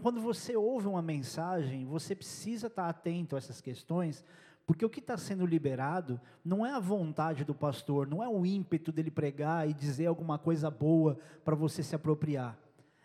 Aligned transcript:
quando 0.00 0.20
você 0.20 0.56
ouve 0.56 0.86
uma 0.86 1.02
mensagem, 1.02 1.84
você 1.84 2.14
precisa 2.14 2.66
estar 2.66 2.88
atento 2.88 3.34
a 3.34 3.38
essas 3.38 3.60
questões, 3.60 4.24
porque 4.66 4.84
o 4.84 4.90
que 4.90 5.00
está 5.00 5.16
sendo 5.16 5.46
liberado 5.46 6.20
não 6.44 6.64
é 6.64 6.72
a 6.72 6.78
vontade 6.78 7.44
do 7.44 7.54
pastor, 7.54 8.06
não 8.06 8.22
é 8.22 8.28
o 8.28 8.44
ímpeto 8.44 8.90
dele 8.90 9.10
pregar 9.10 9.68
e 9.68 9.74
dizer 9.74 10.06
alguma 10.06 10.38
coisa 10.38 10.70
boa 10.70 11.18
para 11.44 11.54
você 11.54 11.82
se 11.82 11.94
apropriar. 11.94 12.58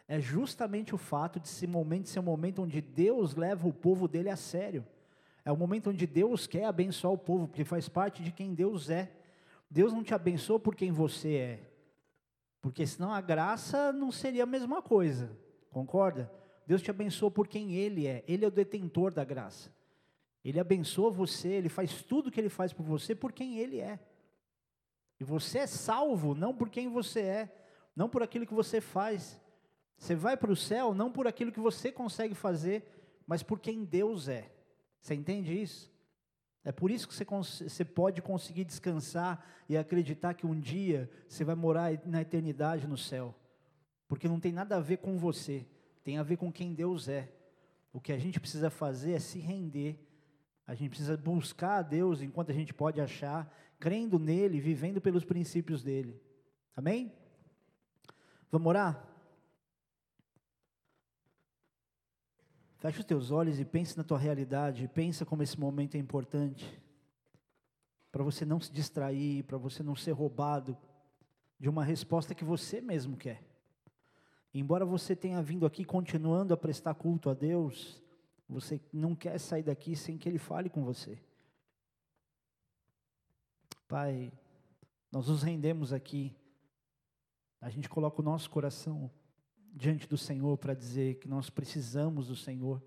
É 0.07 0.19
justamente 0.19 0.93
o 0.93 0.97
fato 0.97 1.39
de 1.39 1.47
esse 1.47 1.65
momento 1.65 2.09
ser 2.09 2.19
um 2.19 2.23
momento 2.23 2.61
onde 2.61 2.81
Deus 2.81 3.35
leva 3.35 3.67
o 3.67 3.73
povo 3.73 4.07
dele 4.07 4.29
a 4.29 4.35
sério. 4.35 4.85
É 5.43 5.51
o 5.51 5.57
momento 5.57 5.89
onde 5.89 6.05
Deus 6.05 6.47
quer 6.47 6.65
abençoar 6.65 7.13
o 7.13 7.17
povo, 7.17 7.47
porque 7.47 7.63
faz 7.63 7.89
parte 7.89 8.23
de 8.23 8.31
quem 8.31 8.53
Deus 8.53 8.89
é. 8.89 9.11
Deus 9.69 9.91
não 9.91 10.03
te 10.03 10.13
abençoa 10.13 10.59
por 10.59 10.75
quem 10.75 10.91
você 10.91 11.33
é, 11.33 11.59
porque 12.65 12.87
senão 12.87 13.13
a 13.13 13.21
graça 13.21 13.93
não 13.93 14.11
seria 14.11 14.41
a 14.41 14.47
mesma 14.47 14.81
coisa, 14.81 15.29
concorda? 15.69 16.31
Deus 16.65 16.81
te 16.81 16.89
abençoa 16.89 17.29
por 17.29 17.47
quem 17.47 17.75
Ele 17.75 18.07
é, 18.07 18.23
Ele 18.27 18.43
é 18.43 18.47
o 18.47 18.51
detentor 18.51 19.13
da 19.13 19.23
graça. 19.23 19.73
Ele 20.43 20.59
abençoa 20.59 21.09
você, 21.09 21.49
Ele 21.49 21.69
faz 21.69 22.03
tudo 22.03 22.27
o 22.27 22.31
que 22.31 22.39
Ele 22.39 22.49
faz 22.49 22.73
por 22.73 22.83
você 22.83 23.15
por 23.15 23.31
quem 23.31 23.57
Ele 23.57 23.79
é. 23.79 23.99
E 25.19 25.23
você 25.23 25.59
é 25.59 25.67
salvo 25.67 26.35
não 26.35 26.53
por 26.53 26.69
quem 26.69 26.89
você 26.89 27.21
é, 27.21 27.55
não 27.95 28.09
por 28.09 28.21
aquilo 28.21 28.45
que 28.45 28.53
você 28.53 28.81
faz. 28.81 29.39
Você 29.97 30.13
vai 30.13 30.35
para 30.35 30.51
o 30.51 30.55
céu 30.55 30.93
não 30.93 31.11
por 31.11 31.27
aquilo 31.27 31.51
que 31.51 31.59
você 31.59 31.91
consegue 31.91 32.35
fazer, 32.35 32.83
mas 33.25 33.41
por 33.41 33.59
quem 33.59 33.85
Deus 33.85 34.27
é. 34.27 34.51
Você 34.99 35.13
entende 35.15 35.59
isso? 35.59 35.93
É 36.63 36.71
por 36.71 36.89
isso 36.89 37.07
que 37.07 37.13
você, 37.13 37.23
você 37.69 37.85
pode 37.85 38.23
conseguir 38.23 38.63
descansar 38.63 39.45
e 39.69 39.77
acreditar 39.77 40.33
que 40.33 40.47
um 40.47 40.59
dia 40.59 41.09
você 41.27 41.43
vai 41.43 41.53
morar 41.53 41.91
na 42.05 42.21
eternidade 42.21 42.87
no 42.87 42.97
céu. 42.97 43.35
Porque 44.07 44.27
não 44.27 44.39
tem 44.39 44.51
nada 44.51 44.77
a 44.77 44.81
ver 44.81 44.97
com 44.97 45.15
você, 45.17 45.65
tem 46.05 46.19
a 46.19 46.23
ver 46.23 46.37
com 46.37 46.51
quem 46.51 46.71
Deus 46.71 47.09
é. 47.09 47.33
O 47.91 47.99
que 47.99 48.13
a 48.13 48.17
gente 48.17 48.39
precisa 48.39 48.69
fazer 48.69 49.13
é 49.13 49.19
se 49.19 49.39
render. 49.39 49.99
A 50.67 50.75
gente 50.75 50.89
precisa 50.89 51.17
buscar 51.17 51.79
a 51.79 51.81
Deus 51.81 52.21
enquanto 52.21 52.51
a 52.51 52.53
gente 52.53 52.75
pode 52.75 53.01
achar, 53.01 53.51
crendo 53.79 54.19
nele, 54.19 54.61
vivendo 54.61 55.01
pelos 55.01 55.25
princípios 55.25 55.81
dele. 55.81 56.21
Amém? 56.75 57.11
Vamos 58.51 58.67
orar? 58.67 59.03
Feche 62.77 62.99
os 62.99 63.05
teus 63.05 63.31
olhos 63.31 63.59
e 63.59 63.65
pense 63.65 63.97
na 63.97 64.03
tua 64.03 64.19
realidade, 64.19 64.87
pensa 64.87 65.25
como 65.25 65.41
esse 65.41 65.59
momento 65.59 65.95
é 65.95 65.97
importante, 65.97 66.79
para 68.11 68.23
você 68.23 68.45
não 68.45 68.59
se 68.59 68.71
distrair, 68.71 69.43
para 69.45 69.57
você 69.57 69.81
não 69.81 69.95
ser 69.95 70.11
roubado 70.11 70.77
de 71.59 71.67
uma 71.67 71.83
resposta 71.83 72.35
que 72.35 72.45
você 72.45 72.79
mesmo 72.79 73.17
quer. 73.17 73.54
Embora 74.57 74.85
você 74.85 75.17
tenha 75.17 75.41
vindo 75.41 75.65
aqui 75.65 75.83
continuando 75.83 76.53
a 76.53 76.57
prestar 76.57 76.93
culto 76.93 77.29
a 77.29 77.33
Deus, 77.33 78.01
você 78.47 78.79
não 78.93 79.13
quer 79.13 79.37
sair 79.37 79.63
daqui 79.63 79.97
sem 79.97 80.17
que 80.17 80.29
Ele 80.29 80.37
fale 80.37 80.69
com 80.69 80.81
você. 80.81 81.19
Pai, 83.85 84.31
nós 85.11 85.27
nos 85.27 85.43
rendemos 85.43 85.91
aqui, 85.91 86.33
a 87.59 87.69
gente 87.69 87.89
coloca 87.89 88.21
o 88.21 88.23
nosso 88.23 88.49
coração 88.49 89.11
diante 89.73 90.07
do 90.07 90.17
Senhor 90.17 90.57
para 90.57 90.73
dizer 90.73 91.15
que 91.15 91.27
nós 91.27 91.49
precisamos 91.49 92.27
do 92.27 92.35
Senhor. 92.37 92.81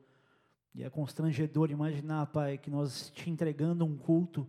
E 0.74 0.83
é 0.83 0.89
constrangedor 0.89 1.70
imaginar, 1.70 2.28
Pai, 2.28 2.56
que 2.56 2.70
nós 2.70 3.11
te 3.11 3.28
entregando 3.28 3.84
um 3.84 3.94
culto, 3.94 4.48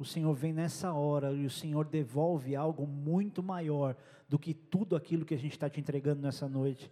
o 0.00 0.04
Senhor 0.04 0.32
vem 0.32 0.50
nessa 0.50 0.94
hora 0.94 1.30
e 1.30 1.44
o 1.44 1.50
Senhor 1.50 1.86
devolve 1.86 2.56
algo 2.56 2.86
muito 2.86 3.42
maior 3.42 3.94
do 4.26 4.38
que 4.38 4.54
tudo 4.54 4.96
aquilo 4.96 5.26
que 5.26 5.34
a 5.34 5.38
gente 5.38 5.52
está 5.52 5.68
te 5.68 5.78
entregando 5.78 6.22
nessa 6.22 6.48
noite. 6.48 6.90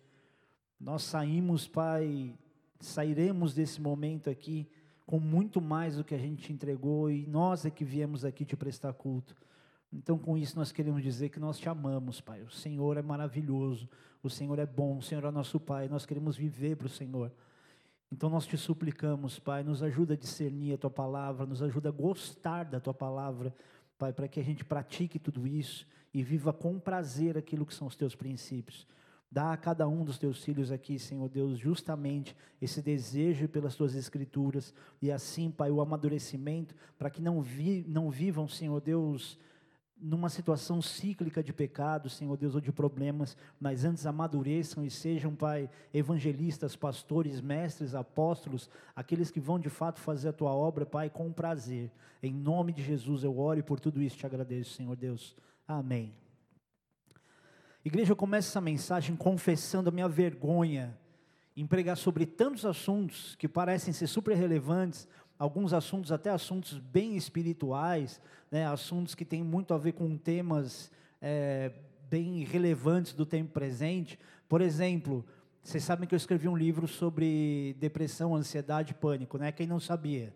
Nós 0.78 1.04
saímos, 1.04 1.66
Pai, 1.66 2.36
sairemos 2.78 3.54
desse 3.54 3.80
momento 3.80 4.28
aqui 4.28 4.68
com 5.06 5.18
muito 5.18 5.58
mais 5.58 5.96
do 5.96 6.04
que 6.04 6.14
a 6.14 6.18
gente 6.18 6.42
te 6.42 6.52
entregou 6.52 7.10
e 7.10 7.26
nós 7.26 7.64
é 7.64 7.70
que 7.70 7.82
viemos 7.82 8.26
aqui 8.26 8.44
te 8.44 8.54
prestar 8.54 8.92
culto. 8.92 9.34
Então, 9.90 10.18
com 10.18 10.36
isso, 10.36 10.54
nós 10.58 10.70
queremos 10.70 11.02
dizer 11.02 11.30
que 11.30 11.40
nós 11.40 11.58
te 11.58 11.66
amamos, 11.66 12.20
Pai. 12.20 12.42
O 12.42 12.50
Senhor 12.50 12.98
é 12.98 13.02
maravilhoso, 13.02 13.88
o 14.22 14.28
Senhor 14.28 14.58
é 14.58 14.66
bom, 14.66 14.98
o 14.98 15.02
Senhor 15.02 15.24
é 15.24 15.30
nosso 15.30 15.58
Pai. 15.58 15.88
Nós 15.88 16.04
queremos 16.04 16.36
viver 16.36 16.76
para 16.76 16.88
o 16.88 16.90
Senhor. 16.90 17.32
Então, 18.10 18.30
nós 18.30 18.46
te 18.46 18.56
suplicamos, 18.56 19.38
Pai, 19.38 19.62
nos 19.62 19.82
ajuda 19.82 20.14
a 20.14 20.16
discernir 20.16 20.74
a 20.74 20.78
tua 20.78 20.90
palavra, 20.90 21.44
nos 21.44 21.62
ajuda 21.62 21.90
a 21.90 21.92
gostar 21.92 22.64
da 22.64 22.80
tua 22.80 22.94
palavra, 22.94 23.54
Pai, 23.98 24.12
para 24.12 24.26
que 24.26 24.40
a 24.40 24.42
gente 24.42 24.64
pratique 24.64 25.18
tudo 25.18 25.46
isso 25.46 25.86
e 26.12 26.22
viva 26.22 26.52
com 26.52 26.78
prazer 26.78 27.36
aquilo 27.36 27.66
que 27.66 27.74
são 27.74 27.86
os 27.86 27.96
teus 27.96 28.14
princípios. 28.14 28.86
Dá 29.30 29.52
a 29.52 29.56
cada 29.58 29.86
um 29.86 30.04
dos 30.04 30.18
teus 30.18 30.42
filhos 30.42 30.72
aqui, 30.72 30.98
Senhor 30.98 31.28
Deus, 31.28 31.58
justamente 31.58 32.34
esse 32.62 32.80
desejo 32.80 33.46
pelas 33.46 33.76
tuas 33.76 33.94
escrituras 33.94 34.72
e 35.02 35.12
assim, 35.12 35.50
Pai, 35.50 35.70
o 35.70 35.82
amadurecimento 35.82 36.74
para 36.96 37.10
que 37.10 37.20
não, 37.20 37.42
vi, 37.42 37.84
não 37.86 38.10
vivam, 38.10 38.48
Senhor 38.48 38.80
Deus, 38.80 39.38
numa 40.00 40.28
situação 40.28 40.80
cíclica 40.80 41.42
de 41.42 41.52
pecado, 41.52 42.08
Senhor 42.08 42.36
Deus, 42.36 42.54
ou 42.54 42.60
de 42.60 42.72
problemas, 42.72 43.36
mas 43.60 43.84
antes 43.84 44.06
amadureçam 44.06 44.84
e 44.84 44.90
sejam, 44.90 45.34
Pai, 45.34 45.68
evangelistas, 45.92 46.76
pastores, 46.76 47.40
mestres, 47.40 47.94
apóstolos, 47.94 48.70
aqueles 48.94 49.30
que 49.30 49.40
vão 49.40 49.58
de 49.58 49.68
fato 49.68 50.00
fazer 50.00 50.28
a 50.28 50.32
tua 50.32 50.52
obra, 50.52 50.86
Pai, 50.86 51.10
com 51.10 51.32
prazer. 51.32 51.90
Em 52.22 52.32
nome 52.32 52.72
de 52.72 52.82
Jesus 52.82 53.24
eu 53.24 53.38
oro 53.38 53.60
e 53.60 53.62
por 53.62 53.80
tudo 53.80 54.02
isso 54.02 54.16
te 54.16 54.26
agradeço, 54.26 54.74
Senhor 54.74 54.96
Deus. 54.96 55.36
Amém. 55.66 56.14
Igreja, 57.84 58.12
eu 58.12 58.16
começo 58.16 58.48
essa 58.48 58.60
mensagem 58.60 59.16
confessando 59.16 59.88
a 59.88 59.92
minha 59.92 60.08
vergonha 60.08 60.96
em 61.56 61.66
pregar 61.66 61.96
sobre 61.96 62.24
tantos 62.24 62.64
assuntos 62.64 63.34
que 63.34 63.48
parecem 63.48 63.92
ser 63.92 64.06
super 64.06 64.36
relevantes, 64.36 65.08
alguns 65.38 65.72
assuntos, 65.72 66.10
até 66.10 66.30
assuntos 66.30 66.78
bem 66.78 67.16
espirituais, 67.16 68.20
né, 68.50 68.66
assuntos 68.66 69.14
que 69.14 69.24
têm 69.24 69.42
muito 69.42 69.72
a 69.72 69.78
ver 69.78 69.92
com 69.92 70.16
temas 70.16 70.90
é, 71.22 71.72
bem 72.08 72.44
relevantes 72.44 73.12
do 73.12 73.24
tempo 73.24 73.52
presente. 73.52 74.18
Por 74.48 74.60
exemplo, 74.60 75.24
vocês 75.62 75.84
sabem 75.84 76.08
que 76.08 76.14
eu 76.14 76.16
escrevi 76.16 76.48
um 76.48 76.56
livro 76.56 76.88
sobre 76.88 77.76
depressão, 77.78 78.34
ansiedade 78.34 78.92
e 78.92 78.94
pânico, 78.94 79.38
né? 79.38 79.52
Quem 79.52 79.66
não 79.66 79.78
sabia? 79.78 80.34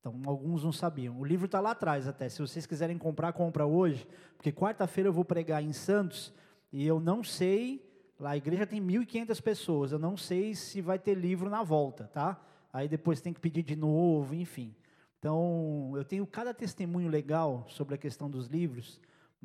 Então, 0.00 0.20
alguns 0.24 0.64
não 0.64 0.72
sabiam. 0.72 1.18
O 1.20 1.24
livro 1.24 1.46
está 1.46 1.60
lá 1.60 1.72
atrás 1.72 2.08
até. 2.08 2.28
Se 2.28 2.40
vocês 2.40 2.66
quiserem 2.66 2.96
comprar, 2.96 3.32
compra 3.32 3.66
hoje, 3.66 4.06
porque 4.36 4.50
quarta-feira 4.52 5.08
eu 5.08 5.12
vou 5.12 5.24
pregar 5.24 5.62
em 5.62 5.72
Santos 5.72 6.32
e 6.72 6.86
eu 6.86 7.00
não 7.00 7.22
sei. 7.22 7.84
Lá 8.18 8.30
a 8.30 8.36
igreja 8.36 8.66
tem 8.66 8.80
1.500 8.80 9.42
pessoas. 9.42 9.92
Eu 9.92 9.98
não 9.98 10.16
sei 10.16 10.54
se 10.54 10.80
vai 10.80 10.98
ter 10.98 11.14
livro 11.14 11.50
na 11.50 11.62
volta, 11.62 12.04
tá? 12.04 12.40
Aí 12.72 12.88
depois 12.88 13.20
tem 13.20 13.32
que 13.32 13.40
pedir 13.40 13.62
de 13.62 13.76
novo, 13.76 14.34
enfim. 14.34 14.74
Então, 15.18 15.92
eu 15.96 16.04
tenho 16.04 16.26
cada 16.26 16.54
testemunho 16.54 17.08
legal 17.08 17.66
sobre 17.68 17.94
a 17.94 17.98
questão 17.98 18.30
dos 18.30 18.46
livros. 18.46 19.00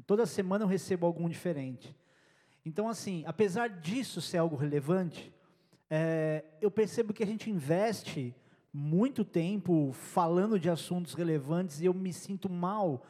Toda 0.05 0.25
semana 0.25 0.63
eu 0.63 0.67
recebo 0.67 1.05
algum 1.05 1.27
diferente. 1.27 1.95
Então, 2.65 2.87
assim, 2.87 3.23
apesar 3.25 3.69
disso 3.69 4.21
ser 4.21 4.37
algo 4.37 4.55
relevante, 4.55 5.33
é, 5.89 6.43
eu 6.61 6.71
percebo 6.71 7.13
que 7.13 7.23
a 7.23 7.27
gente 7.27 7.49
investe 7.49 8.35
muito 8.71 9.23
tempo 9.23 9.91
falando 9.93 10.59
de 10.59 10.69
assuntos 10.69 11.13
relevantes 11.13 11.81
e 11.81 11.85
eu 11.85 11.93
me 11.93 12.11
sinto 12.11 12.49
mal 12.49 13.05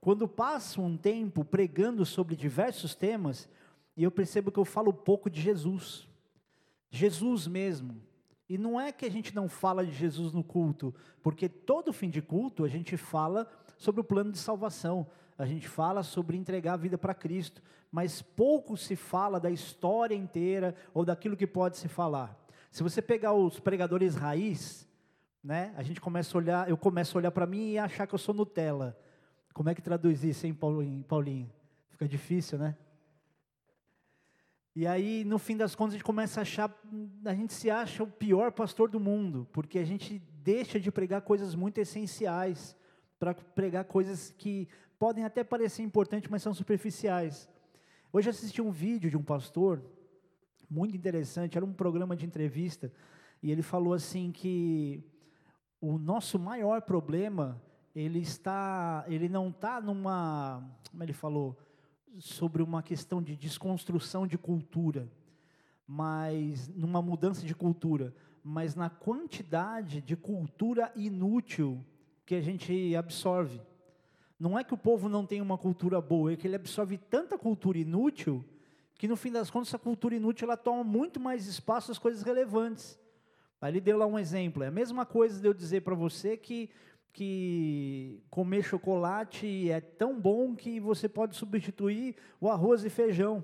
quando 0.00 0.28
passo 0.28 0.80
um 0.80 0.96
tempo 0.96 1.44
pregando 1.44 2.06
sobre 2.06 2.36
diversos 2.36 2.94
temas 2.94 3.48
e 3.96 4.04
eu 4.04 4.10
percebo 4.10 4.52
que 4.52 4.58
eu 4.58 4.64
falo 4.64 4.92
pouco 4.92 5.28
de 5.28 5.40
Jesus. 5.40 6.06
Jesus 6.88 7.48
mesmo. 7.48 8.00
E 8.48 8.56
não 8.56 8.80
é 8.80 8.90
que 8.90 9.04
a 9.04 9.10
gente 9.10 9.34
não 9.34 9.48
fala 9.48 9.84
de 9.84 9.92
Jesus 9.92 10.32
no 10.32 10.42
culto, 10.42 10.94
porque 11.22 11.48
todo 11.48 11.92
fim 11.92 12.08
de 12.08 12.22
culto 12.22 12.64
a 12.64 12.68
gente 12.68 12.96
fala 12.96 13.46
sobre 13.76 14.00
o 14.00 14.04
plano 14.04 14.32
de 14.32 14.38
salvação, 14.38 15.06
a 15.36 15.44
gente 15.44 15.68
fala 15.68 16.02
sobre 16.02 16.36
entregar 16.36 16.74
a 16.74 16.76
vida 16.78 16.96
para 16.96 17.14
Cristo, 17.14 17.62
mas 17.92 18.22
pouco 18.22 18.76
se 18.76 18.96
fala 18.96 19.38
da 19.38 19.50
história 19.50 20.14
inteira 20.14 20.74
ou 20.94 21.04
daquilo 21.04 21.36
que 21.36 21.46
pode 21.46 21.76
se 21.76 21.88
falar. 21.88 22.36
Se 22.70 22.82
você 22.82 23.02
pegar 23.02 23.32
os 23.34 23.60
pregadores 23.60 24.14
raiz, 24.14 24.88
né, 25.44 25.72
a 25.76 25.82
gente 25.82 26.00
começa 26.00 26.36
a 26.36 26.38
olhar, 26.38 26.68
eu 26.68 26.76
começo 26.76 27.16
a 27.16 27.18
olhar 27.20 27.30
para 27.30 27.46
mim 27.46 27.72
e 27.72 27.78
achar 27.78 28.06
que 28.06 28.14
eu 28.14 28.18
sou 28.18 28.34
Nutella. 28.34 28.98
Como 29.52 29.68
é 29.68 29.74
que 29.74 29.82
traduz 29.82 30.24
isso, 30.24 30.46
hein, 30.46 30.54
Paulinho? 30.54 31.50
Fica 31.90 32.08
difícil, 32.08 32.58
né? 32.58 32.76
E 34.80 34.86
aí, 34.86 35.24
no 35.24 35.40
fim 35.40 35.56
das 35.56 35.74
contas, 35.74 35.94
a 35.94 35.96
gente 35.96 36.04
começa 36.04 36.40
a 36.40 36.42
achar, 36.42 36.72
a 37.24 37.34
gente 37.34 37.52
se 37.52 37.68
acha 37.68 38.04
o 38.04 38.06
pior 38.06 38.52
pastor 38.52 38.88
do 38.88 39.00
mundo, 39.00 39.44
porque 39.52 39.76
a 39.76 39.84
gente 39.84 40.20
deixa 40.44 40.78
de 40.78 40.88
pregar 40.92 41.22
coisas 41.22 41.52
muito 41.56 41.78
essenciais 41.78 42.76
para 43.18 43.34
pregar 43.34 43.86
coisas 43.86 44.32
que 44.38 44.68
podem 44.96 45.24
até 45.24 45.42
parecer 45.42 45.82
importantes, 45.82 46.30
mas 46.30 46.44
são 46.44 46.54
superficiais. 46.54 47.48
Hoje 48.12 48.30
assisti 48.30 48.62
um 48.62 48.70
vídeo 48.70 49.10
de 49.10 49.16
um 49.16 49.22
pastor 49.24 49.82
muito 50.70 50.96
interessante, 50.96 51.58
era 51.58 51.66
um 51.66 51.72
programa 51.72 52.14
de 52.14 52.24
entrevista, 52.24 52.92
e 53.42 53.50
ele 53.50 53.62
falou 53.62 53.94
assim 53.94 54.30
que 54.30 55.02
o 55.80 55.98
nosso 55.98 56.38
maior 56.38 56.82
problema, 56.82 57.60
ele 57.96 58.20
está, 58.20 59.04
ele 59.08 59.28
não 59.28 59.48
está 59.48 59.80
numa, 59.80 60.62
como 60.88 61.02
ele 61.02 61.12
falou, 61.12 61.58
sobre 62.18 62.62
uma 62.62 62.82
questão 62.82 63.22
de 63.22 63.36
desconstrução 63.36 64.26
de 64.26 64.38
cultura. 64.38 65.08
mas 65.90 66.68
numa 66.68 67.00
mudança 67.00 67.46
de 67.46 67.54
cultura, 67.54 68.14
mas 68.44 68.74
na 68.74 68.90
quantidade 68.90 70.02
de 70.02 70.14
cultura 70.16 70.92
inútil 70.94 71.82
que 72.26 72.34
a 72.34 72.42
gente 72.42 72.94
absorve. 72.94 73.58
Não 74.38 74.58
é 74.58 74.62
que 74.62 74.74
o 74.74 74.78
povo 74.78 75.08
não 75.08 75.24
tem 75.24 75.40
uma 75.40 75.56
cultura 75.56 75.98
boa, 75.98 76.32
é 76.32 76.36
que 76.36 76.46
ele 76.46 76.56
absorve 76.56 76.98
tanta 76.98 77.38
cultura 77.38 77.78
inútil 77.78 78.44
que 78.98 79.08
no 79.08 79.16
fim 79.16 79.32
das 79.32 79.50
contas 79.50 79.68
essa 79.68 79.78
cultura 79.78 80.14
inútil 80.14 80.44
ela 80.44 80.56
toma 80.56 80.84
muito 80.84 81.18
mais 81.18 81.46
espaço 81.46 81.88
das 81.88 81.98
coisas 81.98 82.22
relevantes. 82.22 82.98
Aí 83.60 83.72
ele 83.72 83.80
deu 83.80 83.96
lá 83.96 84.06
um 84.06 84.18
exemplo. 84.18 84.62
É 84.62 84.66
a 84.66 84.70
mesma 84.70 85.06
coisa 85.06 85.40
de 85.40 85.48
eu 85.48 85.54
dizer 85.54 85.80
para 85.80 85.94
você 85.94 86.36
que 86.36 86.68
que 87.18 88.22
comer 88.30 88.62
chocolate 88.62 89.68
é 89.68 89.80
tão 89.80 90.20
bom 90.20 90.54
que 90.54 90.78
você 90.78 91.08
pode 91.08 91.34
substituir 91.34 92.14
o 92.40 92.48
arroz 92.48 92.84
e 92.84 92.88
feijão. 92.88 93.42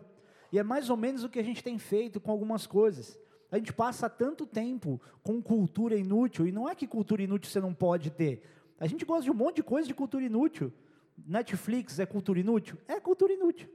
E 0.53 0.61
é 0.61 0.63
mais 0.63 0.91
ou 0.91 0.97
menos 0.97 1.25
o 1.25 1.29
que 1.29 1.41
a 1.41 1.43
gente 1.43 1.61
tem 1.61 1.77
feito 1.77 2.21
com 2.21 2.31
algumas 2.31 2.69
coisas. 2.69 3.19
A 3.51 3.59
gente 3.59 3.73
passa 3.73 4.09
tanto 4.09 4.47
tempo 4.47 5.03
com 5.25 5.43
cultura 5.43 5.97
inútil, 5.97 6.47
e 6.47 6.53
não 6.53 6.69
é 6.69 6.75
que 6.77 6.87
cultura 6.87 7.25
inútil 7.25 7.51
você 7.51 7.61
não 7.61 7.75
pode 7.75 8.13
ter. 8.13 8.45
A 8.79 8.87
gente 8.87 9.05
gosta 9.05 9.25
de 9.25 9.33
um 9.33 9.35
monte 9.35 9.57
de 9.57 9.65
coisa 9.65 9.89
de 9.89 9.95
cultura 9.95 10.25
inútil. 10.25 10.73
Netflix 11.27 11.99
é 11.99 12.07
cultura 12.07 12.39
inútil? 12.39 12.79
É 12.87 13.01
cultura 13.01 13.33
inútil. 13.33 13.69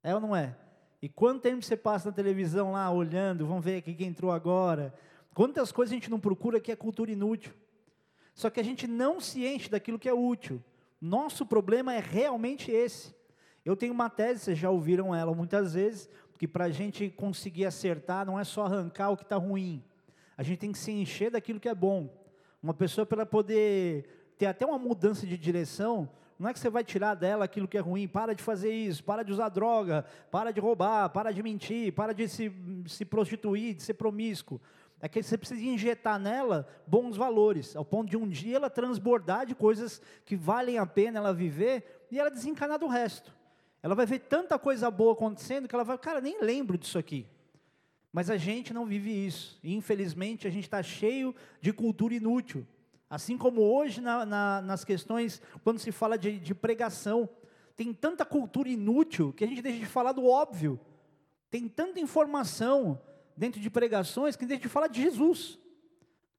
É 0.00 0.14
ou 0.14 0.20
não 0.20 0.36
é? 0.36 0.56
E 1.02 1.08
quanto 1.08 1.42
tempo 1.42 1.60
você 1.60 1.76
passa 1.76 2.08
na 2.08 2.14
televisão 2.14 2.70
lá 2.70 2.88
olhando, 2.88 3.44
vamos 3.44 3.64
ver 3.64 3.78
aqui 3.78 3.94
quem 3.94 4.06
entrou 4.06 4.30
agora. 4.30 4.94
Quantas 5.34 5.72
coisas 5.72 5.90
a 5.92 5.96
gente 5.96 6.08
não 6.08 6.20
procura 6.20 6.60
que 6.60 6.70
é 6.70 6.76
cultura 6.76 7.10
inútil. 7.10 7.52
Só 8.34 8.50
que 8.50 8.60
a 8.60 8.64
gente 8.64 8.86
não 8.86 9.20
se 9.20 9.46
enche 9.46 9.70
daquilo 9.70 9.98
que 9.98 10.08
é 10.08 10.12
útil. 10.12 10.62
Nosso 11.00 11.46
problema 11.46 11.94
é 11.94 12.00
realmente 12.00 12.70
esse. 12.70 13.14
Eu 13.64 13.76
tenho 13.76 13.94
uma 13.94 14.10
tese, 14.10 14.40
vocês 14.40 14.58
já 14.58 14.70
ouviram 14.70 15.14
ela 15.14 15.32
muitas 15.32 15.74
vezes, 15.74 16.10
que 16.38 16.48
para 16.48 16.64
a 16.64 16.70
gente 16.70 17.08
conseguir 17.08 17.64
acertar 17.64 18.26
não 18.26 18.38
é 18.38 18.44
só 18.44 18.66
arrancar 18.66 19.10
o 19.10 19.16
que 19.16 19.22
está 19.22 19.36
ruim. 19.36 19.82
A 20.36 20.42
gente 20.42 20.58
tem 20.58 20.72
que 20.72 20.78
se 20.78 20.90
encher 20.90 21.30
daquilo 21.30 21.60
que 21.60 21.68
é 21.68 21.74
bom. 21.74 22.10
Uma 22.62 22.74
pessoa 22.74 23.06
para 23.06 23.24
poder 23.24 24.32
ter 24.36 24.46
até 24.46 24.66
uma 24.66 24.78
mudança 24.78 25.26
de 25.26 25.38
direção, 25.38 26.10
não 26.38 26.48
é 26.48 26.52
que 26.52 26.58
você 26.58 26.68
vai 26.68 26.82
tirar 26.82 27.14
dela 27.14 27.44
aquilo 27.44 27.68
que 27.68 27.78
é 27.78 27.80
ruim, 27.80 28.08
para 28.08 28.34
de 28.34 28.42
fazer 28.42 28.72
isso, 28.72 29.04
para 29.04 29.22
de 29.22 29.32
usar 29.32 29.48
droga, 29.48 30.04
para 30.30 30.50
de 30.50 30.60
roubar, 30.60 31.08
para 31.10 31.30
de 31.30 31.42
mentir, 31.42 31.92
para 31.92 32.12
de 32.12 32.28
se, 32.28 32.52
se 32.86 33.04
prostituir, 33.04 33.74
de 33.74 33.82
ser 33.82 33.94
promíscuo 33.94 34.60
é 35.04 35.08
que 35.08 35.22
você 35.22 35.36
precisa 35.36 35.60
injetar 35.60 36.18
nela 36.18 36.66
bons 36.86 37.14
valores, 37.14 37.76
ao 37.76 37.84
ponto 37.84 38.08
de 38.08 38.16
um 38.16 38.26
dia 38.26 38.56
ela 38.56 38.70
transbordar 38.70 39.44
de 39.44 39.54
coisas 39.54 40.00
que 40.24 40.34
valem 40.34 40.78
a 40.78 40.86
pena 40.86 41.18
ela 41.18 41.34
viver 41.34 42.06
e 42.10 42.18
ela 42.18 42.30
desencanar 42.30 42.78
do 42.78 42.86
resto. 42.86 43.36
Ela 43.82 43.94
vai 43.94 44.06
ver 44.06 44.20
tanta 44.20 44.58
coisa 44.58 44.90
boa 44.90 45.12
acontecendo 45.12 45.68
que 45.68 45.74
ela 45.74 45.84
vai, 45.84 45.98
cara, 45.98 46.22
nem 46.22 46.40
lembro 46.40 46.78
disso 46.78 46.96
aqui. 46.96 47.26
Mas 48.10 48.30
a 48.30 48.38
gente 48.38 48.72
não 48.72 48.86
vive 48.86 49.10
isso. 49.10 49.60
E, 49.62 49.74
infelizmente, 49.74 50.48
a 50.48 50.50
gente 50.50 50.64
está 50.64 50.82
cheio 50.82 51.34
de 51.60 51.70
cultura 51.70 52.14
inútil. 52.14 52.66
Assim 53.10 53.36
como 53.36 53.60
hoje 53.60 54.00
na, 54.00 54.24
na, 54.24 54.62
nas 54.62 54.86
questões, 54.86 55.42
quando 55.62 55.80
se 55.80 55.92
fala 55.92 56.16
de, 56.16 56.38
de 56.38 56.54
pregação, 56.54 57.28
tem 57.76 57.92
tanta 57.92 58.24
cultura 58.24 58.70
inútil 58.70 59.34
que 59.34 59.44
a 59.44 59.46
gente 59.46 59.60
deixa 59.60 59.80
de 59.80 59.86
falar 59.86 60.12
do 60.12 60.26
óbvio. 60.26 60.80
Tem 61.50 61.68
tanta 61.68 62.00
informação, 62.00 62.98
dentro 63.36 63.60
de 63.60 63.70
pregações 63.70 64.36
que 64.36 64.44
a 64.44 64.48
gente 64.48 64.68
fala 64.68 64.88
de 64.88 65.02
Jesus. 65.02 65.58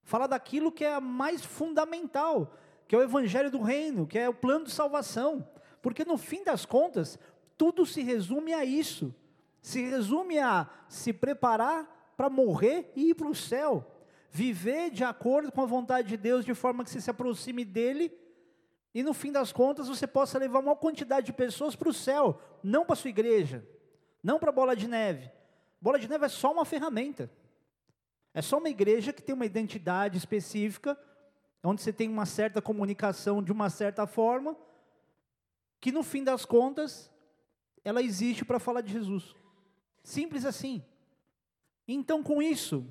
Fala 0.04 0.28
daquilo 0.28 0.72
que 0.72 0.86
é 0.86 1.00
mais 1.00 1.44
fundamental, 1.44 2.56
que 2.88 2.96
é 2.96 2.98
o 2.98 3.04
evangelho 3.04 3.50
do 3.50 3.62
reino, 3.62 4.06
que 4.06 4.20
é 4.20 4.30
o 4.30 4.34
plano 4.34 4.66
de 4.66 4.72
salvação. 4.72 5.48
Porque 5.82 6.06
no 6.06 6.18
fim 6.18 6.44
das 6.44 6.66
contas, 6.66 7.20
tudo 7.58 7.86
se 7.86 8.02
resume 8.02 8.54
a 8.54 8.64
isso. 8.64 9.14
Se 9.62 9.82
resume 9.82 10.38
a 10.40 10.70
se 10.88 11.12
preparar 11.12 12.14
para 12.16 12.30
morrer 12.30 12.92
e 12.96 13.10
ir 13.10 13.16
para 13.16 13.28
o 13.28 13.36
céu. 13.36 13.92
Viver 14.30 14.92
de 14.92 15.04
acordo 15.04 15.52
com 15.52 15.62
a 15.62 15.66
vontade 15.66 16.08
de 16.08 16.18
Deus, 16.18 16.46
de 16.46 16.54
forma 16.54 16.84
que 16.84 16.90
você 16.90 17.02
se 17.02 17.10
aproxime 17.10 17.66
dele 17.66 18.12
e 18.96 19.04
no 19.04 19.14
fim 19.14 19.30
das 19.30 19.52
contas 19.52 19.90
você 19.90 20.08
possa 20.08 20.40
levar 20.40 20.60
uma 20.60 20.74
quantidade 20.74 21.26
de 21.26 21.34
pessoas 21.34 21.76
para 21.76 21.90
o 21.90 21.94
céu, 21.94 22.40
não 22.64 22.86
para 22.86 22.94
a 22.94 22.96
sua 22.96 23.10
igreja, 23.10 23.62
não 24.24 24.40
para 24.40 24.52
a 24.52 24.54
bola 24.54 24.74
de 24.74 24.88
neve, 24.88 25.30
Bola 25.81 26.00
de 26.00 26.07
neve 26.07 26.25
é 26.25 26.30
só 26.30 26.51
uma 26.51 26.66
ferramenta. 26.66 27.30
É 28.33 28.42
só 28.42 28.57
uma 28.57 28.69
igreja 28.69 29.13
que 29.13 29.22
tem 29.22 29.33
uma 29.33 29.45
identidade 29.45 30.18
específica, 30.18 30.98
onde 31.63 31.81
você 31.81 31.94
tem 31.94 32.10
uma 32.10 32.25
certa 32.25 32.62
comunicação 32.62 33.42
de 33.42 33.51
uma 33.51 33.69
certa 33.69 34.06
forma, 34.06 34.57
que 35.80 35.92
no 35.92 36.04
fim 36.04 36.24
das 36.24 36.45
contas, 36.45 37.12
ela 37.83 38.01
existe 38.01 38.44
para 38.44 38.60
falar 38.60 38.81
de 38.81 38.92
Jesus. 38.92 39.36
Simples 40.04 40.45
assim. 40.45 40.83
Então, 41.88 42.24
com 42.24 42.42
isso, 42.42 42.86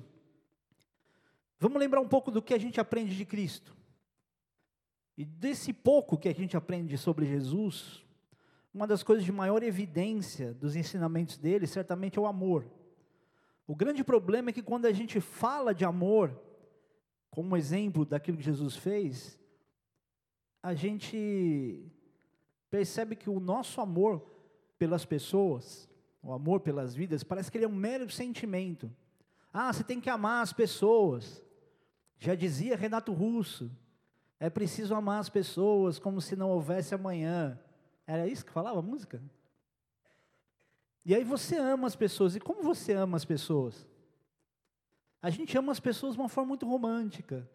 vamos 1.59 1.79
lembrar 1.79 2.01
um 2.01 2.07
pouco 2.07 2.31
do 2.31 2.41
que 2.41 2.53
a 2.53 2.57
gente 2.57 2.79
aprende 2.79 3.15
de 3.15 3.25
Cristo. 3.25 3.75
E 5.17 5.23
desse 5.23 5.73
pouco 5.73 6.17
que 6.17 6.27
a 6.27 6.33
gente 6.33 6.57
aprende 6.57 6.97
sobre 6.97 7.25
Jesus, 7.25 8.04
uma 8.75 8.85
das 8.85 9.03
coisas 9.03 9.23
de 9.23 9.31
maior 9.31 9.63
evidência 9.63 10.53
dos 10.53 10.75
ensinamentos 10.75 11.37
dele, 11.37 11.65
certamente 11.65 12.19
é 12.19 12.21
o 12.21 12.25
amor. 12.25 12.69
O 13.65 13.73
grande 13.73 14.03
problema 14.03 14.49
é 14.49 14.53
que 14.53 14.61
quando 14.61 14.85
a 14.85 14.91
gente 14.91 15.21
fala 15.21 15.73
de 15.73 15.85
amor, 15.85 16.37
como 17.31 17.55
exemplo 17.55 18.03
daquilo 18.03 18.37
que 18.37 18.43
Jesus 18.43 18.75
fez, 18.75 19.39
a 20.61 20.73
gente 20.73 21.89
percebe 22.69 23.15
que 23.15 23.29
o 23.29 23.39
nosso 23.39 23.79
amor 23.79 24.21
pelas 24.77 25.05
pessoas, 25.05 25.89
o 26.21 26.33
amor 26.33 26.59
pelas 26.59 26.93
vidas, 26.93 27.23
parece 27.23 27.49
que 27.49 27.57
ele 27.57 27.63
é 27.63 27.69
um 27.69 27.73
mero 27.73 28.09
sentimento. 28.09 28.93
Ah, 29.53 29.71
você 29.71 29.85
tem 29.85 30.01
que 30.01 30.09
amar 30.09 30.43
as 30.43 30.51
pessoas. 30.51 31.41
Já 32.19 32.35
dizia 32.35 32.75
Renato 32.75 33.13
Russo, 33.13 33.71
é 34.37 34.49
preciso 34.49 34.93
amar 34.93 35.21
as 35.21 35.29
pessoas 35.29 35.97
como 35.97 36.19
se 36.19 36.35
não 36.35 36.49
houvesse 36.49 36.93
amanhã. 36.93 37.57
Era 38.07 38.27
isso 38.27 38.45
que 38.45 38.51
falava 38.51 38.79
a 38.79 38.81
música? 38.81 39.21
E 41.03 41.13
aí 41.13 41.23
você 41.23 41.57
ama 41.57 41.87
as 41.87 41.95
pessoas. 41.95 42.35
E 42.35 42.39
como 42.39 42.63
você 42.63 42.93
ama 42.93 43.15
as 43.15 43.25
pessoas? 43.25 43.87
A 45.21 45.29
gente 45.29 45.57
ama 45.57 45.71
as 45.71 45.79
pessoas 45.79 46.15
de 46.15 46.19
uma 46.19 46.29
forma 46.29 46.49
muito 46.49 46.67
romântica. 46.67 47.49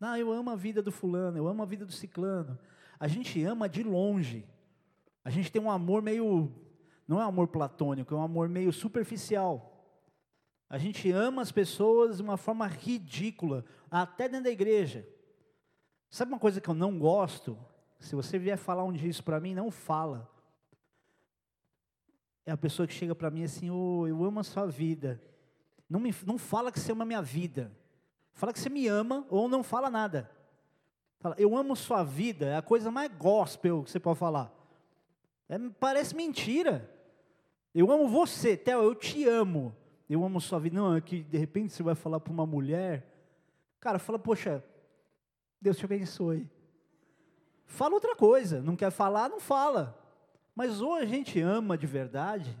Ah, 0.00 0.18
eu 0.18 0.32
amo 0.32 0.50
a 0.50 0.56
vida 0.56 0.80
do 0.80 0.92
fulano, 0.92 1.36
eu 1.36 1.48
amo 1.48 1.62
a 1.62 1.66
vida 1.66 1.84
do 1.84 1.92
ciclano. 1.92 2.58
A 2.98 3.08
gente 3.08 3.42
ama 3.42 3.68
de 3.68 3.82
longe. 3.82 4.46
A 5.24 5.30
gente 5.30 5.50
tem 5.50 5.60
um 5.60 5.70
amor 5.70 6.00
meio, 6.00 6.52
não 7.06 7.20
é 7.20 7.24
um 7.24 7.28
amor 7.28 7.48
platônico, 7.48 8.14
é 8.14 8.16
um 8.16 8.22
amor 8.22 8.48
meio 8.48 8.72
superficial. 8.72 9.74
A 10.70 10.78
gente 10.78 11.10
ama 11.10 11.42
as 11.42 11.50
pessoas 11.50 12.18
de 12.18 12.22
uma 12.22 12.36
forma 12.36 12.66
ridícula, 12.66 13.64
até 13.90 14.28
dentro 14.28 14.44
da 14.44 14.50
igreja. 14.50 15.06
Sabe 16.10 16.32
uma 16.32 16.38
coisa 16.38 16.60
que 16.60 16.68
eu 16.68 16.74
não 16.74 16.98
gosto? 16.98 17.58
Se 17.98 18.14
você 18.14 18.38
vier 18.38 18.56
falar 18.56 18.84
um 18.84 18.92
dia 18.92 19.08
isso 19.08 19.24
para 19.24 19.40
mim, 19.40 19.54
não 19.54 19.70
fala 19.70 20.28
é 22.48 22.50
a 22.50 22.56
pessoa 22.56 22.88
que 22.88 22.94
chega 22.94 23.14
para 23.14 23.30
mim 23.30 23.44
assim, 23.44 23.68
oh, 23.68 24.06
eu 24.06 24.24
amo 24.24 24.40
a 24.40 24.42
sua 24.42 24.64
vida. 24.64 25.22
Não, 25.86 26.00
me, 26.00 26.14
não 26.24 26.38
fala 26.38 26.72
que 26.72 26.80
você 26.80 26.92
ama 26.92 27.04
a 27.04 27.06
minha 27.06 27.20
vida. 27.20 27.70
Fala 28.32 28.54
que 28.54 28.58
você 28.58 28.70
me 28.70 28.88
ama 28.88 29.26
ou 29.28 29.50
não 29.50 29.62
fala 29.62 29.90
nada. 29.90 30.30
Fala, 31.18 31.34
eu 31.36 31.54
amo 31.54 31.76
sua 31.76 32.02
vida, 32.02 32.46
é 32.46 32.56
a 32.56 32.62
coisa 32.62 32.90
mais 32.90 33.12
gospel 33.12 33.82
que 33.82 33.90
você 33.90 34.00
pode 34.00 34.18
falar. 34.18 34.50
É, 35.46 35.58
parece 35.78 36.16
mentira. 36.16 36.90
Eu 37.74 37.92
amo 37.92 38.08
você, 38.08 38.56
Theo, 38.56 38.82
eu 38.82 38.94
te 38.94 39.28
amo. 39.28 39.76
Eu 40.08 40.24
amo 40.24 40.40
sua 40.40 40.58
vida. 40.58 40.74
Não, 40.74 40.96
é 40.96 41.02
que 41.02 41.22
de 41.22 41.36
repente 41.36 41.74
você 41.74 41.82
vai 41.82 41.94
falar 41.94 42.18
para 42.18 42.32
uma 42.32 42.46
mulher. 42.46 43.14
Cara, 43.78 43.98
fala, 43.98 44.18
poxa, 44.18 44.64
Deus 45.60 45.76
te 45.76 45.84
abençoe. 45.84 46.48
Fala 47.68 47.94
outra 47.94 48.16
coisa. 48.16 48.60
Não 48.60 48.74
quer 48.74 48.90
falar, 48.90 49.28
não 49.28 49.38
fala. 49.38 49.96
Mas 50.56 50.80
ou 50.80 50.94
a 50.94 51.04
gente 51.04 51.40
ama 51.40 51.78
de 51.78 51.86
verdade, 51.86 52.58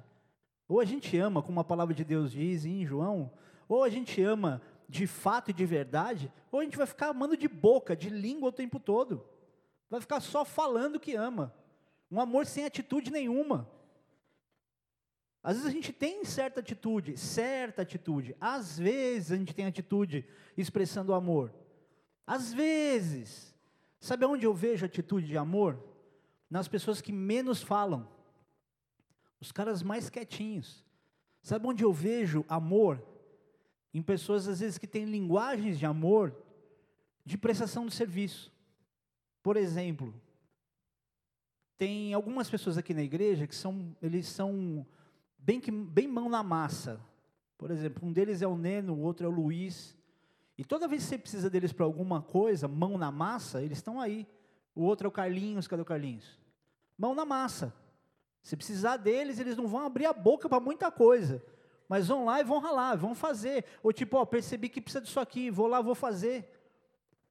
ou 0.68 0.78
a 0.78 0.84
gente 0.84 1.18
ama, 1.18 1.42
como 1.42 1.58
a 1.58 1.64
palavra 1.64 1.92
de 1.92 2.04
Deus 2.04 2.30
diz 2.30 2.64
em 2.64 2.86
João, 2.86 3.32
ou 3.68 3.82
a 3.82 3.88
gente 3.88 4.22
ama 4.22 4.62
de 4.88 5.06
fato 5.06 5.50
e 5.50 5.54
de 5.54 5.66
verdade, 5.66 6.32
ou 6.52 6.60
a 6.60 6.64
gente 6.64 6.76
vai 6.76 6.86
ficar 6.86 7.08
amando 7.08 7.36
de 7.36 7.48
boca, 7.48 7.96
de 7.96 8.08
língua 8.08 8.50
o 8.50 8.52
tempo 8.52 8.78
todo. 8.78 9.26
Vai 9.90 10.00
ficar 10.00 10.20
só 10.20 10.44
falando 10.44 11.00
que 11.00 11.16
ama. 11.16 11.52
Um 12.10 12.20
amor 12.20 12.46
sem 12.46 12.64
atitude 12.64 13.10
nenhuma. 13.10 13.68
Às 15.42 15.56
vezes 15.56 15.68
a 15.68 15.72
gente 15.72 15.92
tem 15.92 16.24
certa 16.24 16.60
atitude, 16.60 17.16
certa 17.16 17.82
atitude. 17.82 18.36
Às 18.40 18.78
vezes 18.78 19.32
a 19.32 19.36
gente 19.36 19.54
tem 19.54 19.66
atitude 19.66 20.24
expressando 20.56 21.14
amor. 21.14 21.52
Às 22.26 22.52
vezes. 22.52 23.54
Sabe 24.00 24.24
onde 24.24 24.46
eu 24.46 24.54
vejo 24.54 24.86
atitude 24.86 25.26
de 25.26 25.36
amor? 25.36 25.78
nas 26.50 26.66
pessoas 26.66 27.00
que 27.00 27.12
menos 27.12 27.62
falam, 27.62 28.08
os 29.40 29.52
caras 29.52 29.82
mais 29.82 30.08
quietinhos. 30.08 30.84
Sabe 31.42 31.66
onde 31.66 31.84
eu 31.84 31.92
vejo 31.92 32.44
amor? 32.48 33.02
Em 33.92 34.02
pessoas, 34.02 34.48
às 34.48 34.60
vezes, 34.60 34.78
que 34.78 34.86
têm 34.86 35.04
linguagens 35.04 35.78
de 35.78 35.86
amor 35.86 36.34
de 37.24 37.36
prestação 37.36 37.86
de 37.86 37.94
serviço. 37.94 38.52
Por 39.42 39.56
exemplo, 39.56 40.14
tem 41.76 42.12
algumas 42.14 42.50
pessoas 42.50 42.76
aqui 42.76 42.92
na 42.92 43.02
igreja 43.02 43.46
que 43.46 43.54
são, 43.54 43.94
eles 44.02 44.26
são 44.26 44.86
bem, 45.38 45.60
bem 45.60 46.08
mão 46.08 46.28
na 46.28 46.42
massa. 46.42 47.00
Por 47.56 47.70
exemplo, 47.70 48.06
um 48.06 48.12
deles 48.12 48.42
é 48.42 48.46
o 48.46 48.56
Neno, 48.56 48.94
o 48.94 49.00
outro 49.00 49.26
é 49.26 49.28
o 49.28 49.32
Luiz. 49.32 49.96
E 50.58 50.64
toda 50.64 50.88
vez 50.88 51.04
que 51.04 51.10
você 51.10 51.18
precisa 51.18 51.48
deles 51.48 51.72
para 51.72 51.84
alguma 51.84 52.20
coisa, 52.20 52.66
mão 52.66 52.98
na 52.98 53.12
massa, 53.12 53.62
eles 53.62 53.78
estão 53.78 54.00
aí. 54.00 54.26
O 54.74 54.82
outro 54.82 55.06
é 55.06 55.08
o 55.08 55.12
Carlinhos, 55.12 55.68
cadê 55.68 55.80
o 55.80 55.84
Carlinhos? 55.84 56.36
Mão 56.98 57.14
na 57.14 57.24
massa. 57.24 57.72
Se 58.42 58.56
precisar 58.56 58.96
deles, 58.96 59.38
eles 59.38 59.56
não 59.56 59.68
vão 59.68 59.86
abrir 59.86 60.06
a 60.06 60.12
boca 60.12 60.48
para 60.48 60.58
muita 60.58 60.90
coisa. 60.90 61.40
Mas 61.88 62.08
vão 62.08 62.24
lá 62.24 62.40
e 62.40 62.44
vão 62.44 62.58
ralar, 62.58 62.96
vão 62.96 63.14
fazer. 63.14 63.64
Ou 63.84 63.92
tipo, 63.92 64.16
ó, 64.16 64.24
percebi 64.24 64.68
que 64.68 64.80
precisa 64.80 65.00
disso 65.00 65.20
aqui, 65.20 65.48
vou 65.48 65.68
lá, 65.68 65.80
vou 65.80 65.94
fazer. 65.94 66.52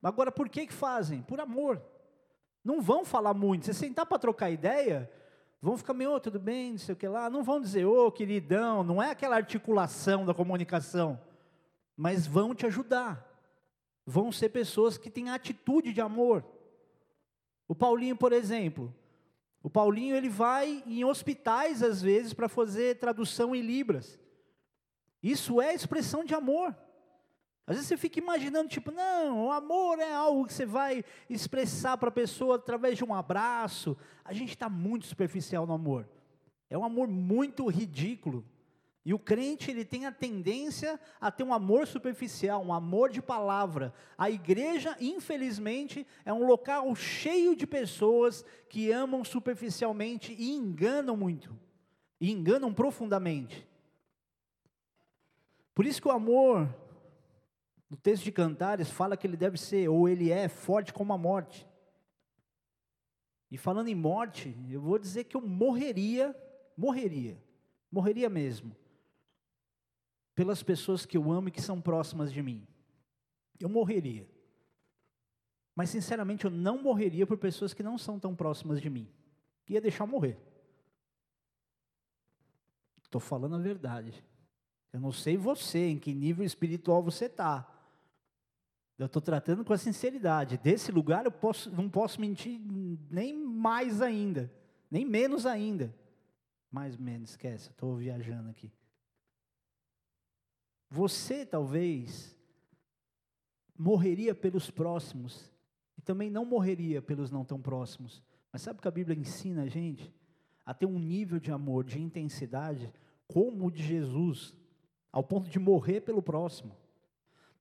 Agora, 0.01 0.31
por 0.31 0.47
que 0.47 0.65
que 0.65 0.73
fazem? 0.73 1.21
Por 1.21 1.39
amor. 1.41 1.81
Não 2.63 2.81
vão 2.81 3.03
falar 3.03 3.33
muito. 3.33 3.65
Se 3.65 3.73
sentar 3.73 4.05
para 4.05 4.19
trocar 4.19 4.49
ideia, 4.49 5.11
vão 5.61 5.77
ficar 5.77 5.93
meio, 5.93 6.13
oh, 6.13 6.19
tudo 6.19 6.39
bem, 6.39 6.71
não 6.71 6.79
sei 6.79 6.93
o 6.93 6.97
que 6.97 7.07
lá. 7.07 7.29
Não 7.29 7.43
vão 7.43 7.59
dizer, 7.59 7.85
ô, 7.85 8.07
oh, 8.07 8.11
queridão. 8.11 8.83
Não 8.83 9.03
é 9.03 9.11
aquela 9.11 9.35
articulação 9.35 10.25
da 10.25 10.33
comunicação. 10.33 11.19
Mas 11.97 12.27
vão 12.27 12.53
te 12.53 12.65
ajudar. 12.67 13.25
Vão 14.05 14.31
ser 14.31 14.49
pessoas 14.49 14.97
que 14.97 15.09
têm 15.09 15.29
atitude 15.29 15.91
de 15.91 15.99
amor. 15.99 16.45
O 17.67 17.75
Paulinho, 17.75 18.15
por 18.15 18.31
exemplo. 18.31 18.95
O 19.63 19.69
Paulinho, 19.69 20.15
ele 20.15 20.29
vai 20.29 20.83
em 20.85 21.03
hospitais, 21.03 21.83
às 21.83 22.01
vezes, 22.01 22.33
para 22.33 22.47
fazer 22.47 22.99
tradução 22.99 23.53
em 23.55 23.61
Libras. 23.61 24.17
Isso 25.21 25.59
é 25.59 25.73
expressão 25.73 26.23
de 26.23 26.33
amor. 26.33 26.73
Às 27.65 27.75
vezes 27.75 27.89
você 27.89 27.97
fica 27.97 28.17
imaginando, 28.17 28.69
tipo, 28.69 28.91
não, 28.91 29.47
o 29.47 29.51
amor 29.51 29.99
é 29.99 30.13
algo 30.13 30.45
que 30.45 30.53
você 30.53 30.65
vai 30.65 31.03
expressar 31.29 31.97
para 31.97 32.07
a 32.07 32.13
pessoa 32.13 32.55
através 32.55 32.97
de 32.97 33.03
um 33.03 33.13
abraço. 33.13 33.97
A 34.23 34.31
gente 34.31 34.51
está 34.51 34.69
muito 34.69 35.05
superficial 35.05 35.67
no 35.67 35.73
amor. 35.73 36.07
É 36.69 36.77
um 36.77 36.85
amor 36.85 37.09
muito 37.09 37.67
ridículo. 37.67 38.45
E 39.07 39.13
o 39.13 39.17
crente, 39.17 39.71
ele 39.71 39.85
tem 39.85 40.05
a 40.05 40.11
tendência 40.11 40.99
a 41.21 41.31
ter 41.31 41.41
um 41.41 41.53
amor 41.53 41.87
superficial, 41.87 42.61
um 42.61 42.73
amor 42.73 43.09
de 43.09 43.21
palavra. 43.21 43.93
A 44.17 44.29
igreja, 44.29 44.97
infelizmente, 44.99 46.05
é 46.25 46.33
um 46.33 46.45
local 46.45 46.93
cheio 46.93 47.55
de 47.55 47.65
pessoas 47.65 48.43
que 48.67 48.91
amam 48.91 49.23
superficialmente 49.23 50.35
e 50.37 50.51
enganam 50.51 51.15
muito. 51.15 51.57
E 52.19 52.29
enganam 52.29 52.73
profundamente. 52.73 53.65
Por 55.73 55.85
isso 55.85 56.01
que 56.01 56.09
o 56.09 56.11
amor 56.11 56.67
no 57.89 57.95
texto 57.95 58.25
de 58.25 58.31
Cantares 58.33 58.91
fala 58.91 59.15
que 59.15 59.25
ele 59.25 59.37
deve 59.37 59.57
ser, 59.57 59.87
ou 59.87 60.09
ele 60.09 60.33
é, 60.33 60.49
forte 60.49 60.91
como 60.91 61.13
a 61.13 61.17
morte. 61.17 61.65
E 63.49 63.57
falando 63.57 63.87
em 63.87 63.95
morte, 63.95 64.53
eu 64.69 64.81
vou 64.81 64.99
dizer 64.99 65.23
que 65.23 65.37
eu 65.37 65.41
morreria, 65.41 66.35
morreria, 66.75 67.41
morreria 67.89 68.29
mesmo, 68.29 68.75
pelas 70.37 70.61
pessoas 70.61 71.03
que 71.03 71.17
eu 71.17 71.31
amo 71.31 71.47
e 71.47 71.51
que 71.51 71.59
são 71.59 71.81
próximas 71.81 72.31
de 72.31 72.43
mim. 72.43 72.63
Eu 73.59 73.67
morreria. 73.67 74.29
Mas, 75.75 75.89
sinceramente, 75.89 76.45
eu 76.45 76.51
não 76.51 76.79
morreria 76.79 77.25
por 77.25 77.39
pessoas 77.39 77.73
que 77.73 77.81
não 77.81 77.97
são 77.97 78.19
tão 78.19 78.35
próximas 78.35 78.79
de 78.79 78.87
mim. 78.87 79.09
Ia 79.67 79.81
deixar 79.81 80.05
morrer. 80.05 80.37
Estou 83.01 83.19
falando 83.19 83.55
a 83.55 83.59
verdade. 83.59 84.23
Eu 84.93 84.99
não 84.99 85.11
sei 85.11 85.35
você, 85.35 85.87
em 85.87 85.97
que 85.97 86.13
nível 86.13 86.45
espiritual 86.45 87.01
você 87.01 87.25
está. 87.25 87.67
Eu 88.95 89.07
estou 89.07 89.23
tratando 89.23 89.65
com 89.65 89.73
a 89.73 89.77
sinceridade. 89.77 90.59
Desse 90.59 90.91
lugar 90.91 91.25
eu 91.25 91.31
posso, 91.31 91.71
não 91.71 91.89
posso 91.89 92.21
mentir 92.21 92.61
nem 93.09 93.35
mais 93.35 94.03
ainda, 94.03 94.53
nem 94.91 95.03
menos 95.03 95.47
ainda. 95.47 95.91
Mais 96.71 96.95
menos, 96.95 97.31
esquece, 97.31 97.71
estou 97.71 97.95
viajando 97.95 98.51
aqui. 98.51 98.71
Você 100.89 101.45
talvez 101.45 102.35
morreria 103.77 104.33
pelos 104.33 104.71
próximos 104.71 105.51
e 105.97 106.01
também 106.01 106.29
não 106.29 106.45
morreria 106.45 107.01
pelos 107.01 107.29
não 107.29 107.43
tão 107.43 107.61
próximos. 107.61 108.23
Mas 108.51 108.61
sabe 108.61 108.79
o 108.79 108.81
que 108.81 108.87
a 108.87 108.91
Bíblia 108.91 109.17
ensina 109.17 109.63
a 109.63 109.67
gente? 109.67 110.13
A 110.65 110.73
ter 110.73 110.85
um 110.85 110.99
nível 110.99 111.39
de 111.39 111.51
amor, 111.51 111.83
de 111.83 112.01
intensidade, 112.01 112.91
como 113.27 113.67
o 113.67 113.71
de 113.71 113.83
Jesus, 113.83 114.55
ao 115.11 115.23
ponto 115.23 115.49
de 115.49 115.59
morrer 115.59 116.01
pelo 116.01 116.21
próximo. 116.21 116.75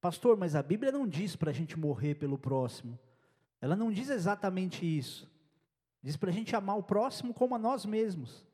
Pastor, 0.00 0.37
mas 0.37 0.54
a 0.54 0.62
Bíblia 0.62 0.92
não 0.92 1.06
diz 1.06 1.35
para 1.35 1.50
a 1.50 1.54
gente 1.54 1.78
morrer 1.78 2.14
pelo 2.14 2.38
próximo. 2.38 2.99
Ela 3.61 3.75
não 3.75 3.90
diz 3.90 4.09
exatamente 4.09 4.87
isso. 4.87 5.28
Diz 6.02 6.16
para 6.16 6.30
a 6.30 6.33
gente 6.33 6.54
amar 6.54 6.78
o 6.78 6.83
próximo 6.83 7.35
como 7.35 7.54
a 7.54 7.59
nós 7.59 7.85
mesmos. 7.85 8.45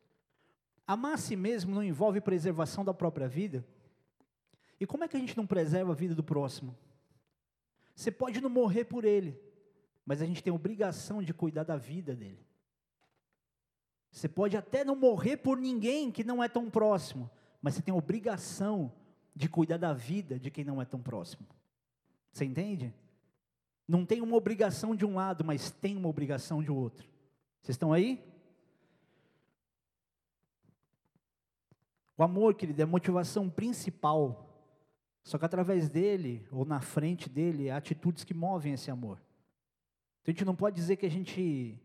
Amar 0.87 1.14
a 1.14 1.19
si 1.19 1.37
mesmo 1.37 1.75
não 1.75 1.83
envolve 1.83 2.21
preservação 2.21 2.85
da 2.85 2.95
própria 2.95 3.29
vida. 3.29 3.64
E 4.83 4.87
como 4.87 5.05
é 5.05 5.09
que 5.09 5.17
a 5.17 5.21
gente 5.21 5.37
não 5.37 5.47
preserva 5.47 5.93
a 5.93 5.95
vida 5.95 6.12
do 6.12 6.25
próximo? 6.25 6.77
Você 7.95 8.11
pode 8.11 8.41
não 8.41 8.51
morrer 8.51 8.85
por 8.85 9.05
ele, 9.05 9.41
mas 10.05 10.21
a 10.21 10.27
gente 10.27 10.43
tem 10.43 10.51
a 10.51 10.57
obrigação 10.57 11.23
de 11.23 11.33
cuidar 11.33 11.62
da 11.62 11.77
vida 11.77 12.17
dele. 12.17 12.45
Você 14.11 14.29
pode 14.29 14.57
até 14.57 14.85
não 14.85 14.97
morrer 14.97 15.37
por 15.37 15.57
ninguém 15.57 16.11
que 16.11 16.25
não 16.25 16.43
é 16.43 16.49
tão 16.49 16.69
próximo, 16.69 17.31
mas 17.62 17.75
você 17.75 17.83
tem 17.83 17.95
a 17.95 17.97
obrigação 17.97 18.93
de 19.37 19.49
cuidar 19.49 19.77
da 19.77 19.93
vida 19.93 20.37
de 20.37 20.51
quem 20.51 20.65
não 20.65 20.83
é 20.83 20.85
tão 20.85 21.01
próximo. 21.01 21.47
Você 22.33 22.45
entende? 22.45 22.93
Não 23.87 24.05
tem 24.05 24.21
uma 24.21 24.35
obrigação 24.35 24.97
de 24.97 25.07
um 25.07 25.15
lado, 25.15 25.45
mas 25.45 25.71
tem 25.71 25.97
uma 25.97 26.09
obrigação 26.09 26.61
de 26.61 26.73
outro. 26.73 27.09
Vocês 27.61 27.77
estão 27.77 27.93
aí? 27.93 28.21
O 32.19 32.25
amor, 32.25 32.57
querido, 32.57 32.81
é 32.81 32.83
a 32.83 32.89
motivação 32.89 33.49
principal. 33.49 34.49
Só 35.25 35.38
que 35.38 35.45
através 35.45 35.88
dele, 35.88 36.47
ou 36.50 36.64
na 36.64 36.81
frente 36.81 37.29
dele, 37.29 37.71
há 37.71 37.76
atitudes 37.76 38.25
que 38.25 38.35
movem 38.35 38.73
esse 38.73 38.91
amor. 38.91 39.23
Então 40.21 40.33
a 40.33 40.35
gente 40.35 40.45
não 40.45 40.57
pode 40.57 40.76
dizer 40.76 40.97
que 40.97 41.07
a 41.07 41.11
gente 41.11 41.81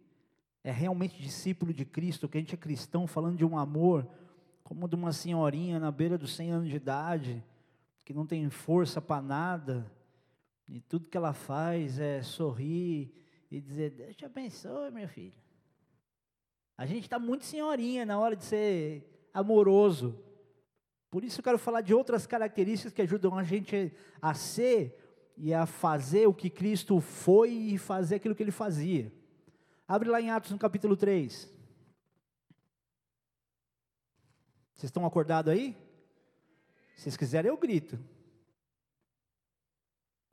é 0.64 0.72
realmente 0.72 1.22
discípulo 1.22 1.74
de 1.74 1.86
Cristo, 1.86 2.28
que 2.28 2.38
a 2.38 2.42
gente 2.42 2.54
é 2.54 2.58
cristão 2.58 3.08
falando 3.08 3.38
de 3.38 3.46
um 3.46 3.58
amor 3.58 4.08
como 4.64 4.88
de 4.88 4.96
uma 4.96 5.14
senhorinha 5.14 5.80
na 5.80 5.90
beira 5.92 6.18
dos 6.18 6.36
100 6.36 6.52
anos 6.52 6.70
de 6.70 6.76
idade, 6.76 7.42
que 8.04 8.14
não 8.14 8.26
tem 8.26 8.50
força 8.50 9.02
para 9.02 9.22
nada, 9.22 9.90
e 10.68 10.82
tudo 10.82 11.08
que 11.08 11.16
ela 11.16 11.32
faz 11.32 12.00
é 12.00 12.22
sorrir 12.22 13.14
e 13.50 13.62
dizer: 13.62 13.92
Deus 13.92 14.16
te 14.16 14.26
abençoe, 14.26 14.92
meu 14.92 15.08
filho. 15.08 15.40
A 16.78 16.86
gente 16.86 17.04
está 17.04 17.18
muito 17.18 17.46
senhorinha 17.46 18.06
na 18.06 18.20
hora 18.20 18.36
de 18.36 18.44
ser 18.44 19.30
amoroso. 19.34 20.22
Por 21.10 21.24
isso 21.24 21.40
eu 21.40 21.44
quero 21.44 21.58
falar 21.58 21.82
de 21.82 21.94
outras 21.94 22.28
características 22.28 22.94
que 22.94 23.02
ajudam 23.02 23.38
a 23.38 23.44
gente 23.44 23.94
a 24.22 24.34
ser 24.34 24.98
e 25.38 25.54
a 25.54 25.66
fazer 25.66 26.28
o 26.28 26.34
que 26.34 26.50
Cristo 26.50 27.00
foi 27.00 27.52
e 27.52 27.78
fazer 27.78 28.16
aquilo 28.16 28.36
que 28.36 28.44
ele 28.44 28.52
fazia. 28.52 29.12
Abre 29.88 30.10
lá 30.10 30.20
em 30.20 30.32
Atos 30.32 30.52
no 30.52 30.60
capítulo 30.60 30.98
3. 30.98 31.50
Vocês 34.74 34.90
estão 34.90 35.06
acordados 35.06 35.52
aí? 35.52 35.76
Se 36.96 37.04
vocês 37.04 37.18
quiserem, 37.18 37.50
eu 37.50 37.58
grito. 37.58 37.98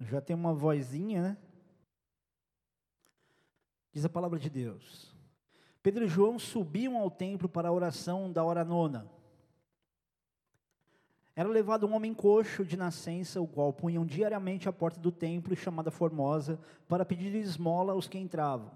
Já 0.01 0.21
tem 0.21 0.35
uma 0.35 0.53
vozinha, 0.53 1.23
né? 1.23 1.37
Diz 3.93 4.05
a 4.05 4.09
palavra 4.09 4.39
de 4.39 4.51
Deus. 4.51 5.15
Pedro 5.83 6.05
e 6.05 6.09
João 6.09 6.39
subiam 6.39 6.97
ao 6.97 7.11
templo 7.11 7.49
para 7.49 7.69
a 7.69 7.73
oração 7.73 8.33
da 8.33 8.43
hora 8.43 8.65
nona. 8.65 9.09
Era 11.37 11.49
levado 11.49 11.87
um 11.87 11.95
homem 11.95 12.15
coxo 12.15 12.65
de 12.65 12.77
nascença, 12.77 13.41
o 13.41 13.47
qual 13.47 13.73
punham 13.73 14.07
diariamente 14.07 14.69
à 14.69 14.73
porta 14.73 15.01
do 15.01 15.11
templo, 15.11 15.57
chamada 15.57 15.91
Formosa, 15.91 16.61
para 16.89 17.05
pedir 17.05 17.35
esmola 17.35 17.93
aos 17.93 18.07
que 18.07 18.19
entravam. 18.19 18.71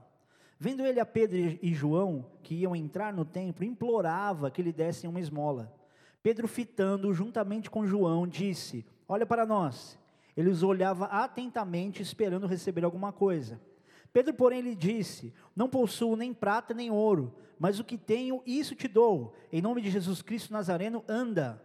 Vendo 0.59 0.85
ele 0.85 0.99
a 0.99 1.07
Pedro 1.07 1.57
e 1.63 1.73
João, 1.73 2.27
que 2.43 2.57
iam 2.57 2.75
entrar 2.75 3.13
no 3.13 3.25
templo, 3.25 3.65
implorava 3.65 4.51
que 4.51 4.61
lhe 4.61 4.73
dessem 4.73 5.09
uma 5.09 5.21
esmola. 5.21 5.73
Pedro, 6.21 6.49
fitando 6.49 7.15
juntamente 7.15 7.71
com 7.71 7.87
João, 7.87 8.27
disse: 8.27 8.85
Olha 9.09 9.25
para 9.25 9.47
nós. 9.47 9.97
Ele 10.37 10.51
os 10.51 10.65
olhava 10.65 11.07
atentamente, 11.07 12.03
esperando 12.03 12.47
receber 12.47 12.85
alguma 12.85 13.13
coisa. 13.13 13.61
Pedro, 14.13 14.35
porém, 14.35 14.61
lhe 14.61 14.75
disse: 14.75 15.33
Não 15.55 15.69
possuo 15.69 16.17
nem 16.17 16.35
prata 16.35 16.75
nem 16.75 16.91
ouro, 16.91 17.33
mas 17.57 17.79
o 17.79 17.85
que 17.85 17.97
tenho, 17.97 18.43
isso 18.45 18.75
te 18.75 18.89
dou. 18.89 19.33
Em 19.53 19.63
nome 19.63 19.81
de 19.81 19.91
Jesus 19.91 20.23
Cristo 20.23 20.53
Nazareno, 20.53 21.05
anda. 21.07 21.63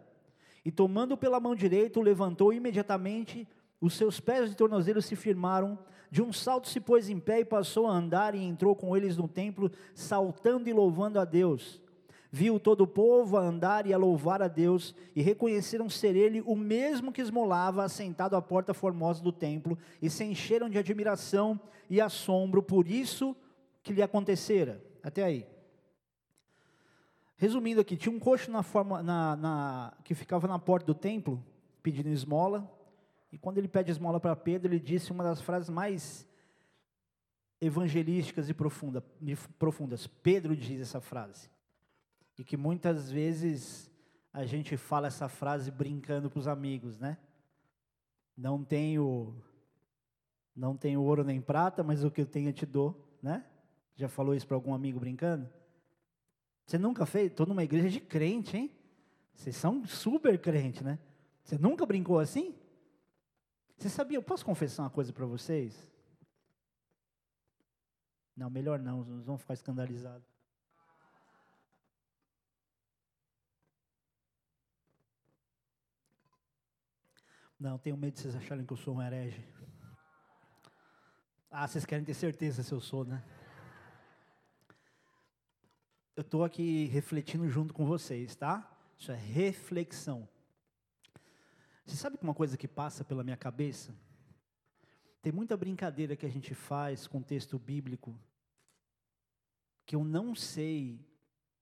E 0.66 0.72
tomando 0.72 1.18
pela 1.18 1.40
mão 1.40 1.56
direita, 1.56 2.00
o 2.00 2.04
levantou 2.04 2.54
imediatamente, 2.54 3.48
os 3.82 3.96
seus 3.96 4.20
pés 4.20 4.52
e 4.52 4.56
tornozelos 4.56 5.06
se 5.06 5.16
firmaram, 5.16 5.78
de 6.10 6.22
um 6.22 6.32
salto 6.32 6.70
se 6.70 6.80
pôs 6.80 7.10
em 7.10 7.20
pé 7.20 7.40
e 7.40 7.46
passou 7.46 7.88
a 7.88 7.92
andar 7.92 8.36
e 8.36 8.44
entrou 8.44 8.76
com 8.76 8.96
eles 8.96 9.18
no 9.18 9.28
templo, 9.28 9.72
saltando 9.94 10.70
e 10.70 10.74
louvando 10.74 11.20
a 11.20 11.26
Deus. 11.26 11.82
Viu 12.32 12.60
todo 12.60 12.82
o 12.82 12.88
povo 12.88 13.38
a 13.38 13.42
andar 13.42 13.86
e 13.86 13.94
a 13.94 13.98
louvar 13.98 14.42
a 14.42 14.48
Deus, 14.48 14.96
e 15.16 15.22
reconheceram 15.22 15.90
ser 15.90 16.16
ele 16.16 16.42
o 16.46 16.56
mesmo 16.56 17.12
que 17.12 17.22
esmolava, 17.22 17.84
assentado 17.84 18.36
à 18.36 18.42
porta 18.42 18.74
formosa 18.74 19.22
do 19.22 19.32
templo, 19.32 19.78
e 20.02 20.10
se 20.10 20.24
encheram 20.24 20.70
de 20.70 20.78
admiração 20.78 21.60
e 21.90 22.00
assombro 22.00 22.64
por 22.64 22.88
isso 22.88 23.36
que 23.84 23.94
lhe 23.94 24.02
acontecera. 24.02 24.82
Até 25.04 25.24
aí. 25.24 25.53
Resumindo 27.44 27.82
aqui, 27.82 27.98
tinha 27.98 28.16
um 28.16 28.20
coxo 28.20 28.50
na 28.50 28.64
forma, 28.64 29.04
na, 29.04 29.36
na, 29.36 29.98
que 30.06 30.16
ficava 30.16 30.48
na 30.48 30.58
porta 30.58 30.86
do 30.86 30.96
templo, 30.96 31.44
pedindo 31.82 32.08
esmola, 32.08 32.72
e 33.34 33.38
quando 33.38 33.58
ele 33.58 33.68
pede 33.68 33.92
esmola 33.92 34.18
para 34.18 34.34
Pedro, 34.34 34.72
ele 34.72 34.80
disse 34.80 35.12
uma 35.12 35.26
das 35.26 35.42
frases 35.42 35.70
mais 35.70 36.26
evangelísticas 37.60 38.48
e 38.48 38.54
profunda, 38.54 39.02
profundas. 39.60 40.08
Pedro 40.08 40.56
diz 40.56 40.80
essa 40.80 41.02
frase. 41.02 41.50
E 42.38 42.46
que 42.46 42.56
muitas 42.56 43.12
vezes 43.12 43.92
a 44.32 44.46
gente 44.46 44.78
fala 44.78 45.08
essa 45.08 45.28
frase 45.28 45.70
brincando 45.70 46.30
para 46.30 46.40
os 46.40 46.48
amigos, 46.48 46.98
né? 46.98 47.18
Não 48.38 48.64
tenho 48.64 49.36
não 50.56 50.78
tenho 50.78 51.02
ouro 51.02 51.26
nem 51.26 51.42
prata, 51.42 51.84
mas 51.84 52.06
o 52.06 52.10
que 52.10 52.22
eu 52.22 52.26
tenho 52.26 52.48
eu 52.48 52.54
te 52.54 52.66
dou, 52.66 53.18
né? 53.22 53.44
Já 53.98 54.08
falou 54.08 54.34
isso 54.34 54.48
para 54.48 54.56
algum 54.56 54.74
amigo 54.74 54.98
brincando? 54.98 55.50
Você 56.66 56.78
nunca 56.78 57.06
fez? 57.06 57.32
Estou 57.32 57.46
numa 57.46 57.64
igreja 57.64 57.90
de 57.90 58.00
crente, 58.00 58.58
hein? 58.58 58.72
Vocês 59.34 59.56
são 59.56 59.86
super 59.86 60.40
crente, 60.40 60.84
né? 60.84 61.00
Você 61.44 61.58
nunca 61.58 61.86
brincou 61.86 62.20
assim? 62.20 62.56
Você 63.78 63.90
sabia? 63.90 64.18
Eu 64.18 64.24
posso 64.24 64.46
confessar 64.46 64.84
uma 64.84 64.90
coisa 64.90 65.12
para 65.12 65.26
vocês? 65.26 65.92
Não, 68.36 68.50
melhor 68.50 68.80
não, 68.80 69.04
nós 69.04 69.26
vamos 69.26 69.42
ficar 69.42 69.54
escandalizados. 69.54 70.28
Não, 77.60 77.78
tenho 77.78 77.96
medo 77.96 78.14
de 78.14 78.20
vocês 78.20 78.36
acharem 78.36 78.66
que 78.66 78.74
eu 78.74 78.78
sou 78.78 78.96
um 78.96 79.02
herege. 79.02 79.46
Ah, 81.50 81.68
vocês 81.68 81.86
querem 81.86 82.04
ter 82.04 82.14
certeza 82.14 82.64
se 82.64 82.72
eu 82.72 82.82
sou, 82.82 83.06
né? 83.06 83.24
Eu 86.16 86.22
estou 86.22 86.44
aqui 86.44 86.86
refletindo 86.86 87.50
junto 87.50 87.74
com 87.74 87.86
vocês, 87.86 88.36
tá? 88.36 88.70
Isso 89.00 89.12
é 89.12 89.16
reflexão. 89.16 90.30
Você 91.86 91.96
sabe 91.96 92.18
que 92.18 92.24
uma 92.24 92.36
coisa 92.36 92.56
que 92.56 92.68
passa 92.68 93.04
pela 93.04 93.24
minha 93.24 93.36
cabeça? 93.36 93.96
Tem 95.24 95.32
muita 95.32 95.58
brincadeira 95.58 96.16
que 96.16 96.26
a 96.26 96.30
gente 96.30 96.54
faz 96.54 97.08
com 97.08 97.22
texto 97.22 97.58
bíblico 97.58 98.18
que 99.86 99.96
eu 99.96 100.04
não 100.04 100.36
sei 100.36 101.00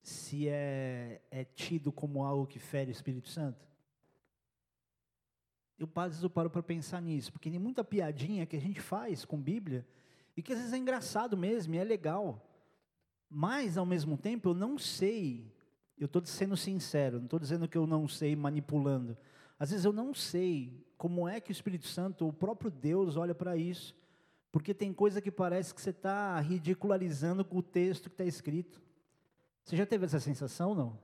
se 0.02 0.48
é, 0.48 1.22
é 1.30 1.44
tido 1.44 1.90
como 1.90 2.22
algo 2.22 2.46
que 2.46 2.58
fere 2.58 2.90
o 2.90 2.92
Espírito 2.92 3.28
Santo. 3.28 3.66
Eu, 5.78 5.88
às 5.96 6.08
vezes 6.08 6.22
eu 6.22 6.30
paro 6.30 6.50
para 6.50 6.62
pensar 6.62 7.00
nisso, 7.00 7.32
porque 7.32 7.50
tem 7.50 7.58
muita 7.58 7.82
piadinha 7.82 8.46
que 8.46 8.56
a 8.56 8.60
gente 8.60 8.80
faz 8.80 9.24
com 9.24 9.40
Bíblia 9.40 9.86
e 10.36 10.42
que 10.42 10.52
às 10.52 10.58
vezes 10.58 10.72
é 10.74 10.76
engraçado 10.76 11.36
mesmo 11.36 11.74
e 11.74 11.78
é 11.78 11.84
legal. 11.84 12.51
Mas, 13.34 13.78
ao 13.78 13.86
mesmo 13.86 14.18
tempo, 14.18 14.50
eu 14.50 14.54
não 14.54 14.76
sei, 14.76 15.50
eu 15.98 16.04
estou 16.04 16.22
sendo 16.22 16.54
sincero, 16.54 17.16
não 17.16 17.24
estou 17.24 17.38
dizendo 17.38 17.66
que 17.66 17.78
eu 17.78 17.86
não 17.86 18.06
sei 18.06 18.36
manipulando. 18.36 19.16
Às 19.58 19.70
vezes 19.70 19.86
eu 19.86 19.92
não 19.92 20.12
sei 20.12 20.84
como 20.98 21.26
é 21.26 21.40
que 21.40 21.50
o 21.50 21.52
Espírito 21.52 21.86
Santo, 21.86 22.28
o 22.28 22.32
próprio 22.32 22.70
Deus, 22.70 23.16
olha 23.16 23.34
para 23.34 23.56
isso. 23.56 23.96
Porque 24.50 24.74
tem 24.74 24.92
coisa 24.92 25.22
que 25.22 25.30
parece 25.30 25.74
que 25.74 25.80
você 25.80 25.90
está 25.90 26.38
ridicularizando 26.40 27.42
com 27.42 27.56
o 27.56 27.62
texto 27.62 28.10
que 28.10 28.14
está 28.14 28.24
escrito. 28.24 28.82
Você 29.64 29.76
já 29.76 29.86
teve 29.86 30.04
essa 30.04 30.20
sensação, 30.20 30.74
não? 30.74 30.98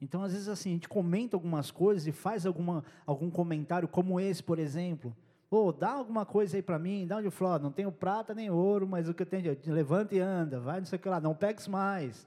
Então, 0.00 0.24
às 0.24 0.32
vezes, 0.32 0.48
assim, 0.48 0.70
a 0.70 0.72
gente 0.72 0.88
comenta 0.88 1.36
algumas 1.36 1.70
coisas 1.70 2.08
e 2.08 2.12
faz 2.12 2.44
alguma, 2.44 2.84
algum 3.06 3.30
comentário, 3.30 3.86
como 3.86 4.18
esse, 4.18 4.42
por 4.42 4.58
exemplo. 4.58 5.16
Pô, 5.50 5.72
dá 5.72 5.90
alguma 5.90 6.24
coisa 6.24 6.56
aí 6.56 6.62
para 6.62 6.78
mim, 6.78 7.08
dá 7.08 7.16
onde 7.16 7.26
eu 7.26 7.32
falo, 7.32 7.64
não 7.64 7.72
tenho 7.72 7.90
prata 7.90 8.32
nem 8.32 8.48
ouro, 8.48 8.86
mas 8.86 9.08
o 9.08 9.14
que 9.14 9.22
eu 9.22 9.26
tenho, 9.26 9.58
levanta 9.66 10.14
e 10.14 10.20
anda, 10.20 10.60
vai, 10.60 10.78
não 10.78 10.86
sei 10.86 10.96
o 10.96 11.02
que 11.02 11.08
lá, 11.08 11.20
não 11.20 11.34
pegues 11.34 11.66
mais. 11.66 12.24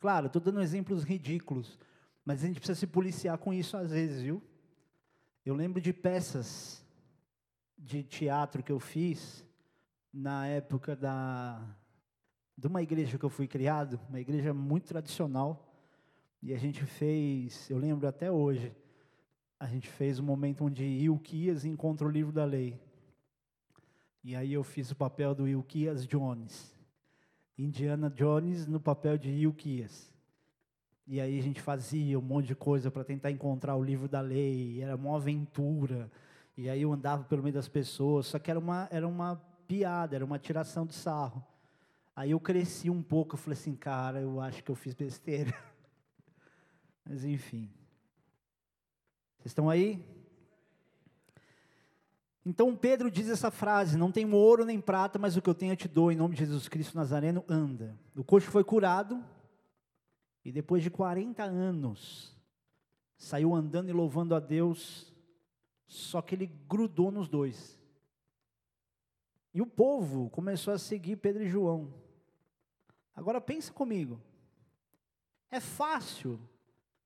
Claro, 0.00 0.26
estou 0.26 0.42
dando 0.42 0.60
exemplos 0.60 1.04
ridículos, 1.04 1.78
mas 2.24 2.42
a 2.42 2.46
gente 2.48 2.58
precisa 2.58 2.78
se 2.78 2.88
policiar 2.88 3.38
com 3.38 3.54
isso 3.54 3.76
às 3.76 3.92
vezes, 3.92 4.20
viu? 4.20 4.42
Eu 5.44 5.54
lembro 5.54 5.80
de 5.80 5.92
peças 5.92 6.84
de 7.78 8.02
teatro 8.02 8.64
que 8.64 8.72
eu 8.72 8.80
fiz 8.80 9.44
na 10.12 10.48
época 10.48 10.96
da 10.96 11.62
de 12.58 12.66
uma 12.66 12.82
igreja 12.82 13.16
que 13.16 13.24
eu 13.24 13.30
fui 13.30 13.46
criado, 13.46 14.00
uma 14.08 14.18
igreja 14.18 14.52
muito 14.52 14.86
tradicional, 14.86 15.72
e 16.42 16.54
a 16.54 16.58
gente 16.58 16.84
fez, 16.84 17.70
eu 17.70 17.76
lembro 17.78 18.08
até 18.08 18.32
hoje, 18.32 18.74
a 19.58 19.66
gente 19.66 19.88
fez 19.88 20.18
um 20.18 20.24
momento 20.24 20.64
onde 20.64 20.84
Ilquias 20.84 21.64
encontra 21.64 22.06
o 22.06 22.10
livro 22.10 22.32
da 22.32 22.44
lei. 22.44 22.78
E 24.22 24.34
aí 24.34 24.52
eu 24.52 24.62
fiz 24.62 24.90
o 24.90 24.96
papel 24.96 25.34
do 25.34 25.48
Ilquias 25.48 26.06
Jones. 26.06 26.74
Indiana 27.56 28.10
Jones 28.10 28.66
no 28.66 28.78
papel 28.78 29.16
de 29.16 29.30
Ilquias. 29.30 30.12
E 31.06 31.20
aí 31.20 31.38
a 31.38 31.42
gente 31.42 31.60
fazia 31.60 32.18
um 32.18 32.22
monte 32.22 32.48
de 32.48 32.54
coisa 32.54 32.90
para 32.90 33.04
tentar 33.04 33.30
encontrar 33.30 33.76
o 33.76 33.82
livro 33.82 34.08
da 34.08 34.20
lei, 34.20 34.82
era 34.82 34.96
uma 34.96 35.16
aventura. 35.16 36.10
E 36.56 36.68
aí 36.68 36.82
eu 36.82 36.92
andava 36.92 37.24
pelo 37.24 37.42
meio 37.42 37.54
das 37.54 37.68
pessoas, 37.68 38.26
só 38.26 38.38
que 38.38 38.50
era 38.50 38.58
uma, 38.58 38.88
era 38.90 39.06
uma 39.06 39.36
piada, 39.68 40.16
era 40.16 40.24
uma 40.24 40.38
tiração 40.38 40.84
de 40.84 40.94
sarro. 40.94 41.44
Aí 42.14 42.32
eu 42.32 42.40
cresci 42.40 42.90
um 42.90 43.02
pouco, 43.02 43.34
eu 43.34 43.38
falei 43.38 43.58
assim, 43.58 43.76
cara, 43.76 44.20
eu 44.20 44.40
acho 44.40 44.64
que 44.64 44.70
eu 44.70 44.74
fiz 44.74 44.92
besteira. 44.92 45.54
Mas 47.08 47.24
enfim. 47.24 47.70
Vocês 49.46 49.52
estão 49.52 49.70
aí? 49.70 50.04
Então 52.44 52.74
Pedro 52.74 53.08
diz 53.08 53.28
essa 53.28 53.48
frase: 53.48 53.96
Não 53.96 54.10
tenho 54.10 54.34
ouro 54.34 54.64
nem 54.64 54.80
prata, 54.80 55.20
mas 55.20 55.36
o 55.36 55.40
que 55.42 55.48
eu 55.48 55.54
tenho 55.54 55.72
eu 55.72 55.76
te 55.76 55.86
dou, 55.86 56.10
em 56.10 56.16
nome 56.16 56.34
de 56.34 56.40
Jesus 56.40 56.66
Cristo 56.66 56.96
Nazareno, 56.96 57.44
anda. 57.48 57.96
O 58.16 58.24
coxo 58.24 58.50
foi 58.50 58.64
curado, 58.64 59.24
e 60.44 60.50
depois 60.50 60.82
de 60.82 60.90
40 60.90 61.44
anos, 61.44 62.36
saiu 63.16 63.54
andando 63.54 63.88
e 63.88 63.92
louvando 63.92 64.34
a 64.34 64.40
Deus, 64.40 65.14
só 65.86 66.20
que 66.20 66.34
ele 66.34 66.50
grudou 66.68 67.12
nos 67.12 67.28
dois. 67.28 67.80
E 69.54 69.62
o 69.62 69.66
povo 69.66 70.28
começou 70.30 70.74
a 70.74 70.78
seguir 70.78 71.18
Pedro 71.18 71.44
e 71.44 71.48
João. 71.48 71.94
Agora 73.14 73.40
pensa 73.40 73.72
comigo. 73.72 74.20
É 75.52 75.60
fácil 75.60 76.40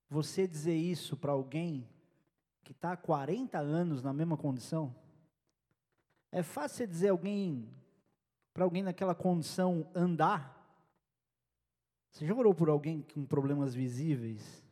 você 0.08 0.48
dizer 0.48 0.74
isso 0.74 1.18
para 1.18 1.32
alguém 1.32 1.86
que 2.62 2.72
está 2.72 2.92
há 2.92 2.96
40 2.96 3.58
anos 3.58 4.02
na 4.02 4.12
mesma 4.12 4.36
condição? 4.36 4.94
É 6.32 6.42
fácil 6.42 6.78
você 6.78 6.86
dizer 6.86 7.08
alguém 7.08 7.68
para 8.52 8.64
alguém 8.64 8.82
naquela 8.82 9.14
condição 9.14 9.88
andar? 9.94 10.56
Você 12.10 12.26
já 12.26 12.34
orou 12.34 12.54
por 12.54 12.68
alguém 12.68 13.02
com 13.02 13.24
problemas 13.24 13.74
visíveis? 13.74 14.64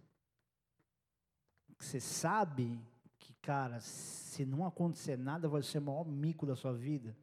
Que 1.79 1.85
você 1.85 2.01
sabe 2.01 2.81
que, 3.19 3.33
cara, 3.35 3.81
se 3.81 4.45
não 4.45 4.67
acontecer 4.67 5.17
nada, 5.17 5.49
vai 5.49 5.63
ser 5.63 5.79
o 5.79 5.83
maior 5.83 6.05
mico 6.05 6.45
da 6.45 6.57
sua 6.57 6.73
vida? 6.73 7.17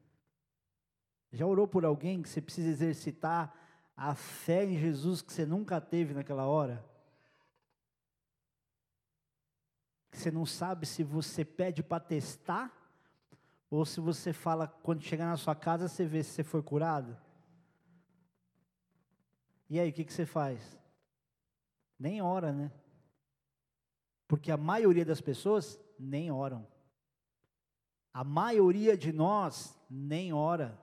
Já 1.31 1.45
orou 1.45 1.67
por 1.67 1.83
alguém 1.83 2.21
que 2.21 2.29
você 2.29 2.41
precisa 2.41 2.69
exercitar 2.69 3.53
a 3.95 4.15
fé 4.15 4.63
em 4.63 4.77
Jesus 4.77 5.21
que 5.21 5.33
você 5.33 5.45
nunca 5.45 5.81
teve 5.81 6.13
naquela 6.13 6.45
hora? 6.45 6.83
Você 10.15 10.31
não 10.31 10.45
sabe 10.45 10.85
se 10.85 11.03
você 11.03 11.43
pede 11.43 11.83
para 11.83 11.99
testar 11.99 12.71
ou 13.69 13.85
se 13.85 13.99
você 13.99 14.31
fala 14.31 14.67
quando 14.67 15.01
chegar 15.01 15.25
na 15.25 15.37
sua 15.37 15.55
casa 15.55 15.87
você 15.87 16.05
vê 16.05 16.23
se 16.23 16.31
você 16.31 16.43
foi 16.43 16.63
curado. 16.63 17.17
E 19.69 19.79
aí, 19.79 19.89
o 19.89 19.93
que, 19.93 20.05
que 20.05 20.13
você 20.13 20.25
faz? 20.25 20.79
Nem 21.99 22.21
ora, 22.21 22.53
né? 22.53 22.71
Porque 24.27 24.51
a 24.51 24.57
maioria 24.57 25.03
das 25.03 25.21
pessoas 25.21 25.79
nem 25.99 26.31
oram. 26.31 26.65
A 28.13 28.23
maioria 28.23 28.97
de 28.97 29.11
nós 29.11 29.77
nem 29.89 30.31
ora. 30.31 30.79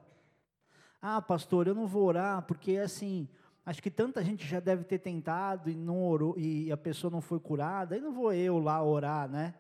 Ah, 1.01 1.23
pastor, 1.23 1.67
eu 1.67 1.75
não 1.75 1.87
vou 1.87 2.05
orar 2.05 2.43
porque 2.43 2.77
assim, 2.77 3.29
Acho 3.65 3.83
que 3.83 3.91
tanta 3.91 4.25
gente 4.25 4.47
já 4.47 4.59
deve 4.59 4.85
ter 4.85 4.99
tentado 4.99 5.71
e 5.71 5.75
não 5.75 6.03
orou 6.05 6.35
e 6.37 6.73
a 6.73 6.77
pessoa 6.77 7.11
não 7.11 7.21
foi 7.21 7.39
curada, 7.39 7.95
aí 7.95 8.01
não 8.01 8.13
vou 8.13 8.33
eu 8.33 8.59
lá 8.59 8.83
orar, 8.83 9.29
né? 9.29 9.55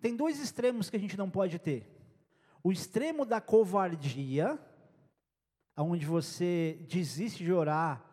Tem 0.00 0.16
dois 0.16 0.40
extremos 0.40 0.90
que 0.90 0.96
a 0.96 1.00
gente 1.00 1.16
não 1.16 1.30
pode 1.30 1.58
ter. 1.58 1.88
O 2.62 2.72
extremo 2.72 3.24
da 3.24 3.40
covardia, 3.40 4.58
onde 5.76 6.04
você 6.04 6.78
desiste 6.88 7.44
de 7.44 7.52
orar, 7.52 8.04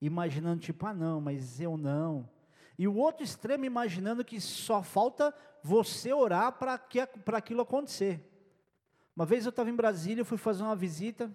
imaginando 0.00 0.60
tipo, 0.60 0.86
ah 0.86 0.94
não, 0.94 1.20
mas 1.20 1.60
eu 1.60 1.76
não. 1.76 2.28
E 2.78 2.86
o 2.86 2.96
outro 2.96 3.24
extremo 3.24 3.64
imaginando 3.64 4.24
que 4.24 4.40
só 4.40 4.82
falta 4.82 5.34
você 5.62 6.12
orar 6.12 6.52
para 6.52 6.74
aquilo 7.36 7.62
acontecer. 7.62 8.26
Uma 9.16 9.26
vez 9.26 9.44
eu 9.44 9.50
estava 9.50 9.70
em 9.70 9.76
Brasília, 9.76 10.24
fui 10.24 10.38
fazer 10.38 10.62
uma 10.62 10.76
visita, 10.76 11.30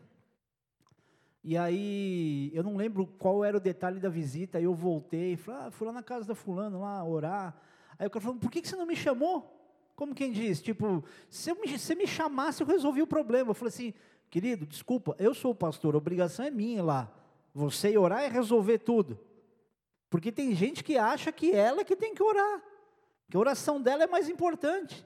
e 1.47 1.55
aí, 1.55 2.49
eu 2.55 2.63
não 2.63 2.75
lembro 2.75 3.05
qual 3.05 3.45
era 3.45 3.55
o 3.55 3.59
detalhe 3.59 3.99
da 3.99 4.09
visita, 4.09 4.57
aí 4.57 4.63
eu 4.63 4.73
voltei, 4.73 5.37
falei, 5.37 5.67
ah, 5.67 5.69
fui 5.69 5.85
lá 5.85 5.93
na 5.93 6.01
casa 6.01 6.27
da 6.27 6.33
fulano, 6.33 6.81
lá, 6.81 7.03
orar. 7.03 7.55
Aí 7.99 8.07
o 8.07 8.09
cara 8.09 8.25
falou, 8.25 8.39
por 8.39 8.49
que, 8.49 8.67
você 8.67 8.75
não 8.75 8.87
me 8.87 8.95
chamou? 8.95 9.55
Como 9.95 10.15
quem 10.15 10.31
diz, 10.31 10.59
tipo, 10.59 11.03
se 11.29 11.53
você 11.53 11.93
me 11.93 12.07
chamasse, 12.07 12.63
eu 12.63 12.67
resolvi 12.67 13.03
o 13.03 13.05
problema. 13.05 13.51
Eu 13.51 13.53
falei 13.53 13.69
assim, 13.69 13.93
querido, 14.27 14.65
desculpa, 14.65 15.15
eu 15.19 15.35
sou 15.35 15.51
o 15.51 15.55
pastor, 15.55 15.93
a 15.93 15.99
obrigação 15.99 16.43
é 16.43 16.49
minha 16.49 16.83
lá. 16.83 17.13
Você 17.53 17.91
ir 17.91 17.99
orar 17.99 18.23
é 18.23 18.27
resolver 18.27 18.79
tudo. 18.79 19.19
Porque 20.09 20.31
tem 20.31 20.55
gente 20.55 20.83
que 20.83 20.97
acha 20.97 21.31
que 21.31 21.51
ela 21.51 21.81
é 21.81 21.83
que 21.83 21.95
tem 21.95 22.15
que 22.15 22.23
orar, 22.23 22.63
que 23.29 23.37
a 23.37 23.39
oração 23.39 23.79
dela 23.79 24.03
é 24.03 24.07
mais 24.07 24.27
importante. 24.29 25.05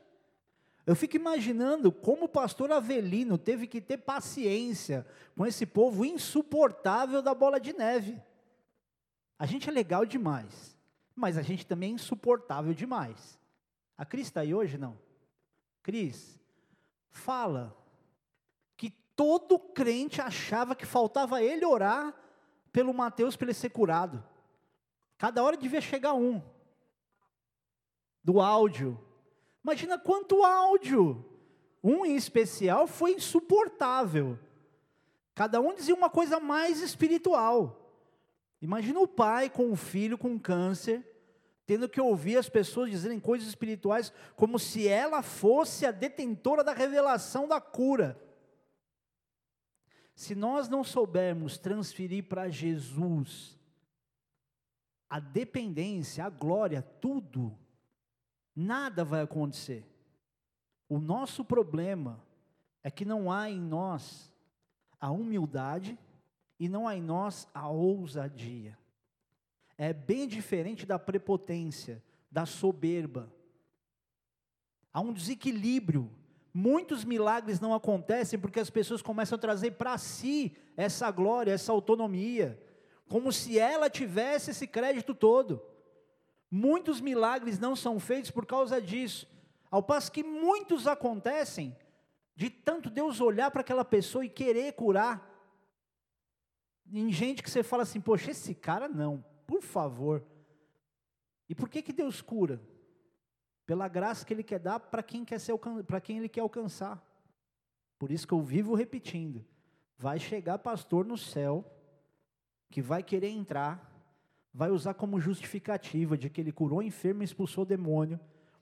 Eu 0.90 0.96
fico 0.96 1.16
imaginando 1.16 1.92
como 1.92 2.26
o 2.26 2.28
pastor 2.28 2.72
Avelino 2.72 3.38
teve 3.38 3.68
que 3.68 3.80
ter 3.80 3.98
paciência 4.00 5.06
com 5.38 5.46
esse 5.46 5.64
povo 5.64 6.04
insuportável 6.04 7.22
da 7.22 7.32
bola 7.36 7.60
de 7.60 7.74
neve. 7.74 8.20
A 9.38 9.46
gente 9.46 9.70
é 9.70 9.72
legal 9.72 10.04
demais, 10.04 10.76
mas 11.16 11.38
a 11.38 11.44
gente 11.44 11.64
também 11.64 11.92
é 11.92 11.94
insuportável 11.94 12.74
demais. 12.74 13.40
A 13.96 14.04
Cris 14.04 14.26
está 14.26 14.42
aí 14.42 14.52
hoje? 14.52 14.80
Não. 14.80 14.98
Cris, 15.84 16.42
fala 17.12 17.78
que 18.76 18.90
todo 19.16 19.60
crente 19.60 20.20
achava 20.20 20.76
que 20.76 20.88
faltava 20.88 21.40
ele 21.40 21.68
orar 21.68 22.16
pelo 22.72 22.96
Mateus 22.96 23.36
para 23.36 23.46
ele 23.46 23.54
ser 23.54 23.70
curado. 23.70 24.24
Cada 25.20 25.44
hora 25.44 25.56
devia 25.56 25.82
chegar 25.82 26.16
um. 26.16 26.42
Do 28.24 28.42
áudio. 28.42 29.00
Imagina 29.64 29.98
quanto 29.98 30.44
áudio. 30.44 31.26
Um 31.84 32.06
em 32.06 32.16
especial 32.16 32.88
foi 32.88 33.14
insuportável. 33.14 34.38
Cada 35.34 35.62
um 35.62 35.74
dizia 35.74 35.96
uma 35.96 36.10
coisa 36.10 36.40
mais 36.40 36.82
espiritual. 36.82 37.80
Imagina 38.62 39.00
o 39.00 39.08
pai 39.08 39.50
com 39.50 39.72
o 39.72 39.76
filho 39.76 40.18
com 40.18 40.38
câncer, 40.38 41.06
tendo 41.66 41.88
que 41.88 42.02
ouvir 42.02 42.38
as 42.38 42.50
pessoas 42.50 42.92
dizerem 42.92 43.20
coisas 43.20 43.48
espirituais 43.48 44.12
como 44.36 44.60
se 44.60 44.88
ela 44.88 45.22
fosse 45.22 45.86
a 45.86 45.92
detentora 45.92 46.64
da 46.64 46.74
revelação 46.74 47.48
da 47.48 47.62
cura. 47.62 48.22
Se 50.14 50.36
nós 50.36 50.68
não 50.68 50.84
soubermos 50.84 51.58
transferir 51.58 52.26
para 52.26 52.50
Jesus 52.50 53.58
a 55.10 55.20
dependência, 55.20 56.26
a 56.26 56.30
glória, 56.30 56.82
tudo, 56.82 57.58
nada 58.60 59.04
vai 59.04 59.22
acontecer. 59.22 59.86
O 60.88 61.00
nosso 61.00 61.46
problema 61.46 62.22
é 62.84 62.92
que 62.92 63.06
não 63.06 63.32
há 63.32 63.50
em 63.50 63.60
nós 63.60 64.34
a 65.00 65.12
humildade 65.12 65.98
e 66.60 66.68
não 66.68 66.88
há 66.88 66.96
em 66.96 67.02
nós 67.02 67.48
a 67.54 67.70
ousadia. 67.70 68.78
É 69.78 69.94
bem 69.94 70.28
diferente 70.28 70.86
da 70.86 71.00
prepotência, 71.00 72.04
da 72.30 72.46
soberba. 72.46 73.32
Há 74.92 75.00
um 75.00 75.14
desequilíbrio. 75.14 76.12
Muitos 76.54 77.06
milagres 77.06 77.60
não 77.60 77.74
acontecem 77.74 78.38
porque 78.38 78.60
as 78.60 78.70
pessoas 78.70 79.02
começam 79.02 79.38
a 79.38 79.40
trazer 79.40 79.72
para 79.72 79.98
si 79.98 80.58
essa 80.76 81.10
glória, 81.12 81.52
essa 81.52 81.72
autonomia 81.72 82.62
como 83.10 83.34
se 83.34 83.58
ela 83.58 83.90
tivesse 83.90 84.52
esse 84.52 84.68
crédito 84.68 85.16
todo. 85.16 85.62
Muitos 86.50 87.00
milagres 87.00 87.60
não 87.60 87.76
são 87.76 88.00
feitos 88.00 88.32
por 88.32 88.46
causa 88.46 88.82
disso, 88.82 89.28
ao 89.70 89.84
passo 89.84 90.12
que 90.12 90.24
muitos 90.24 90.88
acontecem 90.88 91.76
de 92.36 92.50
tanto 92.50 92.90
Deus 92.90 93.20
olhar 93.20 93.52
para 93.52 93.62
aquela 93.62 93.86
pessoa 93.86 94.26
e 94.26 94.30
querer 94.30 94.74
curar. 94.74 95.30
Em 96.92 97.12
gente 97.12 97.44
que 97.44 97.52
você 97.52 97.62
fala 97.62 97.84
assim, 97.84 98.02
poxa, 98.02 98.32
esse 98.32 98.56
cara 98.56 98.88
não, 98.88 99.24
por 99.46 99.62
favor. 99.62 100.24
E 101.48 101.54
por 101.54 101.70
que, 101.70 101.82
que 101.82 101.94
Deus 101.94 102.22
cura? 102.22 102.62
Pela 103.66 103.88
graça 103.88 104.26
que 104.26 104.34
Ele 104.34 104.44
quer 104.44 104.60
dar 104.60 104.80
para 104.80 105.04
quem, 105.04 105.26
quer 105.26 105.40
ser, 105.40 105.56
para 105.86 106.02
quem 106.02 106.18
Ele 106.18 106.30
quer 106.30 106.42
alcançar. 106.42 107.04
Por 108.00 108.10
isso 108.10 108.26
que 108.26 108.34
eu 108.34 108.42
vivo 108.42 108.74
repetindo: 108.74 109.46
vai 109.98 110.18
chegar 110.18 110.58
pastor 110.60 111.06
no 111.06 111.18
céu 111.18 111.66
que 112.70 112.82
vai 112.82 113.04
querer 113.04 113.30
entrar, 113.30 113.99
vai 114.54 114.70
usar 114.70 114.94
como 114.94 115.20
justificativa 115.20 116.18
de 116.18 116.30
que 116.30 116.42
ele 116.42 116.52
curou 116.52 116.80
o 116.80 116.84
enfermo 116.84 117.22
e 117.22 117.26
expulsou 117.26 117.64
o 117.64 117.68
demônio, 117.68 118.20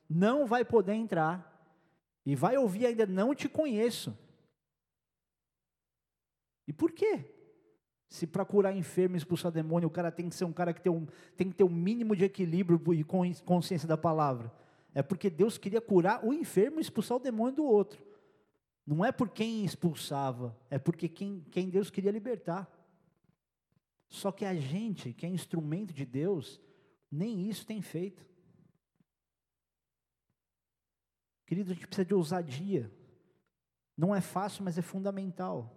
não 0.10 0.46
vai 0.46 0.64
poder 0.64 0.94
entrar, 0.94 1.58
e 2.26 2.36
vai 2.36 2.58
ouvir 2.58 2.86
ainda, 2.86 3.06
não 3.06 3.34
te 3.34 3.48
conheço. 3.48 4.18
E 6.68 6.74
por 6.74 6.92
quê? 6.92 7.34
Se 8.10 8.28
para 8.28 8.44
curar 8.44 8.76
enfermo 8.76 9.16
e 9.16 9.18
expulsar 9.18 9.50
demônio, 9.50 9.88
o 9.88 9.92
cara 9.92 10.12
tem 10.12 10.28
que 10.28 10.36
ser 10.36 10.44
um 10.44 10.52
cara 10.52 10.74
que 10.74 10.82
tem, 10.82 10.92
um, 10.92 11.08
tem 11.38 11.50
que 11.50 11.56
ter 11.56 11.64
um 11.64 11.70
mínimo 11.70 12.16
de 12.16 12.26
equilíbrio 12.26 12.82
e 12.94 13.04
consciência 13.04 13.88
da 13.88 13.98
palavra. 13.98 14.52
É 14.94 15.02
porque 15.02 15.30
Deus 15.30 15.58
queria 15.58 15.80
curar 15.80 16.26
o 16.26 16.34
enfermo 16.34 16.80
e 16.80 16.82
expulsar 16.82 17.18
o 17.18 17.22
demônio 17.22 17.56
do 17.56 17.64
outro. 17.64 18.06
Não 18.86 19.04
é 19.06 19.12
por 19.12 19.30
quem 19.30 19.64
expulsava, 19.64 20.54
é 20.70 20.78
porque 20.78 21.08
quem, 21.08 21.46
quem 21.52 21.70
Deus 21.70 21.90
queria 21.90 22.12
libertar. 22.12 22.70
Só 24.10 24.32
que 24.32 24.46
a 24.46 24.56
gente, 24.56 25.14
que 25.14 25.26
é 25.26 25.30
instrumento 25.30 25.94
de 25.94 26.06
Deus, 26.06 26.62
nem 27.12 27.50
isso 27.50 27.66
tem 27.66 27.82
feito. 27.82 28.26
Querido, 31.46 31.72
a 31.72 31.74
gente 31.74 31.88
precisa 31.88 32.06
de 32.06 32.14
ousadia. 32.14 32.92
Não 33.96 34.16
é 34.16 34.22
fácil, 34.22 34.64
mas 34.64 34.78
é 34.78 34.82
fundamental. 34.82 35.74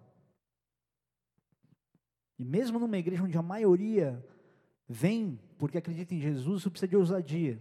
E 2.38 2.44
mesmo 2.44 2.78
numa 2.78 2.98
igreja 2.98 3.22
onde 3.22 3.36
a 3.38 3.42
maioria 3.42 4.24
vem 4.88 5.38
porque 5.58 5.78
acredita 5.78 6.14
em 6.14 6.20
Jesus, 6.20 6.60
isso 6.60 6.70
precisa 6.70 6.88
de 6.88 6.96
ousadia. 6.96 7.60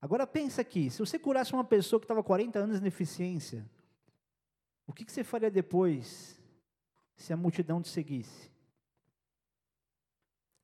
Agora 0.00 0.26
pensa 0.26 0.60
aqui, 0.60 0.90
se 0.90 0.98
você 0.98 1.18
curasse 1.18 1.52
uma 1.52 1.64
pessoa 1.64 1.98
que 1.98 2.04
estava 2.04 2.22
40 2.22 2.58
anos 2.58 2.76
de 2.76 2.82
deficiência, 2.82 3.68
o 4.86 4.92
que, 4.92 5.04
que 5.04 5.12
você 5.12 5.24
faria 5.24 5.50
depois 5.50 6.40
se 7.16 7.32
a 7.32 7.36
multidão 7.36 7.80
te 7.80 7.88
seguisse? 7.88 8.50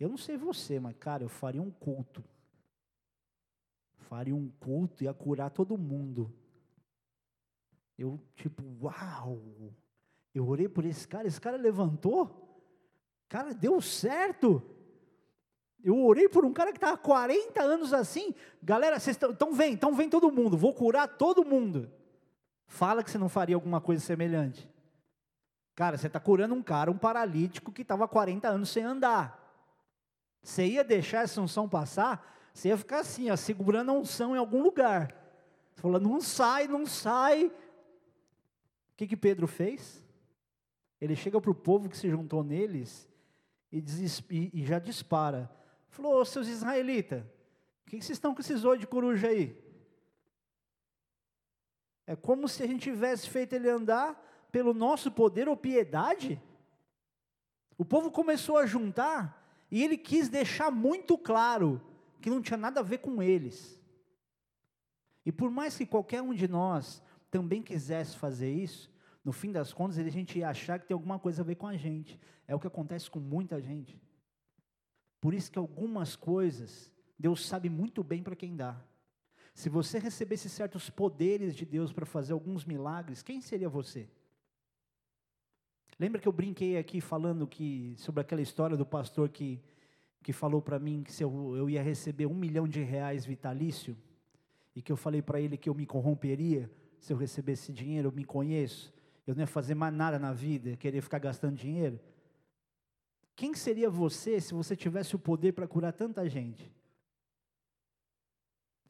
Eu 0.02 0.08
não 0.08 0.16
sei 0.16 0.36
você, 0.36 0.80
mas 0.80 0.96
cara, 0.98 1.22
eu 1.22 1.28
faria 1.28 1.62
um 1.62 1.70
culto. 1.70 2.24
Faria 4.08 4.34
um 4.34 4.50
culto 4.58 5.04
e 5.04 5.06
ia 5.06 5.14
curar 5.14 5.48
todo 5.48 5.78
mundo. 5.78 6.34
Eu, 7.96 8.18
tipo, 8.34 8.64
uau! 8.82 9.40
Eu 10.34 10.48
orei 10.48 10.68
por 10.68 10.84
esse 10.84 11.06
cara, 11.06 11.28
esse 11.28 11.40
cara 11.40 11.56
levantou. 11.56 12.66
Cara, 13.28 13.54
deu 13.54 13.80
certo. 13.80 14.60
Eu 15.84 16.04
orei 16.04 16.28
por 16.28 16.44
um 16.44 16.52
cara 16.52 16.72
que 16.72 16.78
estava 16.78 16.96
40 16.96 17.62
anos 17.62 17.92
assim. 17.92 18.34
Galera, 18.60 18.98
vocês 18.98 19.16
estão. 19.16 19.52
Vem, 19.52 19.72
então 19.72 19.94
vem 19.94 20.10
todo 20.10 20.32
mundo. 20.32 20.56
Vou 20.56 20.74
curar 20.74 21.06
todo 21.06 21.44
mundo. 21.44 21.88
Fala 22.66 23.04
que 23.04 23.10
você 23.10 23.18
não 23.18 23.28
faria 23.28 23.54
alguma 23.54 23.80
coisa 23.80 24.04
semelhante. 24.04 24.68
Cara, 25.76 25.96
você 25.96 26.08
está 26.08 26.18
curando 26.18 26.56
um 26.56 26.62
cara, 26.62 26.90
um 26.90 26.98
paralítico 26.98 27.70
que 27.70 27.82
estava 27.82 28.08
40 28.08 28.48
anos 28.48 28.68
sem 28.68 28.82
andar. 28.82 29.41
Você 30.42 30.66
ia 30.66 30.82
deixar 30.82 31.22
essa 31.22 31.40
unção 31.40 31.68
passar, 31.68 32.50
você 32.52 32.68
ia 32.68 32.76
ficar 32.76 33.00
assim, 33.00 33.30
ó, 33.30 33.36
segurando 33.36 33.90
a 33.90 33.94
unção 33.94 34.34
em 34.34 34.38
algum 34.38 34.62
lugar. 34.62 35.14
Falou, 35.74 36.00
não 36.00 36.20
sai, 36.20 36.66
não 36.66 36.84
sai. 36.84 37.46
O 37.46 37.52
que, 38.96 39.06
que 39.06 39.16
Pedro 39.16 39.46
fez? 39.46 40.04
Ele 41.00 41.16
chega 41.16 41.40
para 41.40 41.50
o 41.50 41.54
povo 41.54 41.88
que 41.88 41.96
se 41.96 42.08
juntou 42.10 42.44
neles 42.44 43.08
e, 43.72 43.82
e, 44.52 44.64
já 44.64 44.78
dispara. 44.78 45.50
Falou, 45.88 46.20
ô 46.20 46.24
seus 46.24 46.46
israelitas, 46.48 47.22
o 47.22 47.90
que, 47.90 47.98
que 47.98 48.04
vocês 48.04 48.16
estão 48.16 48.34
com 48.34 48.40
esses 48.40 48.64
olhos 48.64 48.80
de 48.80 48.86
coruja 48.86 49.28
aí? 49.28 49.56
É 52.06 52.14
como 52.14 52.48
se 52.48 52.62
a 52.62 52.66
gente 52.66 52.82
tivesse 52.82 53.28
feito 53.28 53.54
ele 53.54 53.68
andar 53.68 54.20
pelo 54.50 54.74
nosso 54.74 55.10
poder 55.10 55.48
ou 55.48 55.56
piedade. 55.56 56.40
O 57.78 57.84
povo 57.84 58.10
começou 58.10 58.58
a 58.58 58.66
juntar 58.66 59.41
e 59.72 59.82
ele 59.82 59.96
quis 59.96 60.28
deixar 60.28 60.70
muito 60.70 61.16
claro 61.16 61.80
que 62.20 62.28
não 62.28 62.42
tinha 62.42 62.58
nada 62.58 62.80
a 62.80 62.82
ver 62.82 62.98
com 62.98 63.22
eles. 63.22 63.80
E 65.24 65.32
por 65.32 65.50
mais 65.50 65.78
que 65.78 65.86
qualquer 65.86 66.20
um 66.20 66.34
de 66.34 66.46
nós 66.46 67.02
também 67.30 67.62
quisesse 67.62 68.18
fazer 68.18 68.52
isso, 68.52 68.92
no 69.24 69.32
fim 69.32 69.50
das 69.50 69.72
contas 69.72 69.96
a 69.96 70.08
gente 70.10 70.38
ia 70.38 70.50
achar 70.50 70.78
que 70.78 70.86
tem 70.86 70.94
alguma 70.94 71.18
coisa 71.18 71.40
a 71.40 71.44
ver 71.44 71.54
com 71.54 71.66
a 71.66 71.74
gente. 71.74 72.20
É 72.46 72.54
o 72.54 72.60
que 72.60 72.66
acontece 72.66 73.10
com 73.10 73.18
muita 73.18 73.62
gente. 73.62 73.98
Por 75.18 75.32
isso 75.32 75.50
que 75.50 75.58
algumas 75.58 76.14
coisas 76.14 76.92
Deus 77.18 77.46
sabe 77.46 77.70
muito 77.70 78.04
bem 78.04 78.22
para 78.22 78.36
quem 78.36 78.54
dá. 78.54 78.78
Se 79.54 79.70
você 79.70 79.98
recebesse 79.98 80.50
certos 80.50 80.90
poderes 80.90 81.54
de 81.54 81.64
Deus 81.64 81.94
para 81.94 82.04
fazer 82.04 82.34
alguns 82.34 82.66
milagres, 82.66 83.22
quem 83.22 83.40
seria 83.40 83.70
você? 83.70 84.06
Lembra 86.02 86.20
que 86.20 86.26
eu 86.26 86.32
brinquei 86.32 86.76
aqui 86.76 87.00
falando 87.00 87.46
que 87.46 87.94
sobre 87.96 88.20
aquela 88.20 88.42
história 88.42 88.76
do 88.76 88.84
pastor 88.84 89.28
que, 89.28 89.62
que 90.20 90.32
falou 90.32 90.60
para 90.60 90.76
mim 90.76 91.04
que 91.04 91.12
se 91.12 91.22
eu, 91.22 91.56
eu 91.56 91.70
ia 91.70 91.80
receber 91.80 92.26
um 92.26 92.34
milhão 92.34 92.66
de 92.66 92.82
reais 92.82 93.24
vitalício 93.24 93.96
e 94.74 94.82
que 94.82 94.90
eu 94.90 94.96
falei 94.96 95.22
para 95.22 95.40
ele 95.40 95.56
que 95.56 95.68
eu 95.68 95.74
me 95.76 95.86
corromperia 95.86 96.68
se 96.98 97.12
eu 97.12 97.16
recebesse 97.16 97.72
dinheiro, 97.72 98.08
eu 98.08 98.12
me 98.12 98.24
conheço, 98.24 98.92
eu 99.24 99.32
não 99.32 99.42
ia 99.42 99.46
fazer 99.46 99.76
mais 99.76 99.94
nada 99.94 100.18
na 100.18 100.32
vida, 100.32 100.76
querer 100.76 101.02
ficar 101.02 101.20
gastando 101.20 101.54
dinheiro. 101.54 102.00
Quem 103.36 103.54
seria 103.54 103.88
você 103.88 104.40
se 104.40 104.52
você 104.52 104.74
tivesse 104.74 105.14
o 105.14 105.20
poder 105.20 105.52
para 105.52 105.68
curar 105.68 105.92
tanta 105.92 106.28
gente? 106.28 106.68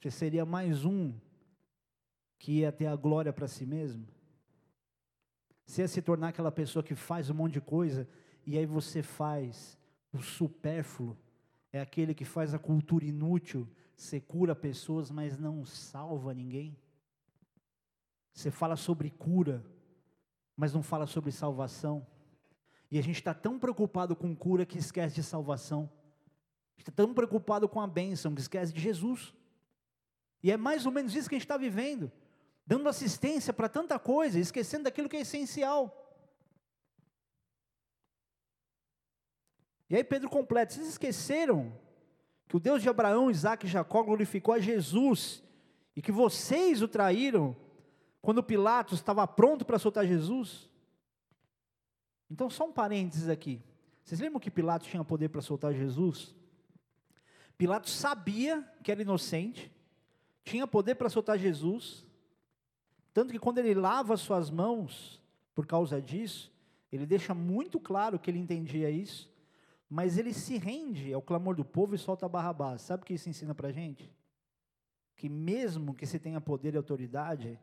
Você 0.01 0.11
seria 0.11 0.47
mais 0.47 0.87
um 0.87 1.13
que 2.39 2.61
ia 2.61 2.73
ter 2.73 2.87
a 2.87 2.97
glória 2.97 3.35
para 3.35 3.47
si 3.47 3.67
mesmo? 3.67 4.09
Você 5.67 5.83
ia 5.83 5.89
se 5.89 6.03
tornar 6.03 6.29
aquela 6.29 6.53
pessoa 6.53 6.83
que 6.83 6.95
faz 6.95 7.31
um 7.31 7.35
monte 7.35 7.55
de 7.55 7.61
coisa 7.61 8.09
e 8.47 8.59
aí 8.59 8.67
você 8.67 9.03
faz 9.03 9.79
o 10.13 10.21
supérfluo 10.21 11.17
é 11.73 11.81
aquele 11.81 12.15
que 12.15 12.25
faz 12.25 12.53
a 12.53 12.59
cultura 12.59 13.05
inútil, 13.05 13.67
você 13.97 14.21
cura 14.21 14.55
pessoas, 14.55 15.11
mas 15.11 15.39
não 15.39 15.65
salva 15.65 16.35
ninguém? 16.35 16.77
Você 18.33 18.51
fala 18.51 18.77
sobre 18.77 19.11
cura, 19.11 19.65
mas 20.55 20.75
não 20.75 20.83
fala 20.83 21.07
sobre 21.07 21.33
salvação. 21.33 22.07
E 22.91 22.99
a 22.99 23.03
gente 23.03 23.17
está 23.17 23.33
tão 23.33 23.59
preocupado 23.59 24.15
com 24.15 24.37
cura 24.37 24.67
que 24.67 24.79
esquece 24.79 25.15
de 25.15 25.23
salvação. 25.23 25.91
Está 26.77 26.93
tão 26.93 27.15
preocupado 27.15 27.67
com 27.67 27.81
a 27.81 27.87
bênção 27.87 28.35
que 28.35 28.41
esquece 28.41 28.73
de 28.73 28.81
Jesus. 28.81 29.35
E 30.43 30.51
é 30.51 30.59
mais 30.59 30.85
ou 30.85 30.93
menos 30.93 31.15
isso 31.15 31.29
que 31.29 31.35
a 31.35 31.39
gente 31.39 31.47
está 31.47 31.57
vivendo, 31.57 32.13
dando 32.67 32.89
assistência 32.89 33.53
para 33.53 33.69
tanta 33.69 33.99
coisa, 33.99 34.39
esquecendo 34.39 34.85
daquilo 34.85 35.09
que 35.09 35.17
é 35.17 35.21
essencial. 35.21 35.99
E 39.89 39.97
aí 39.97 40.05
Pedro 40.05 40.29
completa: 40.31 40.73
vocês 40.73 40.89
esqueceram 40.89 41.73
que 42.49 42.57
o 42.57 42.61
Deus 42.61 42.83
de 42.83 42.89
Abraão, 42.89 43.31
Isaac 43.31 43.67
e 43.67 43.71
Jacó 43.71 44.03
glorificou 44.03 44.55
a 44.55 44.61
Jesus 44.61 45.43
e 45.95 46.01
que 46.01 46.13
vocês 46.13 46.83
o 46.83 46.89
traíram 46.89 47.57
quando 48.21 48.43
Pilatos 48.43 48.99
estava 48.99 49.27
pronto 49.27 49.65
para 49.65 49.79
soltar 49.79 50.07
Jesus? 50.07 50.71
Então, 52.31 52.49
só 52.49 52.65
um 52.65 52.73
parênteses 52.73 53.29
aqui. 53.29 53.61
Vocês 54.03 54.21
lembram 54.21 54.41
que 54.41 54.51
Pilatos 54.51 54.89
tinha 54.89 55.05
poder 55.05 55.29
para 55.29 55.43
soltar 55.43 55.75
Jesus? 55.75 56.35
Pilatos 57.59 57.93
sabia 57.93 58.67
que 58.83 58.91
era 58.91 59.03
inocente, 59.03 59.71
tinha 60.43 60.67
poder 60.67 60.95
para 60.95 61.11
soltar 61.11 61.39
Jesus, 61.39 62.07
tanto 63.13 63.33
que 63.33 63.39
quando 63.39 63.59
ele 63.59 63.75
lava 63.75 64.17
suas 64.17 64.51
mãos 64.51 65.21
por 65.55 65.67
causa 65.67 66.01
disso, 66.01 66.53
ele 66.91 67.07
deixa 67.07 67.35
muito 67.35 67.81
claro 67.81 68.19
que 68.19 68.31
ele 68.31 68.39
entendia 68.39 68.91
isso, 68.91 69.31
mas 69.89 70.17
ele 70.17 70.33
se 70.33 70.57
rende 70.57 71.13
ao 71.13 71.21
clamor 71.21 71.55
do 71.55 71.65
povo 71.65 71.95
e 71.95 71.99
solta 71.99 72.29
Barrabás. 72.29 72.83
Sabe 72.83 73.03
o 73.03 73.07
que 73.07 73.15
isso 73.15 73.29
ensina 73.29 73.55
para 73.55 73.69
a 73.69 73.73
gente? 73.73 74.11
Que 75.17 75.29
mesmo 75.29 75.95
que 75.95 76.07
se 76.07 76.19
tenha 76.19 76.41
poder 76.41 76.75
e 76.75 76.77
autoridade, 76.77 77.59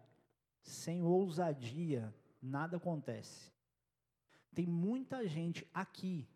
sem 0.62 1.04
ousadia, 1.04 2.14
nada 2.42 2.78
acontece. 2.78 3.52
Tem 4.54 4.66
muita 4.66 5.28
gente 5.28 5.68
aqui 5.74 6.28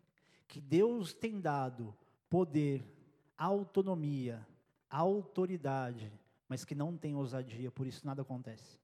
que 0.48 0.60
Deus 0.60 1.12
tem 1.12 1.40
dado 1.40 1.94
poder, 2.28 2.84
autonomia, 3.36 4.46
autoridade, 4.90 6.12
mas 6.48 6.64
que 6.64 6.74
não 6.74 6.96
tem 6.96 7.14
ousadia, 7.14 7.70
por 7.70 7.86
isso 7.86 8.06
nada 8.06 8.22
acontece. 8.22 8.78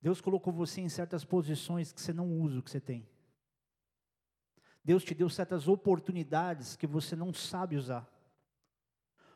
Deus 0.00 0.20
colocou 0.20 0.52
você 0.52 0.80
em 0.80 0.88
certas 0.88 1.24
posições 1.24 1.92
que 1.92 2.00
você 2.00 2.12
não 2.12 2.30
usa 2.40 2.58
o 2.58 2.62
que 2.62 2.70
você 2.70 2.80
tem. 2.80 3.08
Deus 4.84 5.04
te 5.04 5.14
deu 5.14 5.28
certas 5.28 5.68
oportunidades 5.68 6.76
que 6.76 6.86
você 6.86 7.16
não 7.16 7.32
sabe 7.32 7.76
usar. 7.76 8.08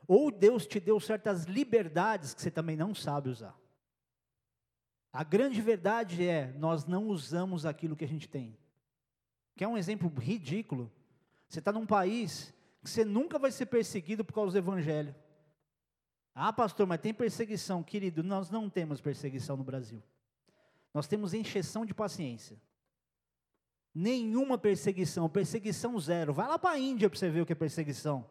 Ou 0.07 0.31
Deus 0.31 0.67
te 0.67 0.81
deu 0.81 0.99
certas 0.99 1.45
liberdades 1.45 2.33
que 2.33 2.41
você 2.41 2.51
também 2.51 2.77
não 2.77 2.95
sabe 2.95 3.29
usar. 3.29 3.59
A 5.13 5.23
grande 5.23 5.61
verdade 5.61 6.27
é, 6.27 6.53
nós 6.53 6.87
não 6.87 7.09
usamos 7.09 7.67
aquilo 7.67 7.97
que 7.97 8.05
a 8.05 8.09
gente 8.09 8.29
tem. 8.29 8.57
Quer 9.55 9.69
um 9.69 9.77
exemplo 9.77 10.09
ridículo? 10.19 10.91
Você 11.49 11.59
está 11.59 11.71
num 11.71 11.87
país 11.87 12.55
que 12.83 12.89
você 12.89 13.05
nunca 13.05 13.39
vai 13.39 13.53
ser 13.53 13.67
perseguido 13.67 14.25
por 14.25 14.33
causa 14.33 14.53
do 14.53 14.59
evangelho. 14.59 15.15
Ah, 16.35 16.53
pastor, 16.53 16.87
mas 16.87 17.01
tem 17.01 17.13
perseguição, 17.13 17.83
querido. 17.83 18.23
Nós 18.23 18.49
não 18.49 18.71
temos 18.71 19.01
perseguição 19.01 19.57
no 19.57 19.63
Brasil. 19.63 20.03
Nós 20.93 21.07
temos 21.07 21.33
encheção 21.33 21.87
de 21.87 21.95
paciência. 21.95 22.61
Nenhuma 23.95 24.57
perseguição, 24.57 25.29
perseguição 25.29 25.99
zero. 25.99 26.33
Vai 26.33 26.47
lá 26.47 26.59
para 26.59 26.71
a 26.71 26.79
Índia 26.79 27.09
para 27.09 27.19
você 27.19 27.31
ver 27.31 27.43
o 27.43 27.47
que 27.47 27.53
é 27.53 27.57
perseguição. 27.57 28.29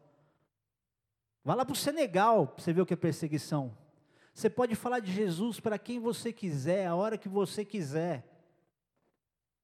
Vai 1.43 1.55
lá 1.55 1.65
para 1.65 1.73
o 1.73 1.75
Senegal 1.75 2.47
para 2.47 2.63
você 2.63 2.73
ver 2.73 2.81
o 2.81 2.85
que 2.85 2.93
é 2.93 2.97
perseguição. 2.97 3.75
Você 4.33 4.49
pode 4.49 4.75
falar 4.75 4.99
de 4.99 5.11
Jesus 5.11 5.59
para 5.59 5.77
quem 5.77 5.99
você 5.99 6.31
quiser, 6.31 6.87
a 6.87 6.95
hora 6.95 7.17
que 7.17 7.27
você 7.27 7.65
quiser. 7.65 8.27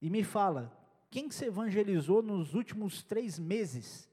E 0.00 0.10
me 0.10 0.22
fala, 0.22 0.76
quem 1.10 1.28
que 1.28 1.34
você 1.34 1.46
evangelizou 1.46 2.22
nos 2.22 2.54
últimos 2.54 3.02
três 3.02 3.38
meses? 3.38 4.08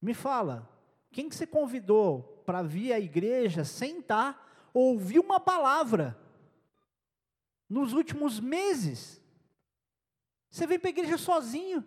Me 0.00 0.14
fala, 0.14 0.70
quem 1.10 1.28
que 1.28 1.34
você 1.34 1.46
convidou 1.46 2.42
para 2.46 2.62
vir 2.62 2.92
à 2.92 3.00
igreja, 3.00 3.64
sentar, 3.64 4.70
ouvir 4.72 5.18
uma 5.18 5.40
palavra 5.40 6.16
nos 7.70 7.92
últimos 7.92 8.40
meses? 8.40 9.22
Você 10.50 10.66
vem 10.66 10.78
para 10.78 10.88
a 10.88 10.90
igreja 10.90 11.16
sozinho. 11.16 11.84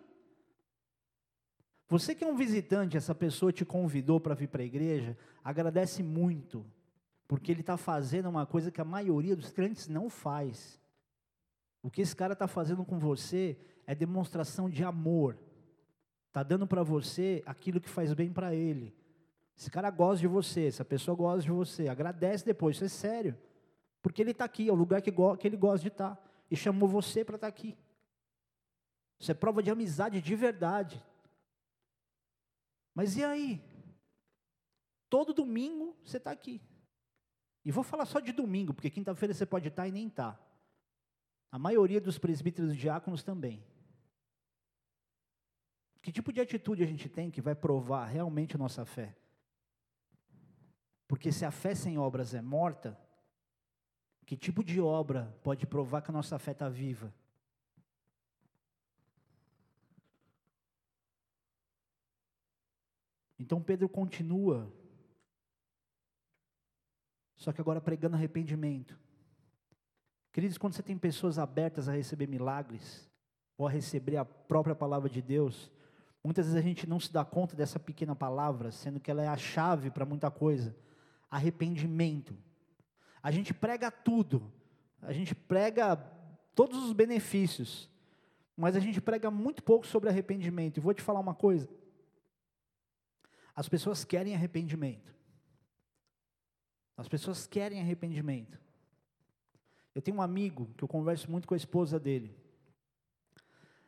Você 1.86 2.14
que 2.14 2.24
é 2.24 2.26
um 2.26 2.34
visitante, 2.34 2.96
essa 2.96 3.14
pessoa 3.14 3.52
te 3.52 3.64
convidou 3.64 4.18
para 4.18 4.34
vir 4.34 4.48
para 4.48 4.62
a 4.62 4.66
igreja, 4.66 5.16
agradece 5.44 6.02
muito, 6.02 6.64
porque 7.28 7.52
ele 7.52 7.60
está 7.60 7.76
fazendo 7.76 8.30
uma 8.30 8.46
coisa 8.46 8.70
que 8.70 8.80
a 8.80 8.84
maioria 8.84 9.36
dos 9.36 9.52
crentes 9.52 9.86
não 9.86 10.08
faz. 10.08 10.80
O 11.82 11.90
que 11.90 12.00
esse 12.00 12.16
cara 12.16 12.32
está 12.32 12.48
fazendo 12.48 12.82
com 12.82 12.98
você 12.98 13.58
é 13.86 13.94
demonstração 13.94 14.70
de 14.70 14.82
amor. 14.82 15.38
Está 16.28 16.42
dando 16.42 16.66
para 16.66 16.82
você 16.82 17.42
aquilo 17.44 17.80
que 17.80 17.88
faz 17.88 18.14
bem 18.14 18.32
para 18.32 18.54
ele. 18.54 18.96
Esse 19.56 19.70
cara 19.70 19.90
gosta 19.90 20.20
de 20.20 20.26
você, 20.26 20.66
essa 20.66 20.84
pessoa 20.84 21.14
gosta 21.14 21.42
de 21.42 21.50
você, 21.50 21.86
agradece 21.86 22.44
depois, 22.44 22.76
isso 22.76 22.84
é 22.84 22.88
sério. 22.88 23.38
Porque 24.04 24.20
ele 24.20 24.32
está 24.32 24.44
aqui, 24.44 24.68
é 24.68 24.70
o 24.70 24.74
lugar 24.74 25.00
que, 25.00 25.10
que 25.10 25.46
ele 25.48 25.56
gosta 25.56 25.80
de 25.80 25.88
estar. 25.88 26.14
Tá, 26.14 26.22
e 26.50 26.54
chamou 26.54 26.86
você 26.86 27.24
para 27.24 27.36
estar 27.36 27.46
tá 27.46 27.48
aqui. 27.48 27.74
Isso 29.18 29.30
é 29.30 29.34
prova 29.34 29.62
de 29.62 29.70
amizade 29.70 30.20
de 30.20 30.36
verdade. 30.36 31.02
Mas 32.94 33.16
e 33.16 33.24
aí? 33.24 33.64
Todo 35.08 35.32
domingo 35.32 35.96
você 36.04 36.18
está 36.18 36.30
aqui. 36.30 36.60
E 37.64 37.72
vou 37.72 37.82
falar 37.82 38.04
só 38.04 38.20
de 38.20 38.30
domingo, 38.30 38.74
porque 38.74 38.90
quinta-feira 38.90 39.32
você 39.32 39.46
pode 39.46 39.68
estar 39.68 39.84
tá 39.84 39.88
e 39.88 39.92
nem 39.92 40.08
estar. 40.08 40.38
A 41.50 41.58
maioria 41.58 41.98
dos 41.98 42.18
presbíteros 42.18 42.74
e 42.74 42.76
diáconos 42.76 43.22
também. 43.22 43.64
Que 46.02 46.12
tipo 46.12 46.30
de 46.30 46.42
atitude 46.42 46.82
a 46.82 46.86
gente 46.86 47.08
tem 47.08 47.30
que 47.30 47.40
vai 47.40 47.54
provar 47.54 48.04
realmente 48.04 48.58
nossa 48.58 48.84
fé? 48.84 49.16
Porque 51.08 51.32
se 51.32 51.46
a 51.46 51.50
fé 51.50 51.74
sem 51.74 51.96
obras 51.96 52.34
é 52.34 52.42
morta, 52.42 53.02
que 54.24 54.36
tipo 54.36 54.64
de 54.64 54.80
obra 54.80 55.36
pode 55.42 55.66
provar 55.66 56.02
que 56.02 56.10
a 56.10 56.12
nossa 56.12 56.38
fé 56.38 56.52
está 56.52 56.68
viva? 56.68 57.12
Então 63.38 63.62
Pedro 63.62 63.88
continua, 63.88 64.72
só 67.36 67.52
que 67.52 67.60
agora 67.60 67.80
pregando 67.80 68.16
arrependimento. 68.16 68.98
Queridos, 70.32 70.56
quando 70.56 70.74
você 70.74 70.82
tem 70.82 70.96
pessoas 70.96 71.38
abertas 71.38 71.88
a 71.88 71.92
receber 71.92 72.26
milagres, 72.26 73.08
ou 73.56 73.66
a 73.66 73.70
receber 73.70 74.16
a 74.16 74.24
própria 74.24 74.74
palavra 74.74 75.08
de 75.08 75.22
Deus, 75.22 75.70
muitas 76.22 76.46
vezes 76.46 76.58
a 76.58 76.66
gente 76.66 76.88
não 76.88 76.98
se 76.98 77.12
dá 77.12 77.24
conta 77.24 77.54
dessa 77.54 77.78
pequena 77.78 78.16
palavra, 78.16 78.72
sendo 78.72 78.98
que 78.98 79.10
ela 79.10 79.22
é 79.22 79.28
a 79.28 79.36
chave 79.36 79.90
para 79.90 80.04
muita 80.04 80.30
coisa. 80.30 80.74
Arrependimento. 81.30 82.36
A 83.24 83.30
gente 83.30 83.54
prega 83.54 83.90
tudo, 83.90 84.52
a 85.00 85.10
gente 85.10 85.34
prega 85.34 85.96
todos 86.54 86.84
os 86.84 86.92
benefícios, 86.92 87.88
mas 88.54 88.76
a 88.76 88.80
gente 88.80 89.00
prega 89.00 89.30
muito 89.30 89.62
pouco 89.62 89.86
sobre 89.86 90.10
arrependimento. 90.10 90.76
E 90.76 90.80
vou 90.80 90.92
te 90.92 91.00
falar 91.00 91.20
uma 91.20 91.34
coisa: 91.34 91.66
as 93.56 93.66
pessoas 93.66 94.04
querem 94.04 94.34
arrependimento. 94.34 95.14
As 96.98 97.08
pessoas 97.08 97.46
querem 97.46 97.80
arrependimento. 97.80 98.60
Eu 99.94 100.02
tenho 100.02 100.18
um 100.18 100.22
amigo 100.22 100.68
que 100.76 100.84
eu 100.84 100.88
converso 100.88 101.30
muito 101.30 101.48
com 101.48 101.54
a 101.54 101.56
esposa 101.56 101.98
dele. 101.98 102.36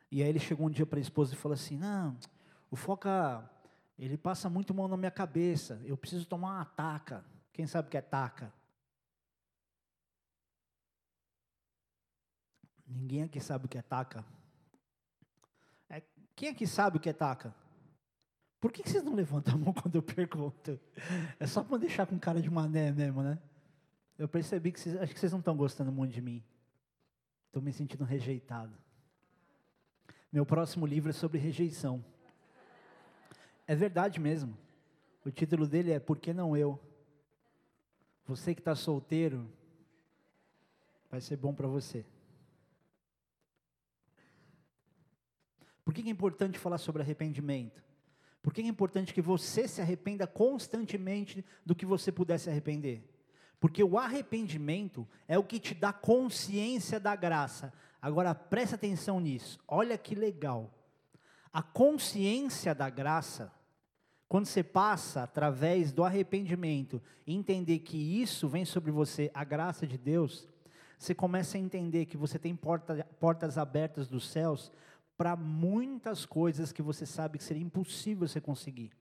E 0.09 0.23
aí 0.23 0.29
ele 0.29 0.39
chegou 0.39 0.65
um 0.65 0.71
dia 0.71 0.87
para 0.87 0.97
a 0.97 1.01
esposa 1.01 1.35
e 1.35 1.37
falou 1.37 1.53
assim: 1.53 1.77
Não, 1.77 2.17
o 2.71 2.75
Foca, 2.75 3.47
ele 3.99 4.17
passa 4.17 4.49
muito 4.49 4.73
mão 4.73 4.87
na 4.87 4.97
minha 4.97 5.11
cabeça. 5.11 5.79
Eu 5.85 5.95
preciso 5.95 6.25
tomar 6.25 6.55
uma 6.55 6.65
taca. 6.65 7.23
Quem 7.53 7.67
sabe 7.67 7.87
o 7.87 7.91
que 7.91 7.97
é 7.97 8.01
taca? 8.01 8.56
Ninguém 12.97 13.23
aqui 13.23 13.39
sabe 13.39 13.65
o 13.65 13.69
que 13.69 13.77
é 13.77 13.81
taca. 13.81 14.25
É, 15.87 16.01
quem 16.35 16.49
aqui 16.49 16.65
sabe 16.65 16.97
o 16.97 16.99
que 16.99 17.09
é 17.09 17.13
taca? 17.13 17.53
Por 18.59 18.71
que 18.71 18.81
vocês 18.81 19.03
não 19.03 19.13
levantam 19.13 19.53
a 19.53 19.57
mão 19.57 19.71
quando 19.71 19.95
eu 19.95 20.01
pergunto? 20.01 20.79
É 21.39 21.45
só 21.45 21.63
para 21.63 21.77
deixar 21.77 22.07
com 22.07 22.17
cara 22.17 22.41
de 22.41 22.49
mané 22.49 22.91
mesmo, 22.91 23.21
né? 23.21 23.37
Eu 24.17 24.27
percebi 24.27 24.71
que 24.71 24.79
vocês, 24.79 24.95
acho 24.95 25.13
que 25.13 25.19
vocês 25.19 25.31
não 25.31 25.39
estão 25.39 25.55
gostando 25.55 25.91
muito 25.91 26.11
de 26.11 26.21
mim. 26.21 26.43
Estou 27.45 27.61
me 27.61 27.71
sentindo 27.71 28.03
rejeitado. 28.03 28.75
Meu 30.31 30.45
próximo 30.45 30.85
livro 30.87 31.11
é 31.11 31.13
sobre 31.13 31.37
rejeição. 31.37 32.03
É 33.67 33.75
verdade 33.75 34.19
mesmo. 34.19 34.57
O 35.23 35.29
título 35.29 35.67
dele 35.67 35.91
é 35.91 35.99
Por 35.99 36.17
que 36.17 36.33
não 36.33 36.57
eu? 36.57 36.79
Você 38.25 38.55
que 38.55 38.61
está 38.61 38.73
solteiro, 38.73 39.47
vai 41.11 41.21
ser 41.21 41.37
bom 41.37 41.53
para 41.53 41.67
você. 41.67 42.03
Por 45.86 45.86
que 46.01 46.09
é 46.09 46.11
importante 46.11 46.59
falar 46.59 46.77
sobre 46.77 47.01
arrependimento? 47.01 47.83
Por 48.41 48.53
que 48.53 48.61
é 48.61 48.65
importante 48.65 49.13
que 49.13 49.21
você 49.21 49.67
se 49.67 49.81
arrependa 49.81 50.25
constantemente 50.25 51.43
do 51.65 51.75
que 51.75 51.85
você 51.85 52.11
puder 52.11 52.37
se 52.39 52.49
arrepender? 52.49 53.03
Porque 53.59 53.83
o 53.83 53.97
arrependimento 53.97 55.07
é 55.27 55.37
o 55.37 55.43
que 55.43 55.59
te 55.59 55.73
dá 55.73 55.91
consciência 55.91 56.99
da 56.99 57.15
graça. 57.15 57.73
Agora 58.01 58.33
presta 58.35 58.75
atenção 58.75 59.19
nisso. 59.19 59.59
Olha 59.67 59.97
que 59.97 60.15
legal. 60.15 60.71
A 61.51 61.63
consciência 61.63 62.75
da 62.75 62.89
graça, 62.89 63.51
quando 64.29 64.45
você 64.45 64.63
passa 64.63 65.23
através 65.23 65.91
do 65.91 66.03
arrependimento, 66.03 67.01
entender 67.25 67.79
que 67.79 67.97
isso 67.97 68.47
vem 68.47 68.63
sobre 68.63 68.91
você, 68.91 69.31
a 69.33 69.43
graça 69.43 69.87
de 69.87 69.97
Deus, 69.97 70.47
você 70.97 71.13
começa 71.13 71.57
a 71.57 71.61
entender 71.61 72.05
que 72.05 72.17
você 72.17 72.39
tem 72.39 72.55
porta, 72.55 73.03
portas 73.19 73.57
abertas 73.57 74.07
dos 74.07 74.27
céus 74.29 74.71
para 75.17 75.35
muitas 75.35 76.25
coisas 76.25 76.71
que 76.71 76.81
você 76.81 77.05
sabe 77.05 77.39
que 77.39 77.43
seria 77.43 77.63
impossível 77.63 78.27
você 78.27 78.39
conseguir. 78.39 78.91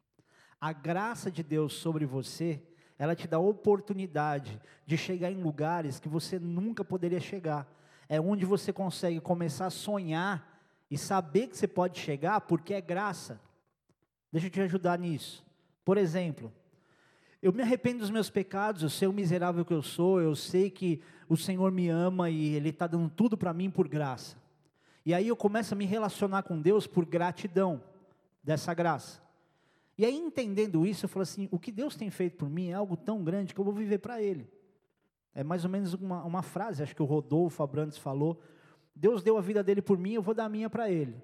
A 0.58 0.72
graça 0.72 1.30
de 1.30 1.42
Deus 1.42 1.74
sobre 1.74 2.06
você, 2.06 2.62
ela 2.98 3.14
te 3.14 3.28
dá 3.28 3.38
oportunidade 3.38 4.60
de 4.86 4.96
chegar 4.96 5.30
em 5.30 5.42
lugares 5.42 6.00
que 6.00 6.08
você 6.08 6.38
nunca 6.38 6.82
poderia 6.82 7.20
chegar. 7.20 7.70
É 8.08 8.18
onde 8.18 8.46
você 8.46 8.72
consegue 8.72 9.20
começar 9.20 9.66
a 9.66 9.70
sonhar 9.70 10.58
e 10.90 10.96
saber 10.96 11.48
que 11.48 11.56
você 11.56 11.68
pode 11.68 11.98
chegar 11.98 12.40
porque 12.40 12.72
é 12.72 12.80
graça. 12.80 13.38
Deixa 14.32 14.46
eu 14.46 14.50
te 14.50 14.60
ajudar 14.62 14.98
nisso. 14.98 15.44
Por 15.84 15.98
exemplo, 15.98 16.50
eu 17.42 17.52
me 17.52 17.62
arrependo 17.62 18.00
dos 18.00 18.10
meus 18.10 18.30
pecados, 18.30 18.82
eu 18.82 18.88
sei 18.88 19.06
o 19.06 19.12
miserável 19.12 19.64
que 19.64 19.74
eu 19.74 19.82
sou, 19.82 20.20
eu 20.20 20.34
sei 20.34 20.70
que 20.70 21.02
o 21.28 21.36
Senhor 21.36 21.70
me 21.70 21.88
ama 21.88 22.30
e 22.30 22.54
Ele 22.54 22.70
está 22.70 22.86
dando 22.86 23.10
tudo 23.10 23.36
para 23.36 23.52
mim 23.52 23.70
por 23.70 23.86
graça. 23.86 24.36
E 25.06 25.14
aí 25.14 25.28
eu 25.28 25.36
começo 25.36 25.72
a 25.72 25.76
me 25.76 25.84
relacionar 25.84 26.42
com 26.42 26.60
Deus 26.60 26.84
por 26.84 27.06
gratidão 27.06 27.80
dessa 28.42 28.74
graça. 28.74 29.22
E 29.96 30.04
aí, 30.04 30.16
entendendo 30.16 30.84
isso, 30.84 31.04
eu 31.04 31.08
falo 31.08 31.22
assim: 31.22 31.48
o 31.52 31.60
que 31.60 31.70
Deus 31.70 31.94
tem 31.94 32.10
feito 32.10 32.36
por 32.36 32.50
mim 32.50 32.70
é 32.70 32.74
algo 32.74 32.96
tão 32.96 33.22
grande 33.22 33.54
que 33.54 33.60
eu 33.60 33.64
vou 33.64 33.72
viver 33.72 33.98
para 33.98 34.20
Ele. 34.20 34.50
É 35.32 35.44
mais 35.44 35.64
ou 35.64 35.70
menos 35.70 35.94
uma, 35.94 36.24
uma 36.24 36.42
frase, 36.42 36.82
acho 36.82 36.94
que 36.94 37.02
o 37.02 37.06
Rodolfo 37.06 37.62
Abrantes 37.62 37.96
falou. 37.96 38.40
Deus 38.96 39.22
deu 39.22 39.38
a 39.38 39.40
vida 39.40 39.62
dele 39.62 39.80
por 39.80 39.96
mim, 39.96 40.14
eu 40.14 40.22
vou 40.22 40.34
dar 40.34 40.46
a 40.46 40.48
minha 40.48 40.68
para 40.68 40.90
Ele. 40.90 41.22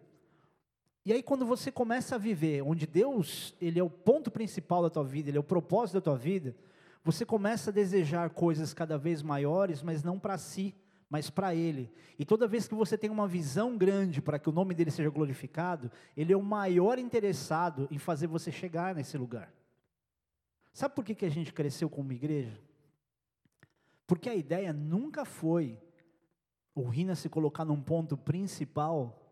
E 1.05 1.13
aí 1.13 1.21
quando 1.23 1.45
você 1.45 1.73
começa 1.73 2.15
a 2.15 2.19
viver, 2.19 2.63
onde 2.63 2.87
Deus, 2.87 3.57
ele 3.61 3.81
é 3.81 3.83
o 3.83 3.91
ponto 3.91 4.31
principal 4.31 4.83
da 4.83 4.91
tua 4.91 5.03
vida, 5.03 5.29
ele 5.29 5.39
é 5.39 5.41
o 5.41 5.45
propósito 5.45 5.95
da 5.95 6.01
tua 6.01 6.17
vida, 6.17 6.55
você 7.03 7.25
começa 7.27 7.71
a 7.71 7.73
desejar 7.73 8.31
coisas 8.31 8.73
cada 8.73 8.97
vez 8.97 9.23
maiores, 9.23 9.83
mas 9.83 10.05
não 10.05 10.21
para 10.21 10.39
si, 10.39 10.73
mas 11.13 11.29
para 11.29 11.55
ele. 11.55 11.93
E 12.19 12.25
toda 12.25 12.49
vez 12.49 12.67
que 12.67 12.75
você 12.75 12.97
tem 12.97 13.11
uma 13.11 13.29
visão 13.29 13.77
grande 13.77 14.23
para 14.23 14.39
que 14.39 14.49
o 14.49 14.53
nome 14.53 14.75
dele 14.75 14.91
seja 14.91 15.11
glorificado, 15.11 15.93
ele 16.17 16.33
é 16.33 16.37
o 16.37 16.43
maior 16.43 16.99
interessado 16.99 17.87
em 17.91 17.99
fazer 17.99 18.27
você 18.27 18.51
chegar 18.51 18.95
nesse 18.95 19.19
lugar. 19.19 19.53
Sabe 20.73 20.95
por 20.95 21.05
que, 21.05 21.15
que 21.15 21.27
a 21.27 21.31
gente 21.31 21.53
cresceu 21.53 21.91
como 21.91 22.15
igreja? 22.15 22.59
Porque 24.07 24.31
a 24.31 24.35
ideia 24.35 24.73
nunca 24.73 25.27
foi 25.27 25.79
o 26.75 26.89
Rina 26.89 27.15
se 27.15 27.29
colocar 27.29 27.67
num 27.67 27.83
ponto 27.83 28.17
principal 28.17 29.31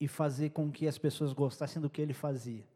e 0.00 0.08
fazer 0.08 0.52
com 0.52 0.72
que 0.72 0.88
as 0.88 0.96
pessoas 0.96 1.34
gostassem 1.34 1.82
do 1.82 1.90
que 1.90 2.00
ele 2.00 2.14
fazia. 2.14 2.66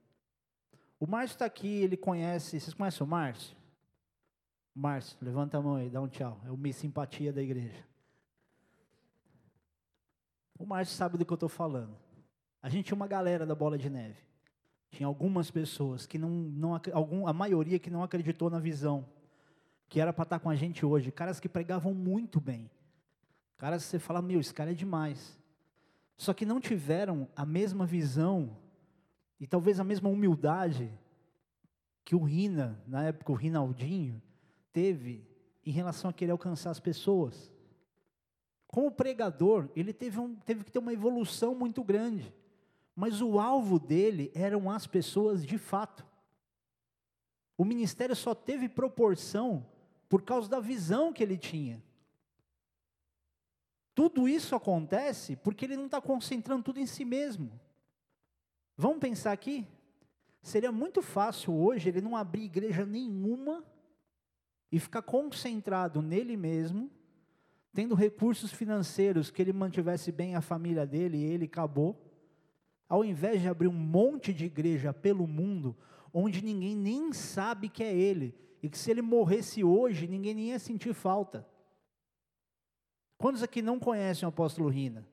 O 1.01 1.07
Márcio 1.07 1.37
está 1.37 1.47
aqui, 1.47 1.81
ele 1.81 1.97
conhece. 1.97 2.61
Vocês 2.61 2.75
conhecem 2.75 3.07
o 3.07 3.09
Márcio? 3.09 3.57
Márcio, 4.75 5.17
levanta 5.23 5.57
a 5.57 5.63
mão 5.63 5.77
aí, 5.77 5.89
dá 5.89 6.03
um 6.03 6.09
tchau. 6.09 6.39
É 6.45 6.51
o 6.51 6.59
Miss 6.59 6.77
Simpatia 6.77 7.33
da 7.33 7.41
igreja. 7.41 7.91
O 10.63 10.67
Márcio 10.67 10.95
sabe 10.95 11.19
do 11.19 11.27
que 11.27 11.33
eu 11.33 11.35
estou 11.35 11.49
falando. 11.49 11.97
A 12.63 12.69
gente 12.69 12.87
tinha 12.87 12.95
uma 12.95 13.09
galera 13.09 13.45
da 13.45 13.53
Bola 13.53 13.77
de 13.77 13.91
Neve. 13.91 14.23
Tinha 14.93 15.09
algumas 15.09 15.51
pessoas 15.51 16.07
que 16.07 16.17
não, 16.17 16.31
não 16.31 16.81
algum, 16.93 17.27
a 17.27 17.33
maioria 17.33 17.81
que 17.81 17.91
não 17.91 18.05
acreditou 18.05 18.49
na 18.49 18.61
visão, 18.61 19.05
que 19.89 19.99
era 19.99 20.13
para 20.13 20.23
estar 20.23 20.39
tá 20.39 20.41
com 20.41 20.49
a 20.49 20.55
gente 20.55 20.87
hoje. 20.87 21.11
Caras 21.11 21.41
que 21.41 21.49
pregavam 21.49 21.93
muito 21.93 22.41
bem. 22.41 22.71
Caras 23.59 23.83
que 23.83 23.91
você 23.91 23.99
fala, 23.99 24.23
meu, 24.23 24.39
esse 24.39 24.55
cara 24.55 24.71
é 24.71 24.75
demais. 24.75 25.37
Só 26.17 26.33
que 26.33 26.47
não 26.47 26.61
tiveram 26.61 27.27
a 27.35 27.45
mesma 27.45 27.85
visão 27.85 28.57
e 29.41 29.49
talvez 29.49 29.81
a 29.81 29.85
mesma 29.85 30.09
humildade 30.09 30.97
que 32.05 32.15
o 32.15 32.23
Rina, 32.23 32.81
na 32.87 33.03
época 33.03 33.33
o 33.33 33.35
Rinaldinho, 33.35 34.23
teve 34.73 35.27
em 35.67 35.73
relação 35.73 36.09
a 36.09 36.13
querer 36.13 36.31
alcançar 36.31 36.71
as 36.71 36.79
pessoas. 36.79 37.52
Como 38.73 38.91
pregador, 38.91 39.69
ele 39.77 39.93
teve, 39.93 40.19
um, 40.19 40.35
teve 40.35 40.65
que 40.65 40.73
ter 40.73 40.79
uma 40.79 40.95
evolução 40.95 41.55
muito 41.55 41.85
grande, 41.85 42.35
mas 42.97 43.21
o 43.21 43.39
alvo 43.39 43.79
dele 43.79 44.33
eram 44.35 44.71
as 44.71 44.87
pessoas 44.87 45.45
de 45.45 45.59
fato. 45.59 46.07
O 47.59 47.67
ministério 47.67 48.17
só 48.17 48.35
teve 48.35 48.71
proporção 48.71 49.67
por 50.09 50.23
causa 50.23 50.49
da 50.49 50.59
visão 50.59 51.13
que 51.13 51.23
ele 51.23 51.37
tinha. 51.37 51.83
Tudo 53.95 54.27
isso 54.27 54.57
acontece 54.57 55.37
porque 55.37 55.67
ele 55.67 55.77
não 55.77 55.85
está 55.85 56.01
concentrando 56.01 56.63
tudo 56.63 56.81
em 56.81 56.87
si 56.87 57.05
mesmo. 57.05 57.53
Vamos 58.75 59.01
pensar 59.01 59.33
aqui? 59.33 59.69
Seria 60.41 60.73
muito 60.73 61.03
fácil 61.03 61.53
hoje 61.53 61.91
ele 61.91 62.01
não 62.01 62.17
abrir 62.17 62.45
igreja 62.45 62.87
nenhuma 62.87 63.63
e 64.73 64.81
ficar 64.81 65.03
concentrado 65.03 66.01
nele 66.01 66.39
mesmo, 66.39 66.91
tendo 67.73 67.95
recursos 67.95 68.53
financeiros 68.53 69.31
que 69.31 69.41
ele 69.41 69.53
mantivesse 69.53 70.13
bem 70.13 70.35
a 70.35 70.41
família 70.41 70.87
dele 70.87 71.19
e 71.19 71.25
ele 71.25 71.47
acabou, 71.47 71.99
ao 72.89 73.05
invés 73.05 73.41
de 73.41 73.49
abrir 73.49 73.69
um 73.69 73.73
monte 73.73 74.35
de 74.35 74.45
igreja 74.45 74.93
pelo 74.93 75.27
mundo, 75.27 75.77
onde 76.13 76.45
ninguém 76.45 76.77
nem 76.77 77.13
sabe 77.13 77.69
que 77.69 77.83
é 77.83 77.95
ele, 77.95 78.35
e 78.63 78.69
que 78.69 78.79
se 78.79 78.91
ele 78.91 79.03
morresse 79.03 79.65
hoje, 79.65 80.07
ninguém 80.07 80.35
nem 80.35 80.49
ia 80.51 80.59
sentir 80.59 80.93
falta. 80.93 81.47
Quantos 83.17 83.43
aqui 83.43 83.63
não 83.63 83.79
conhecem 83.79 84.27
o 84.27 84.29
apóstolo 84.29 84.69
Rina? 84.69 85.07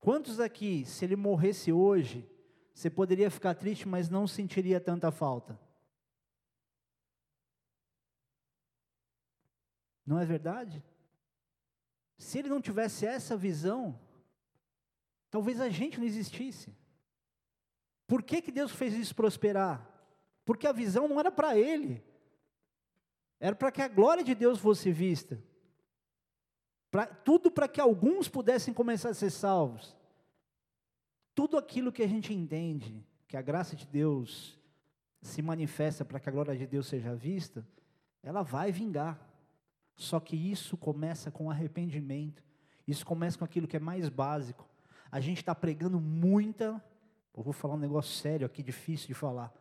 Quantos 0.00 0.38
aqui, 0.38 0.84
se 0.84 1.04
ele 1.04 1.16
morresse 1.16 1.72
hoje, 1.72 2.28
você 2.74 2.90
poderia 2.90 3.30
ficar 3.30 3.54
triste, 3.54 3.88
mas 3.88 4.10
não 4.10 4.26
sentiria 4.26 4.78
tanta 4.78 5.10
falta? 5.10 5.58
Não 10.06 10.18
é 10.18 10.24
verdade? 10.24 10.82
Se 12.16 12.38
ele 12.38 12.48
não 12.48 12.60
tivesse 12.60 13.06
essa 13.06 13.36
visão, 13.36 13.98
talvez 15.30 15.60
a 15.60 15.68
gente 15.68 15.98
não 15.98 16.06
existisse. 16.06 16.74
Por 18.06 18.22
que, 18.22 18.42
que 18.42 18.52
Deus 18.52 18.70
fez 18.70 18.94
isso 18.94 19.14
prosperar? 19.14 19.90
Porque 20.44 20.66
a 20.66 20.72
visão 20.72 21.08
não 21.08 21.18
era 21.18 21.30
para 21.30 21.56
ele, 21.56 22.02
era 23.40 23.56
para 23.56 23.72
que 23.72 23.82
a 23.82 23.88
glória 23.88 24.22
de 24.22 24.34
Deus 24.34 24.58
fosse 24.58 24.92
vista. 24.92 25.42
Pra, 26.90 27.06
tudo 27.06 27.50
para 27.50 27.66
que 27.66 27.80
alguns 27.80 28.28
pudessem 28.28 28.72
começar 28.72 29.08
a 29.08 29.14
ser 29.14 29.30
salvos. 29.30 29.96
Tudo 31.34 31.58
aquilo 31.58 31.90
que 31.90 32.02
a 32.02 32.06
gente 32.06 32.32
entende, 32.32 33.04
que 33.26 33.36
a 33.36 33.42
graça 33.42 33.74
de 33.74 33.86
Deus 33.86 34.56
se 35.20 35.42
manifesta 35.42 36.04
para 36.04 36.20
que 36.20 36.28
a 36.28 36.32
glória 36.32 36.56
de 36.56 36.66
Deus 36.66 36.86
seja 36.86 37.14
vista, 37.14 37.66
ela 38.22 38.42
vai 38.42 38.70
vingar. 38.70 39.18
Só 39.96 40.18
que 40.20 40.36
isso 40.36 40.76
começa 40.76 41.30
com 41.30 41.50
arrependimento. 41.50 42.42
Isso 42.86 43.04
começa 43.04 43.38
com 43.38 43.44
aquilo 43.44 43.68
que 43.68 43.76
é 43.76 43.80
mais 43.80 44.08
básico. 44.08 44.68
A 45.10 45.20
gente 45.20 45.38
está 45.38 45.54
pregando 45.54 46.00
muita. 46.00 46.82
Eu 47.36 47.42
vou 47.42 47.52
falar 47.52 47.74
um 47.74 47.78
negócio 47.78 48.12
sério 48.12 48.46
aqui, 48.46 48.62
difícil 48.62 49.08
de 49.08 49.14
falar. 49.14 49.52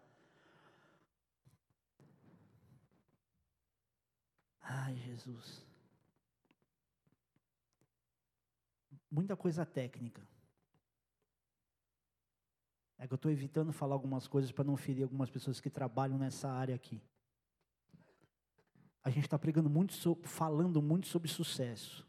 Ai, 4.61 4.95
Jesus. 4.95 5.63
muita 9.13 9.35
coisa 9.35 9.63
técnica. 9.63 10.27
É 12.97 13.07
que 13.07 13.13
eu 13.13 13.17
estou 13.17 13.31
evitando 13.31 13.71
falar 13.71 13.93
algumas 13.93 14.27
coisas 14.27 14.51
para 14.51 14.63
não 14.63 14.75
ferir 14.75 15.03
algumas 15.03 15.29
pessoas 15.29 15.59
que 15.59 15.69
trabalham 15.69 16.17
nessa 16.17 16.49
área 16.49 16.73
aqui. 16.73 17.01
A 19.03 19.09
gente 19.09 19.25
está 19.25 19.37
pregando 19.37 19.69
muito, 19.69 20.17
falando 20.23 20.81
muito 20.81 21.07
sobre 21.07 21.27
sucesso, 21.27 22.07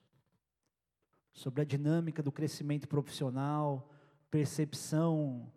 sobre 1.32 1.62
a 1.62 1.64
dinâmica 1.64 2.22
do 2.22 2.30
crescimento 2.30 2.86
profissional, 2.86 3.90
percepção 4.30 5.52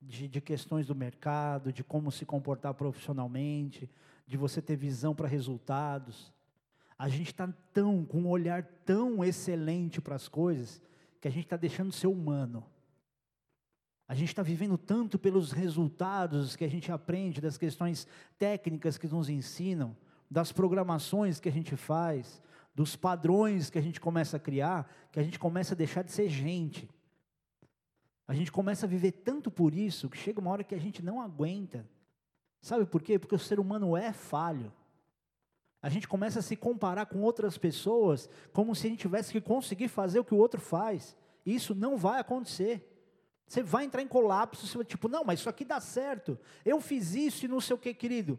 de, 0.00 0.26
de 0.26 0.40
questões 0.40 0.86
do 0.86 0.94
mercado, 0.94 1.72
de 1.72 1.84
como 1.84 2.10
se 2.10 2.26
comportar 2.26 2.74
profissionalmente, 2.74 3.88
de 4.26 4.36
você 4.36 4.60
ter 4.60 4.76
visão 4.76 5.14
para 5.14 5.28
resultados. 5.28 6.32
A 6.98 7.08
gente 7.08 7.28
está 7.28 7.52
tão, 7.72 8.04
com 8.04 8.22
um 8.22 8.28
olhar 8.28 8.64
tão 8.84 9.24
excelente 9.24 10.00
para 10.00 10.16
as 10.16 10.26
coisas, 10.26 10.80
que 11.20 11.28
a 11.28 11.30
gente 11.30 11.44
está 11.44 11.56
deixando 11.56 11.90
de 11.90 11.96
ser 11.96 12.08
humano. 12.08 12.66
A 14.08 14.14
gente 14.14 14.28
está 14.28 14.42
vivendo 14.42 14.76
tanto 14.76 15.18
pelos 15.18 15.52
resultados 15.52 16.56
que 16.56 16.64
a 16.64 16.68
gente 16.68 16.90
aprende, 16.90 17.40
das 17.40 17.56
questões 17.56 18.06
técnicas 18.36 18.98
que 18.98 19.06
nos 19.06 19.28
ensinam, 19.28 19.96
das 20.32 20.50
programações 20.50 21.38
que 21.38 21.48
a 21.50 21.52
gente 21.52 21.76
faz, 21.76 22.40
dos 22.74 22.96
padrões 22.96 23.68
que 23.68 23.78
a 23.78 23.82
gente 23.82 24.00
começa 24.00 24.38
a 24.38 24.40
criar, 24.40 24.90
que 25.12 25.20
a 25.20 25.22
gente 25.22 25.38
começa 25.38 25.74
a 25.74 25.76
deixar 25.76 26.02
de 26.02 26.10
ser 26.10 26.26
gente. 26.30 26.88
A 28.26 28.32
gente 28.32 28.50
começa 28.50 28.86
a 28.86 28.88
viver 28.88 29.12
tanto 29.12 29.50
por 29.50 29.74
isso 29.74 30.08
que 30.08 30.16
chega 30.16 30.40
uma 30.40 30.50
hora 30.50 30.64
que 30.64 30.74
a 30.74 30.80
gente 30.80 31.02
não 31.02 31.20
aguenta. 31.20 31.86
Sabe 32.62 32.86
por 32.86 33.02
quê? 33.02 33.18
Porque 33.18 33.34
o 33.34 33.38
ser 33.38 33.60
humano 33.60 33.94
é 33.94 34.10
falho. 34.10 34.72
A 35.82 35.90
gente 35.90 36.08
começa 36.08 36.38
a 36.38 36.42
se 36.42 36.56
comparar 36.56 37.04
com 37.04 37.20
outras 37.20 37.58
pessoas 37.58 38.30
como 38.54 38.74
se 38.74 38.86
a 38.86 38.90
gente 38.90 39.00
tivesse 39.00 39.32
que 39.32 39.40
conseguir 39.40 39.88
fazer 39.88 40.18
o 40.18 40.24
que 40.24 40.32
o 40.32 40.38
outro 40.38 40.62
faz. 40.62 41.14
Isso 41.44 41.74
não 41.74 41.98
vai 41.98 42.18
acontecer. 42.18 42.88
Você 43.46 43.62
vai 43.62 43.84
entrar 43.84 44.00
em 44.00 44.08
colapso, 44.08 44.66
você 44.66 44.78
vai 44.78 44.86
tipo, 44.86 45.08
não, 45.08 45.24
mas 45.24 45.40
isso 45.40 45.50
aqui 45.50 45.62
dá 45.62 45.78
certo. 45.78 46.38
Eu 46.64 46.80
fiz 46.80 47.14
isso 47.14 47.44
e 47.44 47.48
não 47.48 47.60
sei 47.60 47.76
o 47.76 47.78
que, 47.78 47.92
querido. 47.92 48.38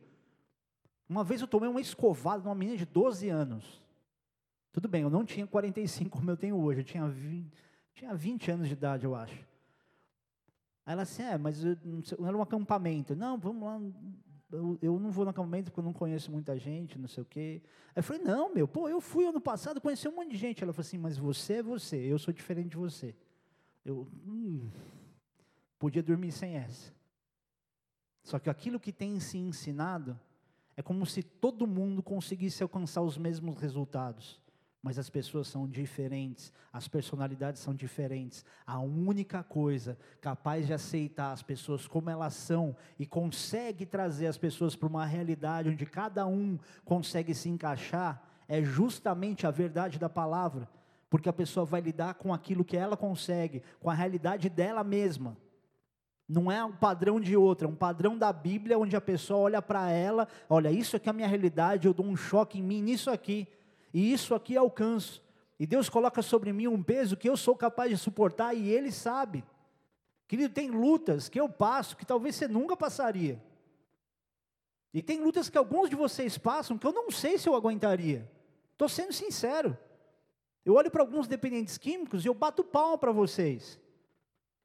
Uma 1.13 1.23
vez 1.23 1.41
eu 1.41 1.47
tomei 1.47 1.69
uma 1.69 1.79
escovada 1.79 2.41
de 2.41 2.47
uma 2.47 2.55
menina 2.55 2.75
de 2.75 2.87
12 2.87 3.29
anos. 3.29 3.79
Tudo 4.71 4.87
bem, 4.87 5.03
eu 5.03 5.11
não 5.11 5.23
tinha 5.23 5.45
45 5.45 6.17
como 6.17 6.31
eu 6.31 6.35
tenho 6.35 6.55
hoje, 6.55 6.79
eu 6.79 6.83
tinha 6.83 7.07
20, 7.07 7.53
tinha 7.93 8.15
20 8.15 8.49
anos 8.49 8.67
de 8.67 8.73
idade, 8.73 9.05
eu 9.05 9.13
acho. 9.13 9.37
Aí 10.83 10.93
ela 10.93 11.03
assim, 11.03 11.21
é, 11.21 11.37
mas 11.37 11.63
não 11.63 12.27
era 12.27 12.35
um 12.35 12.41
acampamento. 12.41 13.15
Não, 13.15 13.37
vamos 13.37 13.63
lá, 13.63 13.79
eu, 14.51 14.79
eu, 14.81 14.99
não 14.99 15.11
vou 15.11 15.23
no 15.23 15.29
acampamento 15.29 15.65
porque 15.65 15.81
eu 15.81 15.83
não 15.83 15.93
conheço 15.93 16.31
muita 16.31 16.57
gente, 16.57 16.97
não 16.97 17.07
sei 17.07 17.21
o 17.21 17.27
quê. 17.27 17.61
Aí 17.89 17.99
eu 17.99 18.03
falei, 18.03 18.23
não, 18.23 18.51
meu, 18.51 18.67
pô, 18.67 18.89
eu 18.89 18.99
fui 18.99 19.27
ano 19.27 19.39
passado, 19.39 19.79
conheci 19.79 20.07
um 20.07 20.15
monte 20.15 20.31
de 20.31 20.37
gente. 20.37 20.63
Ela 20.63 20.73
falou 20.73 20.87
assim, 20.87 20.97
mas 20.97 21.15
você 21.15 21.57
é 21.57 21.63
você, 21.63 21.97
eu 21.97 22.17
sou 22.17 22.33
diferente 22.33 22.69
de 22.69 22.77
você. 22.77 23.15
Eu 23.85 24.07
hum, 24.25 24.67
podia 25.77 26.01
dormir 26.01 26.31
sem 26.31 26.55
essa. 26.55 26.91
Só 28.23 28.39
que 28.39 28.49
aquilo 28.49 28.79
que 28.79 28.91
tem 28.91 29.19
se 29.19 29.37
ensinado 29.37 30.19
é 30.75 30.81
como 30.81 31.05
se 31.05 31.23
todo 31.23 31.67
mundo 31.67 32.01
conseguisse 32.01 32.63
alcançar 32.63 33.01
os 33.01 33.17
mesmos 33.17 33.57
resultados 33.57 34.41
mas 34.83 34.99
as 34.99 35.09
pessoas 35.09 35.47
são 35.47 35.65
diferentes, 35.65 36.51
as 36.71 36.89
personalidades 36.89 37.61
são 37.61 37.73
diferentes. 37.73 38.43
A 38.67 38.79
única 38.81 39.41
coisa 39.41 39.97
capaz 40.19 40.67
de 40.67 40.73
aceitar 40.73 41.31
as 41.31 41.41
pessoas 41.41 41.87
como 41.87 42.09
elas 42.09 42.33
são 42.33 42.75
e 42.99 43.05
consegue 43.05 43.85
trazer 43.85 44.27
as 44.27 44.37
pessoas 44.37 44.75
para 44.75 44.89
uma 44.89 45.05
realidade 45.05 45.69
onde 45.69 45.85
cada 45.85 46.27
um 46.27 46.59
consegue 46.83 47.33
se 47.33 47.47
encaixar 47.47 48.21
é 48.45 48.61
justamente 48.61 49.47
a 49.47 49.51
verdade 49.51 49.97
da 49.97 50.09
palavra, 50.09 50.67
porque 51.09 51.29
a 51.29 51.33
pessoa 51.33 51.65
vai 51.65 51.79
lidar 51.79 52.15
com 52.15 52.33
aquilo 52.33 52.65
que 52.65 52.75
ela 52.75 52.97
consegue, 52.97 53.63
com 53.79 53.89
a 53.89 53.93
realidade 53.93 54.49
dela 54.49 54.83
mesma. 54.83 55.37
Não 56.33 56.51
é 56.51 56.65
um 56.65 56.71
padrão 56.71 57.19
de 57.19 57.37
outra, 57.37 57.67
é 57.67 57.69
um 57.69 57.75
padrão 57.75 58.17
da 58.17 58.33
Bíblia 58.33 58.79
onde 58.79 58.95
a 58.95 59.01
pessoa 59.01 59.41
olha 59.41 59.61
para 59.61 59.91
ela, 59.91 60.27
olha, 60.49 60.71
isso 60.71 60.95
aqui 60.95 61.07
é 61.07 61.11
a 61.11 61.13
minha 61.13 61.27
realidade, 61.27 61.85
eu 61.85 61.93
dou 61.93 62.07
um 62.07 62.15
choque 62.15 62.57
em 62.57 62.63
mim 62.63 62.81
nisso 62.81 63.11
aqui 63.11 63.47
e 63.93 64.11
isso 64.11 64.33
aqui 64.33 64.57
alcanço. 64.57 65.21
E 65.59 65.67
Deus 65.67 65.89
coloca 65.89 66.23
sobre 66.23 66.51
mim 66.51 66.65
um 66.65 66.81
peso 66.81 67.15
que 67.15 67.29
eu 67.29 67.37
sou 67.37 67.55
capaz 67.55 67.91
de 67.91 67.97
suportar 67.97 68.55
e 68.55 68.67
Ele 68.67 68.91
sabe. 68.91 69.43
Querido, 70.27 70.51
tem 70.51 70.71
lutas 70.71 71.29
que 71.29 71.39
eu 71.39 71.47
passo 71.47 71.95
que 71.95 72.03
talvez 72.03 72.35
você 72.35 72.47
nunca 72.47 72.75
passaria. 72.75 73.39
E 74.91 75.03
tem 75.03 75.21
lutas 75.21 75.51
que 75.51 75.57
alguns 75.57 75.87
de 75.87 75.95
vocês 75.95 76.35
passam 76.35 76.79
que 76.79 76.87
eu 76.87 76.93
não 76.93 77.11
sei 77.11 77.37
se 77.37 77.47
eu 77.47 77.53
aguentaria. 77.53 78.27
Estou 78.71 78.89
sendo 78.89 79.13
sincero. 79.13 79.77
Eu 80.65 80.73
olho 80.73 80.89
para 80.89 81.03
alguns 81.03 81.27
dependentes 81.27 81.77
químicos 81.77 82.25
e 82.25 82.27
eu 82.27 82.33
bato 82.33 82.63
palma 82.63 82.97
para 82.97 83.11
vocês. 83.11 83.79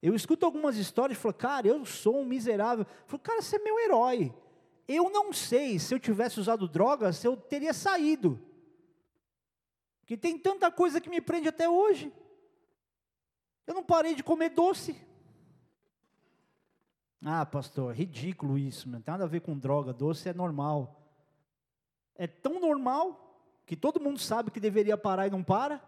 Eu 0.00 0.14
escuto 0.14 0.46
algumas 0.46 0.76
histórias 0.76 1.18
e 1.18 1.20
falo, 1.20 1.34
cara, 1.34 1.66
eu 1.66 1.84
sou 1.84 2.20
um 2.20 2.24
miserável. 2.24 2.86
Eu 2.88 3.06
falo, 3.06 3.22
cara, 3.22 3.42
você 3.42 3.56
é 3.56 3.58
meu 3.58 3.78
herói. 3.80 4.34
Eu 4.86 5.10
não 5.10 5.32
sei 5.32 5.78
se 5.78 5.92
eu 5.94 5.98
tivesse 5.98 6.40
usado 6.40 6.68
drogas, 6.68 7.22
eu 7.24 7.36
teria 7.36 7.74
saído 7.74 8.40
que 10.06 10.16
tem 10.16 10.38
tanta 10.38 10.72
coisa 10.72 11.02
que 11.02 11.10
me 11.10 11.20
prende 11.20 11.48
até 11.48 11.68
hoje. 11.68 12.10
Eu 13.66 13.74
não 13.74 13.84
parei 13.84 14.14
de 14.14 14.22
comer 14.22 14.48
doce. 14.48 14.98
Ah, 17.22 17.44
pastor, 17.44 17.94
ridículo 17.94 18.56
isso, 18.56 18.88
não 18.88 19.02
tem 19.02 19.12
nada 19.12 19.24
a 19.24 19.28
ver 19.28 19.40
com 19.40 19.58
droga, 19.58 19.92
doce 19.92 20.26
é 20.26 20.32
normal. 20.32 21.12
É 22.14 22.26
tão 22.26 22.58
normal 22.58 23.28
que 23.66 23.76
todo 23.76 24.00
mundo 24.00 24.18
sabe 24.18 24.50
que 24.50 24.58
deveria 24.58 24.96
parar 24.96 25.26
e 25.26 25.30
não 25.30 25.44
para. 25.44 25.82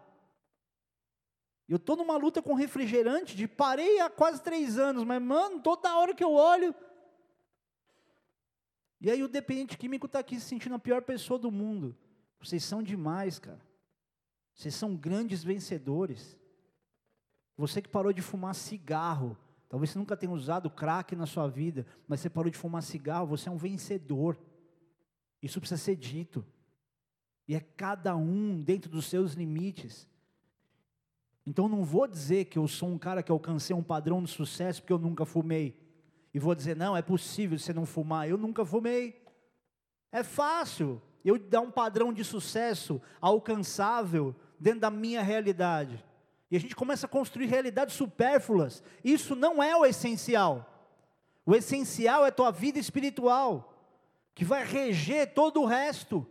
Eu 1.71 1.77
estou 1.77 1.95
numa 1.95 2.17
luta 2.17 2.41
com 2.41 2.53
refrigerante, 2.53 3.33
de 3.33 3.47
parei 3.47 4.01
há 4.01 4.09
quase 4.09 4.43
três 4.43 4.77
anos, 4.77 5.05
mas 5.05 5.21
mano, 5.21 5.61
toda 5.61 5.95
hora 5.97 6.13
que 6.13 6.21
eu 6.21 6.33
olho. 6.33 6.75
E 8.99 9.09
aí 9.09 9.23
o 9.23 9.27
dependente 9.29 9.77
químico 9.77 10.05
está 10.05 10.19
aqui 10.19 10.37
se 10.37 10.47
sentindo 10.47 10.75
a 10.75 10.79
pior 10.79 11.01
pessoa 11.01 11.39
do 11.39 11.49
mundo. 11.49 11.95
Vocês 12.41 12.61
são 12.61 12.83
demais, 12.83 13.39
cara. 13.39 13.61
Vocês 14.53 14.75
são 14.75 14.97
grandes 14.97 15.45
vencedores. 15.45 16.37
Você 17.55 17.81
que 17.81 17.87
parou 17.87 18.11
de 18.11 18.21
fumar 18.21 18.53
cigarro, 18.53 19.37
talvez 19.69 19.91
você 19.91 19.97
nunca 19.97 20.17
tenha 20.17 20.33
usado 20.33 20.69
crack 20.69 21.15
na 21.15 21.25
sua 21.25 21.47
vida, 21.47 21.87
mas 22.05 22.19
você 22.19 22.29
parou 22.29 22.51
de 22.51 22.57
fumar 22.57 22.83
cigarro, 22.83 23.27
você 23.27 23.47
é 23.47 23.51
um 23.51 23.55
vencedor. 23.55 24.37
Isso 25.41 25.61
precisa 25.61 25.81
ser 25.81 25.95
dito. 25.95 26.45
E 27.47 27.55
é 27.55 27.61
cada 27.61 28.13
um 28.13 28.61
dentro 28.61 28.91
dos 28.91 29.05
seus 29.05 29.35
limites. 29.35 30.10
Então 31.45 31.67
não 31.67 31.83
vou 31.83 32.07
dizer 32.07 32.45
que 32.45 32.57
eu 32.57 32.67
sou 32.67 32.89
um 32.89 32.97
cara 32.97 33.23
que 33.23 33.31
alcancei 33.31 33.75
um 33.75 33.83
padrão 33.83 34.23
de 34.23 34.29
sucesso 34.29 34.81
porque 34.81 34.93
eu 34.93 34.99
nunca 34.99 35.25
fumei. 35.25 35.75
E 36.33 36.39
vou 36.39 36.55
dizer, 36.55 36.75
não, 36.75 36.95
é 36.95 37.01
possível 37.01 37.57
você 37.57 37.73
não 37.73 37.85
fumar. 37.85 38.29
Eu 38.29 38.37
nunca 38.37 38.63
fumei. 38.63 39.21
É 40.11 40.23
fácil 40.23 41.01
eu 41.25 41.37
dar 41.37 41.61
um 41.61 41.71
padrão 41.71 42.13
de 42.13 42.23
sucesso 42.23 43.01
alcançável 43.19 44.35
dentro 44.59 44.81
da 44.81 44.91
minha 44.91 45.21
realidade. 45.21 46.03
E 46.49 46.55
a 46.55 46.59
gente 46.59 46.75
começa 46.75 47.05
a 47.05 47.09
construir 47.09 47.47
realidades 47.47 47.95
supérfluas. 47.95 48.83
Isso 49.03 49.35
não 49.35 49.63
é 49.63 49.75
o 49.75 49.85
essencial. 49.85 50.67
O 51.45 51.55
essencial 51.55 52.25
é 52.25 52.31
tua 52.31 52.51
vida 52.51 52.77
espiritual, 52.77 53.73
que 54.35 54.45
vai 54.45 54.65
reger 54.65 55.33
todo 55.33 55.61
o 55.61 55.65
resto. 55.65 56.27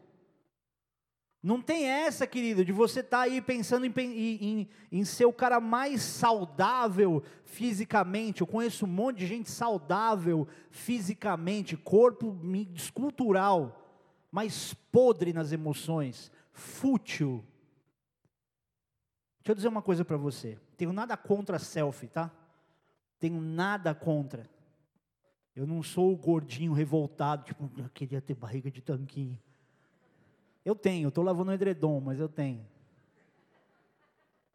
Não 1.43 1.63
tem 1.63 1.87
essa, 1.87 2.27
querido, 2.27 2.65
de 2.65 2.73
você 2.73 3.01
estar 3.01 3.19
tá 3.19 3.23
aí 3.23 3.41
pensando 3.41 3.87
em, 3.87 3.93
em, 3.97 4.69
em, 4.93 5.05
ser 5.05 5.25
o 5.25 5.33
cara 5.33 5.59
mais 5.59 6.03
saudável 6.03 7.23
fisicamente. 7.45 8.43
Eu 8.43 8.47
conheço 8.47 8.85
um 8.85 8.89
monte 8.89 9.19
de 9.19 9.27
gente 9.27 9.51
saudável 9.51 10.47
fisicamente, 10.71 11.77
corpo 11.77 12.39
escultural 12.75 13.81
mas 14.31 14.75
podre 14.93 15.33
nas 15.33 15.53
emoções, 15.53 16.31
fútil. 16.53 17.45
Deixa 19.39 19.53
eu 19.53 19.55
dizer 19.55 19.69
uma 19.69 19.83
coisa 19.83 20.05
para 20.05 20.17
você. 20.17 20.59
Tenho 20.77 20.93
nada 20.93 21.17
contra 21.17 21.59
selfie, 21.59 22.09
tá? 22.09 22.31
Tenho 23.19 23.41
nada 23.41 23.95
contra. 23.95 24.49
Eu 25.55 25.67
não 25.67 25.83
sou 25.83 26.13
o 26.13 26.17
gordinho 26.17 26.73
revoltado, 26.73 27.45
tipo, 27.45 27.71
eu 27.77 27.89
queria 27.91 28.21
ter 28.21 28.35
barriga 28.35 28.71
de 28.71 28.81
tanquinho. 28.81 29.39
Eu 30.65 30.75
tenho, 30.75 31.09
estou 31.09 31.25
lavando 31.25 31.51
o 31.51 31.55
edredom, 31.55 32.01
mas 32.01 32.21
eu 32.21 32.29
tenho. 32.29 32.67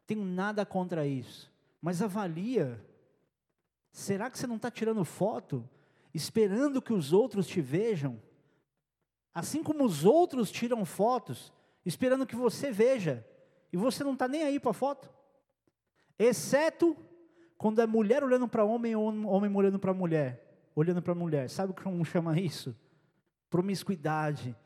Tenho 0.06 0.24
nada 0.24 0.64
contra 0.64 1.06
isso. 1.06 1.50
Mas 1.82 2.00
avalia. 2.00 2.80
Será 3.90 4.30
que 4.30 4.38
você 4.38 4.46
não 4.46 4.56
está 4.56 4.70
tirando 4.70 5.04
foto, 5.04 5.68
esperando 6.14 6.82
que 6.82 6.92
os 6.92 7.12
outros 7.12 7.46
te 7.46 7.60
vejam? 7.60 8.20
Assim 9.34 9.62
como 9.62 9.84
os 9.84 10.04
outros 10.04 10.50
tiram 10.50 10.84
fotos, 10.84 11.52
esperando 11.84 12.26
que 12.26 12.36
você 12.36 12.70
veja, 12.70 13.26
e 13.72 13.76
você 13.76 14.02
não 14.04 14.12
está 14.12 14.26
nem 14.26 14.42
aí 14.42 14.60
para 14.60 14.70
a 14.70 14.74
foto. 14.74 15.10
Exceto 16.18 16.96
quando 17.58 17.80
é 17.80 17.86
mulher 17.86 18.22
olhando 18.22 18.48
para 18.48 18.64
homem 18.64 18.94
ou 18.94 19.06
homem 19.26 19.54
olhando 19.54 19.78
para 19.78 19.92
mulher, 19.92 20.68
olhando 20.74 21.02
para 21.02 21.14
mulher. 21.14 21.50
Sabe 21.50 21.72
como 21.72 22.04
chama 22.04 22.38
isso? 22.38 22.74
Promiscuidade. 23.50 24.56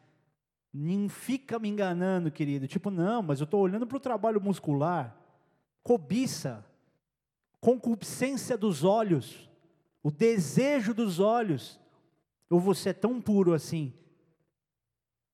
Nem 0.73 1.09
fica 1.09 1.59
me 1.59 1.68
enganando, 1.68 2.31
querido. 2.31 2.66
Tipo, 2.66 2.91
não, 2.91 3.23
mas 3.23 3.41
eu 3.41 3.45
estou 3.45 3.61
olhando 3.61 3.87
para 3.87 3.97
o 3.97 4.01
trabalho 4.01 4.41
muscular. 4.41 5.16
Cobiça, 5.83 6.64
concupiscência 7.61 8.57
dos 8.57 8.85
olhos, 8.85 9.51
o 10.03 10.11
desejo 10.11 10.95
dos 10.95 11.18
olhos. 11.18 11.81
Ou 12.49 12.61
você 12.61 12.91
é 12.91 12.93
tão 12.93 13.21
puro 13.21 13.53
assim 13.53 13.95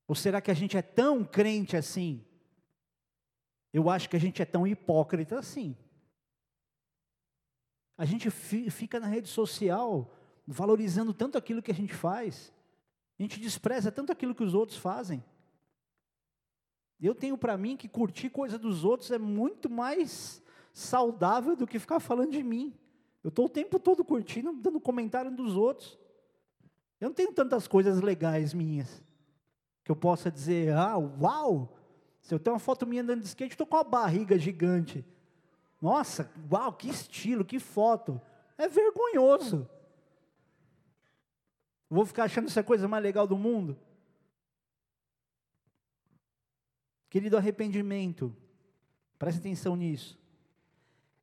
ou 0.06 0.14
será 0.14 0.40
que 0.40 0.50
a 0.50 0.54
gente 0.54 0.76
é 0.76 0.82
tão 0.82 1.24
crente 1.24 1.76
assim? 1.76 2.24
Eu 3.72 3.90
acho 3.90 4.08
que 4.08 4.16
a 4.16 4.20
gente 4.20 4.40
é 4.40 4.44
tão 4.44 4.66
hipócrita 4.66 5.38
assim. 5.38 5.76
A 7.98 8.04
gente 8.04 8.30
fica 8.30 9.00
na 9.00 9.06
rede 9.06 9.28
social 9.28 10.12
valorizando 10.46 11.12
tanto 11.12 11.36
aquilo 11.36 11.62
que 11.62 11.72
a 11.72 11.74
gente 11.74 11.92
faz, 11.92 12.52
a 13.18 13.22
gente 13.22 13.40
despreza 13.40 13.90
tanto 13.90 14.12
aquilo 14.12 14.34
que 14.34 14.44
os 14.44 14.54
outros 14.54 14.78
fazem. 14.78 15.24
Eu 17.00 17.14
tenho 17.14 17.36
para 17.36 17.56
mim 17.56 17.76
que 17.76 17.88
curtir 17.88 18.30
coisa 18.30 18.58
dos 18.58 18.84
outros 18.84 19.10
é 19.10 19.18
muito 19.18 19.68
mais 19.68 20.42
saudável 20.72 21.56
do 21.56 21.66
que 21.66 21.78
ficar 21.78 22.00
falando 22.00 22.32
de 22.32 22.42
mim. 22.42 22.74
Eu 23.22 23.28
estou 23.28 23.46
o 23.46 23.50
tempo 23.50 23.78
todo 23.78 24.04
curtindo, 24.04 24.52
dando 24.52 24.80
comentário 24.80 25.30
dos 25.30 25.56
outros. 25.56 25.98
Eu 27.00 27.08
não 27.08 27.14
tenho 27.14 27.32
tantas 27.32 27.66
coisas 27.66 28.00
legais 28.00 28.54
minhas 28.54 29.02
que 29.84 29.90
eu 29.90 29.96
possa 29.96 30.30
dizer, 30.30 30.72
ah, 30.74 30.96
uau, 30.96 31.78
se 32.20 32.34
eu 32.34 32.40
tenho 32.40 32.54
uma 32.54 32.60
foto 32.60 32.86
minha 32.86 33.02
andando 33.02 33.20
de 33.20 33.26
skate, 33.28 33.52
estou 33.52 33.66
com 33.66 33.76
uma 33.76 33.84
barriga 33.84 34.36
gigante. 34.38 35.04
Nossa, 35.80 36.30
uau, 36.50 36.72
que 36.72 36.88
estilo, 36.88 37.44
que 37.44 37.60
foto. 37.60 38.20
É 38.58 38.66
vergonhoso. 38.66 39.68
Vou 41.88 42.04
ficar 42.04 42.24
achando 42.24 42.48
isso 42.48 42.58
a 42.58 42.64
coisa 42.64 42.88
mais 42.88 43.02
legal 43.02 43.26
do 43.26 43.36
mundo? 43.36 43.78
Querido, 47.08 47.36
arrependimento, 47.36 48.36
preste 49.18 49.38
atenção 49.38 49.76
nisso, 49.76 50.18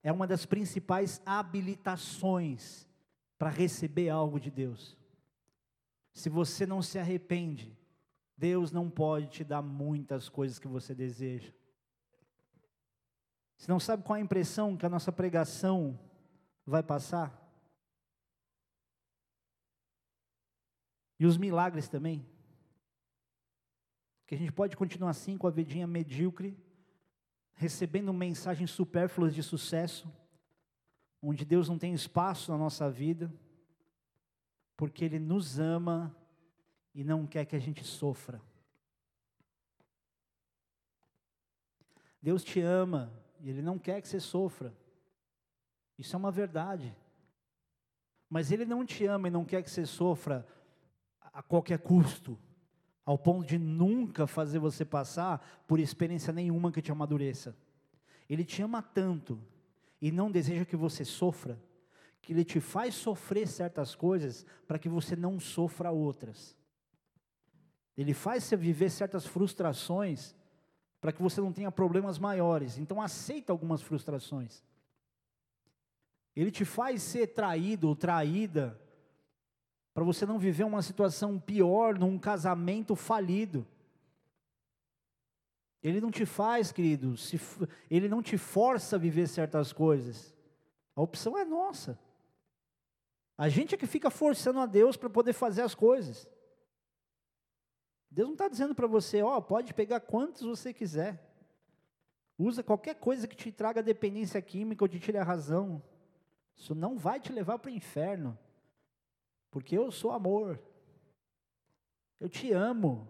é 0.02 0.12
uma 0.12 0.26
das 0.26 0.46
principais 0.46 1.22
habilitações 1.26 2.88
para 3.38 3.50
receber 3.50 4.10
algo 4.10 4.40
de 4.40 4.50
Deus. 4.50 4.98
Se 6.14 6.30
você 6.30 6.66
não 6.66 6.82
se 6.82 6.98
arrepende, 6.98 7.78
Deus 8.38 8.72
não 8.72 8.90
pode 8.90 9.28
te 9.28 9.44
dar 9.44 9.62
muitas 9.62 10.30
coisas 10.30 10.60
que 10.60 10.68
você 10.68 10.96
deseja. 10.96 11.52
Você 13.58 13.72
não 13.72 13.80
sabe 13.80 14.04
qual 14.04 14.16
a 14.16 14.22
impressão 14.22 14.76
que 14.76 14.86
a 14.86 14.90
nossa 14.90 15.12
pregação 15.12 16.00
vai 16.66 16.84
passar? 16.84 17.43
E 21.24 21.26
os 21.26 21.38
milagres 21.38 21.88
também. 21.88 22.28
Que 24.28 24.36
a 24.36 24.38
gente 24.38 24.52
pode 24.52 24.76
continuar 24.76 25.12
assim 25.12 25.38
com 25.38 25.48
a 25.48 25.50
vidinha 25.50 25.88
medíocre, 25.88 26.54
recebendo 27.54 28.12
mensagens 28.12 28.72
supérfluas 28.72 29.34
de 29.34 29.42
sucesso, 29.42 30.14
onde 31.22 31.46
Deus 31.46 31.70
não 31.70 31.80
tem 31.80 31.94
espaço 31.94 32.52
na 32.52 32.58
nossa 32.58 32.92
vida, 32.92 33.34
porque 34.76 35.06
Ele 35.06 35.18
nos 35.18 35.60
ama 35.60 36.14
e 36.94 37.06
não 37.06 37.26
quer 37.26 37.46
que 37.46 37.56
a 37.56 37.60
gente 37.60 37.86
sofra. 37.86 38.42
Deus 42.22 42.44
te 42.44 42.60
ama 42.60 43.14
e 43.40 43.50
Ele 43.50 43.62
não 43.62 43.80
quer 43.80 44.02
que 44.02 44.10
você 44.10 44.20
sofra. 44.20 44.76
Isso 45.98 46.18
é 46.18 46.20
uma 46.20 46.32
verdade. 46.32 46.94
Mas 48.30 48.52
Ele 48.52 48.66
não 48.66 48.86
te 48.86 49.06
ama 49.06 49.30
e 49.30 49.32
não 49.32 49.46
quer 49.46 49.64
que 49.64 49.72
você 49.72 49.86
sofra 49.86 50.46
a 51.34 51.42
qualquer 51.42 51.80
custo, 51.80 52.38
ao 53.04 53.18
ponto 53.18 53.46
de 53.46 53.58
nunca 53.58 54.28
fazer 54.28 54.60
você 54.60 54.86
passar 54.86 55.64
por 55.68 55.80
experiência 55.80 56.32
nenhuma 56.32 56.72
que 56.72 56.82
te 56.82 56.92
amadureça. 56.92 57.56
Ele 58.30 58.46
te 58.46 58.62
ama 58.62 58.82
tanto 58.82 59.42
e 60.00 60.12
não 60.12 60.32
deseja 60.32 60.64
que 60.64 60.76
você 60.76 61.04
sofra, 61.04 61.60
que 62.22 62.32
Ele 62.32 62.46
te 62.46 62.60
faz 62.60 62.96
sofrer 62.96 63.48
certas 63.48 63.96
coisas 63.96 64.46
para 64.68 64.80
que 64.80 64.88
você 64.88 65.16
não 65.16 65.40
sofra 65.40 65.92
outras. 65.92 66.56
Ele 67.98 68.14
faz 68.14 68.44
você 68.44 68.56
viver 68.56 68.90
certas 68.90 69.26
frustrações 69.26 70.36
para 71.02 71.12
que 71.12 71.22
você 71.22 71.42
não 71.42 71.52
tenha 71.52 71.72
problemas 71.72 72.18
maiores. 72.18 72.78
Então 72.78 73.02
aceita 73.02 73.52
algumas 73.52 73.82
frustrações. 73.82 74.64
Ele 76.36 76.50
te 76.50 76.66
faz 76.66 77.04
ser 77.04 77.28
traído 77.28 77.88
ou 77.88 77.96
traída 77.96 78.80
para 79.94 80.04
você 80.04 80.26
não 80.26 80.40
viver 80.40 80.64
uma 80.64 80.82
situação 80.82 81.40
pior 81.40 81.98
num 81.98 82.18
casamento 82.18 82.96
falido. 82.96 83.66
Ele 85.82 86.02
não 86.02 86.10
te 86.10 86.26
faz, 86.26 86.72
querido, 86.72 87.18
se, 87.18 87.40
ele 87.92 88.08
não 88.08 88.22
te 88.24 88.38
força 88.38 88.96
a 88.96 89.00
viver 89.00 89.28
certas 89.28 89.72
coisas. 89.72 90.34
A 90.96 91.02
opção 91.02 91.38
é 91.38 91.44
nossa. 91.44 92.00
A 93.38 93.50
gente 93.50 93.76
é 93.76 93.78
que 93.78 93.86
fica 93.86 94.10
forçando 94.10 94.60
a 94.60 94.66
Deus 94.66 94.96
para 94.96 95.10
poder 95.10 95.34
fazer 95.34 95.62
as 95.62 95.76
coisas. 95.76 96.28
Deus 98.10 98.28
não 98.28 98.34
está 98.34 98.48
dizendo 98.48 98.76
para 98.76 98.88
você, 98.88 99.22
ó, 99.22 99.38
oh, 99.38 99.42
pode 99.42 99.74
pegar 99.74 100.00
quantos 100.00 100.44
você 100.44 100.74
quiser. 100.74 101.20
Usa 102.38 102.64
qualquer 102.64 102.96
coisa 102.96 103.28
que 103.28 103.36
te 103.36 103.52
traga 103.52 103.84
dependência 103.84 104.42
química 104.42 104.84
ou 104.84 104.88
te 104.88 105.00
tire 105.00 105.18
a 105.18 105.24
razão. 105.24 105.82
Isso 106.56 106.74
não 106.74 106.98
vai 106.98 107.20
te 107.20 107.32
levar 107.32 107.60
para 107.60 107.72
o 107.72 107.74
inferno. 107.74 108.38
Porque 109.54 109.78
eu 109.78 109.92
sou 109.92 110.12
amor. 110.12 110.60
Eu 112.20 112.28
te 112.28 112.52
amo. 112.52 113.08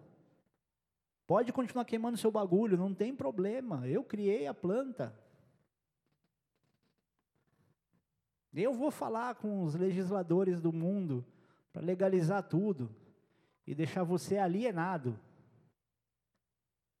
Pode 1.26 1.50
continuar 1.54 1.86
queimando 1.86 2.18
seu 2.18 2.30
bagulho, 2.30 2.76
não 2.76 2.94
tem 2.94 3.16
problema. 3.16 3.88
Eu 3.88 4.04
criei 4.04 4.46
a 4.46 4.52
planta. 4.52 5.18
Eu 8.52 8.74
vou 8.74 8.90
falar 8.90 9.36
com 9.36 9.62
os 9.64 9.74
legisladores 9.74 10.60
do 10.60 10.70
mundo 10.70 11.24
para 11.72 11.80
legalizar 11.80 12.42
tudo 12.42 12.94
e 13.66 13.74
deixar 13.74 14.04
você 14.04 14.36
alienado. 14.36 15.18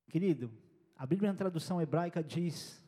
Querido, 0.08 0.50
a 0.96 1.04
Bíblia 1.04 1.30
na 1.30 1.36
tradução 1.36 1.82
hebraica 1.82 2.24
diz 2.24 2.82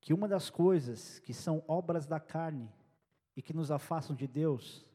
que 0.00 0.14
uma 0.14 0.28
das 0.28 0.50
coisas 0.50 1.18
que 1.18 1.34
são 1.34 1.64
obras 1.66 2.06
da 2.06 2.20
carne 2.20 2.72
e 3.34 3.42
que 3.42 3.52
nos 3.52 3.72
afastam 3.72 4.14
de 4.14 4.28
Deus 4.28 4.88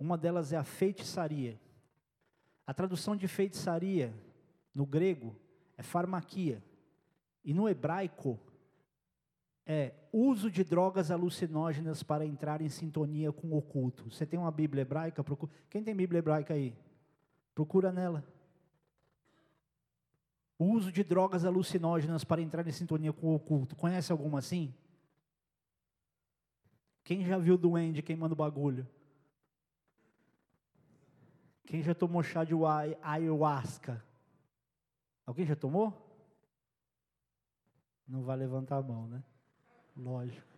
uma 0.00 0.16
delas 0.16 0.52
é 0.52 0.56
a 0.56 0.64
feitiçaria. 0.64 1.60
A 2.66 2.72
tradução 2.72 3.14
de 3.14 3.28
feitiçaria 3.28 4.14
no 4.74 4.86
grego 4.86 5.36
é 5.76 5.82
farmaquia. 5.82 6.62
E 7.44 7.52
no 7.52 7.68
hebraico 7.68 8.38
é 9.66 9.92
uso 10.12 10.50
de 10.50 10.64
drogas 10.64 11.10
alucinógenas 11.10 12.02
para 12.02 12.24
entrar 12.24 12.60
em 12.60 12.68
sintonia 12.68 13.30
com 13.30 13.48
o 13.48 13.58
oculto. 13.58 14.10
Você 14.10 14.24
tem 14.24 14.38
uma 14.38 14.50
Bíblia 14.50 14.82
hebraica? 14.82 15.22
Procura. 15.22 15.52
Quem 15.68 15.82
tem 15.82 15.94
Bíblia 15.94 16.18
hebraica 16.18 16.54
aí? 16.54 16.74
Procura 17.54 17.92
nela. 17.92 18.24
O 20.58 20.64
uso 20.64 20.90
de 20.90 21.04
drogas 21.04 21.44
alucinógenas 21.44 22.24
para 22.24 22.42
entrar 22.42 22.66
em 22.66 22.72
sintonia 22.72 23.12
com 23.12 23.28
o 23.28 23.34
oculto. 23.34 23.76
Conhece 23.76 24.12
alguma 24.12 24.38
assim? 24.38 24.74
Quem 27.04 27.24
já 27.24 27.38
viu 27.38 27.54
o 27.54 27.58
duende 27.58 28.02
queimando 28.02 28.36
bagulho? 28.36 28.86
Quem 31.70 31.84
já 31.84 31.94
tomou 31.94 32.20
chá 32.20 32.42
de 32.42 32.52
ayahuasca? 33.00 34.04
Alguém 35.24 35.46
já 35.46 35.54
tomou? 35.54 35.96
Não 38.08 38.24
vai 38.24 38.36
levantar 38.36 38.78
a 38.78 38.82
mão, 38.82 39.06
né? 39.06 39.22
Lógico. 39.96 40.48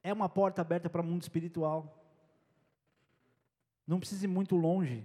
É 0.00 0.12
uma 0.12 0.28
porta 0.28 0.60
aberta 0.60 0.88
para 0.88 1.00
o 1.00 1.04
mundo 1.04 1.22
espiritual. 1.22 2.00
Não 3.84 3.98
precisa 3.98 4.26
ir 4.26 4.28
muito 4.28 4.54
longe. 4.54 5.04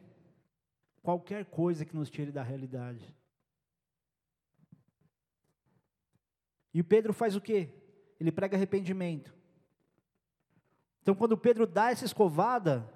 Qualquer 1.02 1.46
coisa 1.46 1.84
que 1.84 1.96
nos 1.96 2.12
tire 2.12 2.32
da 2.32 2.44
realidade. 2.44 3.18
E 6.72 6.80
o 6.80 6.86
Pedro 6.86 7.12
faz 7.12 7.36
o 7.36 7.42
quê? 7.42 7.74
Ele 8.20 8.32
prega 8.32 8.56
arrependimento. 8.56 9.34
Então, 11.06 11.14
quando 11.14 11.38
Pedro 11.38 11.68
dá 11.68 11.92
essa 11.92 12.04
escovada, 12.04 12.92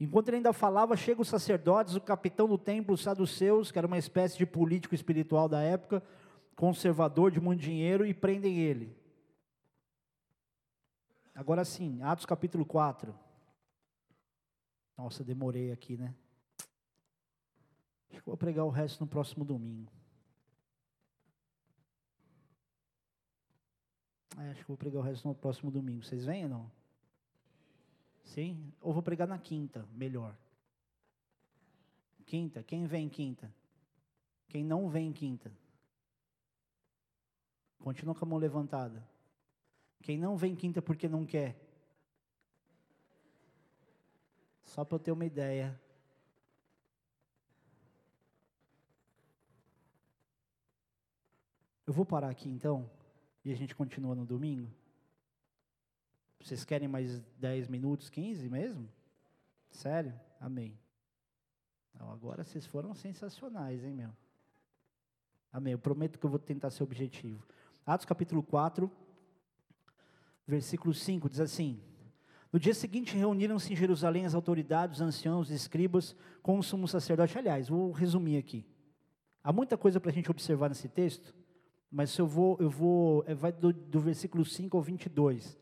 enquanto 0.00 0.28
ele 0.28 0.38
ainda 0.38 0.54
falava, 0.54 0.96
chegam 0.96 1.20
os 1.20 1.28
sacerdotes, 1.28 1.96
o 1.96 2.00
capitão 2.00 2.48
do 2.48 2.56
templo, 2.56 2.94
os 2.94 3.02
saduceus, 3.02 3.70
que 3.70 3.76
era 3.76 3.86
uma 3.86 3.98
espécie 3.98 4.38
de 4.38 4.46
político 4.46 4.94
espiritual 4.94 5.50
da 5.50 5.60
época, 5.60 6.02
conservador 6.56 7.30
de 7.30 7.42
muito 7.42 7.60
dinheiro, 7.60 8.06
e 8.06 8.14
prendem 8.14 8.56
ele. 8.56 8.96
Agora 11.34 11.62
sim, 11.62 12.00
Atos 12.00 12.24
capítulo 12.24 12.64
4. 12.64 13.14
Nossa, 14.96 15.22
demorei 15.22 15.70
aqui, 15.70 15.98
né? 15.98 16.14
Acho 18.10 18.22
que 18.22 18.26
vou 18.26 18.34
pregar 18.38 18.64
o 18.64 18.70
resto 18.70 19.00
no 19.00 19.06
próximo 19.06 19.44
domingo. 19.44 19.92
É, 24.36 24.50
acho 24.50 24.60
que 24.60 24.68
vou 24.68 24.76
pregar 24.76 25.00
o 25.00 25.04
resto 25.04 25.26
no 25.26 25.34
próximo 25.34 25.70
domingo. 25.70 26.04
Vocês 26.04 26.24
vêm 26.24 26.44
ou 26.44 26.50
não? 26.50 26.70
Sim? 28.24 28.72
Ou 28.80 28.92
vou 28.92 29.02
pregar 29.02 29.26
na 29.26 29.38
quinta, 29.38 29.86
melhor. 29.92 30.36
Quinta, 32.26 32.62
quem 32.62 32.86
vem 32.86 33.08
quinta? 33.08 33.52
Quem 34.48 34.62
não 34.62 34.88
vem 34.88 35.12
quinta? 35.12 35.50
Continua 37.78 38.14
com 38.14 38.24
a 38.24 38.28
mão 38.28 38.38
levantada. 38.38 39.06
Quem 40.02 40.18
não 40.18 40.36
vem 40.36 40.54
quinta 40.54 40.82
porque 40.82 41.08
não 41.08 41.24
quer? 41.24 41.58
Só 44.62 44.84
para 44.84 44.96
eu 44.96 45.00
ter 45.00 45.12
uma 45.12 45.24
ideia. 45.24 45.80
Eu 51.86 51.92
vou 51.94 52.04
parar 52.04 52.28
aqui 52.28 52.48
então 52.50 52.97
e 53.48 53.52
a 53.52 53.56
gente 53.56 53.74
continua 53.74 54.14
no 54.14 54.26
domingo? 54.26 54.70
Vocês 56.38 56.64
querem 56.64 56.86
mais 56.86 57.20
10 57.38 57.68
minutos, 57.68 58.10
15 58.10 58.46
mesmo? 58.48 58.86
Sério? 59.70 60.12
Amém. 60.38 60.78
Então, 61.94 62.10
agora 62.12 62.44
vocês 62.44 62.66
foram 62.66 62.94
sensacionais, 62.94 63.82
hein, 63.82 63.94
meu? 63.94 64.10
Amém. 65.50 65.72
Eu 65.72 65.78
prometo 65.78 66.18
que 66.18 66.26
eu 66.26 66.30
vou 66.30 66.38
tentar 66.38 66.70
ser 66.70 66.82
objetivo. 66.82 67.42
Atos 67.86 68.04
capítulo 68.04 68.42
4, 68.42 68.90
versículo 70.46 70.92
5 70.92 71.30
diz 71.30 71.40
assim: 71.40 71.80
No 72.52 72.60
dia 72.60 72.74
seguinte 72.74 73.16
reuniram-se 73.16 73.72
em 73.72 73.76
Jerusalém 73.76 74.26
as 74.26 74.34
autoridades, 74.34 75.00
os 75.00 75.06
anciãos, 75.06 75.48
os 75.48 75.54
escribas, 75.54 76.14
com 76.42 76.58
o 76.58 76.62
sumo 76.62 76.86
sacerdote. 76.86 77.38
Aliás, 77.38 77.68
vou 77.70 77.92
resumir 77.92 78.36
aqui. 78.36 78.66
Há 79.42 79.54
muita 79.54 79.78
coisa 79.78 79.98
para 79.98 80.10
a 80.10 80.14
gente 80.14 80.30
observar 80.30 80.68
nesse 80.68 80.88
texto, 80.88 81.34
Mas 81.90 82.16
eu 82.18 82.26
vou, 82.26 82.56
eu 82.60 82.68
vou, 82.68 83.24
é, 83.26 83.34
vai 83.34 83.50
do, 83.50 83.72
do 83.72 84.00
versículo 84.00 84.44
5 84.44 84.76
ao 84.76 84.82
22. 84.82 85.58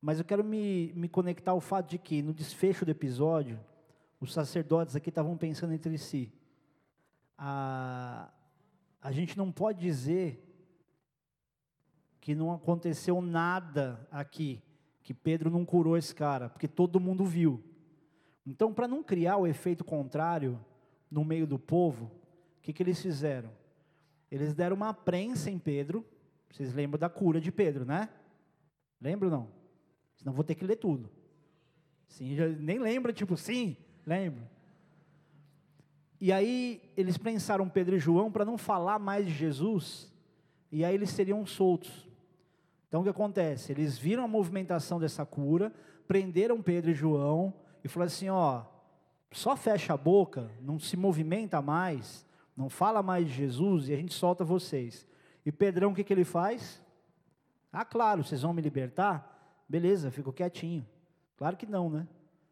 Mas 0.00 0.18
eu 0.18 0.24
quero 0.24 0.42
me, 0.42 0.92
me 0.94 1.08
conectar 1.08 1.52
ao 1.52 1.60
fato 1.60 1.90
de 1.90 1.98
que, 1.98 2.22
no 2.22 2.34
desfecho 2.34 2.84
do 2.84 2.90
episódio, 2.90 3.60
os 4.20 4.32
sacerdotes 4.32 4.96
aqui 4.96 5.08
estavam 5.08 5.36
pensando 5.36 5.72
entre 5.72 5.96
si. 5.96 6.32
A, 7.38 8.28
a 9.00 9.12
gente 9.12 9.38
não 9.38 9.52
pode 9.52 9.80
dizer 9.80 10.48
que 12.20 12.34
não 12.34 12.52
aconteceu 12.52 13.20
nada 13.20 14.06
aqui, 14.10 14.62
que 15.02 15.14
Pedro 15.14 15.50
não 15.50 15.64
curou 15.64 15.96
esse 15.96 16.14
cara, 16.14 16.48
porque 16.48 16.68
todo 16.68 17.00
mundo 17.00 17.24
viu. 17.24 17.62
Então, 18.46 18.72
para 18.72 18.88
não 18.88 19.02
criar 19.02 19.36
o 19.36 19.46
efeito 19.46 19.84
contrário 19.84 20.58
no 21.10 21.24
meio 21.24 21.46
do 21.46 21.58
povo, 21.58 22.06
o 22.06 22.62
que, 22.62 22.72
que 22.72 22.82
eles 22.82 23.00
fizeram? 23.00 23.50
Eles 24.32 24.54
deram 24.54 24.74
uma 24.74 24.94
prensa 24.94 25.50
em 25.50 25.58
Pedro. 25.58 26.02
Vocês 26.50 26.72
lembram 26.72 26.98
da 26.98 27.10
cura 27.10 27.38
de 27.38 27.52
Pedro, 27.52 27.84
né? 27.84 28.08
Lembram 28.98 29.28
não? 29.28 29.48
Senão 30.16 30.32
vou 30.32 30.42
ter 30.42 30.54
que 30.54 30.64
ler 30.64 30.76
tudo. 30.76 31.10
Sim, 32.08 32.34
nem 32.58 32.78
lembra, 32.78 33.12
tipo, 33.12 33.36
sim, 33.36 33.76
lembro. 34.06 34.42
E 36.18 36.32
aí 36.32 36.80
eles 36.96 37.18
prensaram 37.18 37.68
Pedro 37.68 37.94
e 37.94 37.98
João 37.98 38.32
para 38.32 38.44
não 38.44 38.56
falar 38.56 38.98
mais 38.98 39.26
de 39.26 39.32
Jesus, 39.32 40.10
e 40.70 40.82
aí 40.82 40.94
eles 40.94 41.10
seriam 41.10 41.44
soltos. 41.44 42.08
Então 42.88 43.00
o 43.00 43.04
que 43.04 43.10
acontece? 43.10 43.70
Eles 43.70 43.98
viram 43.98 44.24
a 44.24 44.28
movimentação 44.28 44.98
dessa 44.98 45.26
cura, 45.26 45.70
prenderam 46.08 46.62
Pedro 46.62 46.90
e 46.90 46.94
João 46.94 47.52
e 47.84 47.88
falaram 47.88 48.06
assim: 48.06 48.30
ó, 48.30 48.64
só 49.30 49.56
fecha 49.56 49.92
a 49.92 49.96
boca, 49.96 50.50
não 50.60 50.78
se 50.78 50.96
movimenta 50.96 51.60
mais, 51.60 52.24
não 52.56 52.68
fala 52.68 53.02
mais 53.02 53.26
de 53.26 53.32
Jesus 53.32 53.88
e 53.88 53.92
a 53.92 53.96
gente 53.96 54.14
solta 54.14 54.44
vocês. 54.44 55.06
E 55.44 55.50
Pedrão, 55.50 55.92
o 55.92 55.94
que, 55.94 56.04
que 56.04 56.12
ele 56.12 56.24
faz? 56.24 56.82
Ah, 57.72 57.84
claro, 57.84 58.22
vocês 58.22 58.42
vão 58.42 58.52
me 58.52 58.60
libertar? 58.60 59.64
Beleza, 59.68 60.10
fico 60.10 60.32
quietinho. 60.32 60.86
Claro 61.36 61.56
que 61.56 61.66
não, 61.66 61.88
né? 61.88 62.06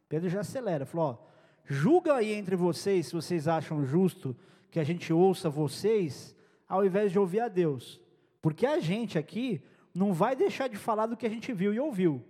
Pedro 0.09 0.28
já 0.28 0.40
acelera, 0.40 0.86
falou: 0.86 1.07
ó, 1.07 1.18
julga 1.64 2.14
aí 2.14 2.32
entre 2.32 2.57
vocês 2.57 3.07
se 3.07 3.12
vocês 3.12 3.46
acham 3.46 3.84
justo 3.84 4.34
que 4.70 4.80
a 4.80 4.84
gente 4.84 5.12
ouça 5.12 5.51
vocês, 5.51 6.34
ao 6.68 6.84
invés 6.84 7.12
de 7.12 7.18
ouvir 7.18 7.40
a 7.40 7.48
Deus. 7.48 8.01
Porque 8.40 8.66
a 8.66 8.80
gente 8.80 9.18
aqui 9.18 9.62
não 9.94 10.12
vai 10.12 10.34
deixar 10.34 10.68
de 10.68 10.76
falar 10.76 11.07
do 11.07 11.16
que 11.16 11.26
a 11.26 11.30
gente 11.30 11.53
viu 11.53 11.74
e 11.74 11.80
ouviu. 11.80 12.24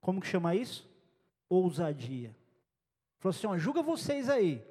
Como 0.00 0.20
que 0.20 0.26
chama 0.26 0.54
isso? 0.54 0.90
Ousadia. 1.48 2.36
Falou 3.18 3.30
assim: 3.30 3.46
ó, 3.46 3.56
julga 3.56 3.82
vocês 3.82 4.28
aí. 4.28 4.62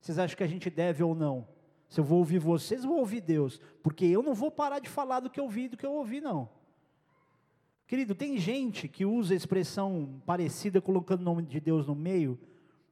Vocês 0.00 0.18
acham 0.18 0.36
que 0.36 0.44
a 0.44 0.48
gente 0.48 0.68
deve 0.68 1.02
ou 1.02 1.14
não? 1.14 1.48
Se 1.92 2.00
eu 2.00 2.04
vou 2.04 2.20
ouvir 2.20 2.38
vocês, 2.38 2.84
eu 2.84 2.88
vou 2.88 3.00
ouvir 3.00 3.20
Deus. 3.20 3.60
Porque 3.82 4.06
eu 4.06 4.22
não 4.22 4.32
vou 4.32 4.50
parar 4.50 4.78
de 4.78 4.88
falar 4.88 5.20
do 5.20 5.28
que 5.28 5.38
eu 5.38 5.46
vi, 5.46 5.68
do 5.68 5.76
que 5.76 5.84
eu 5.84 5.92
ouvi, 5.92 6.22
não. 6.22 6.48
Querido, 7.86 8.14
tem 8.14 8.38
gente 8.38 8.88
que 8.88 9.04
usa 9.04 9.34
a 9.34 9.36
expressão 9.36 10.22
parecida, 10.24 10.80
colocando 10.80 11.20
o 11.20 11.24
nome 11.24 11.42
de 11.42 11.60
Deus 11.60 11.86
no 11.86 11.94
meio, 11.94 12.38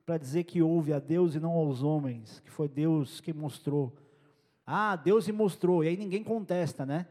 para 0.05 0.19
dizer 0.19 0.45
que 0.45 0.61
ouve 0.61 0.93
a 0.93 0.99
Deus 0.99 1.35
e 1.35 1.41
não 1.41 1.53
aos 1.53 1.83
homens, 1.83 2.41
que 2.41 2.51
foi 2.51 2.69
Deus 2.69 3.23
que 3.23 3.33
mostrou. 3.33 3.97
Ah, 4.67 4.97
Deus 4.97 5.27
me 5.27 5.33
mostrou, 5.33 5.83
e 5.83 5.89
aí 5.89 5.97
ninguém 5.97 6.23
contesta, 6.23 6.85
né? 6.85 7.09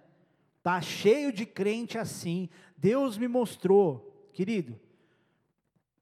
Tá 0.61 0.79
cheio 0.81 1.33
de 1.33 1.43
crente 1.43 1.97
assim. 1.97 2.49
Deus 2.77 3.17
me 3.17 3.27
mostrou, 3.27 4.29
querido. 4.31 4.79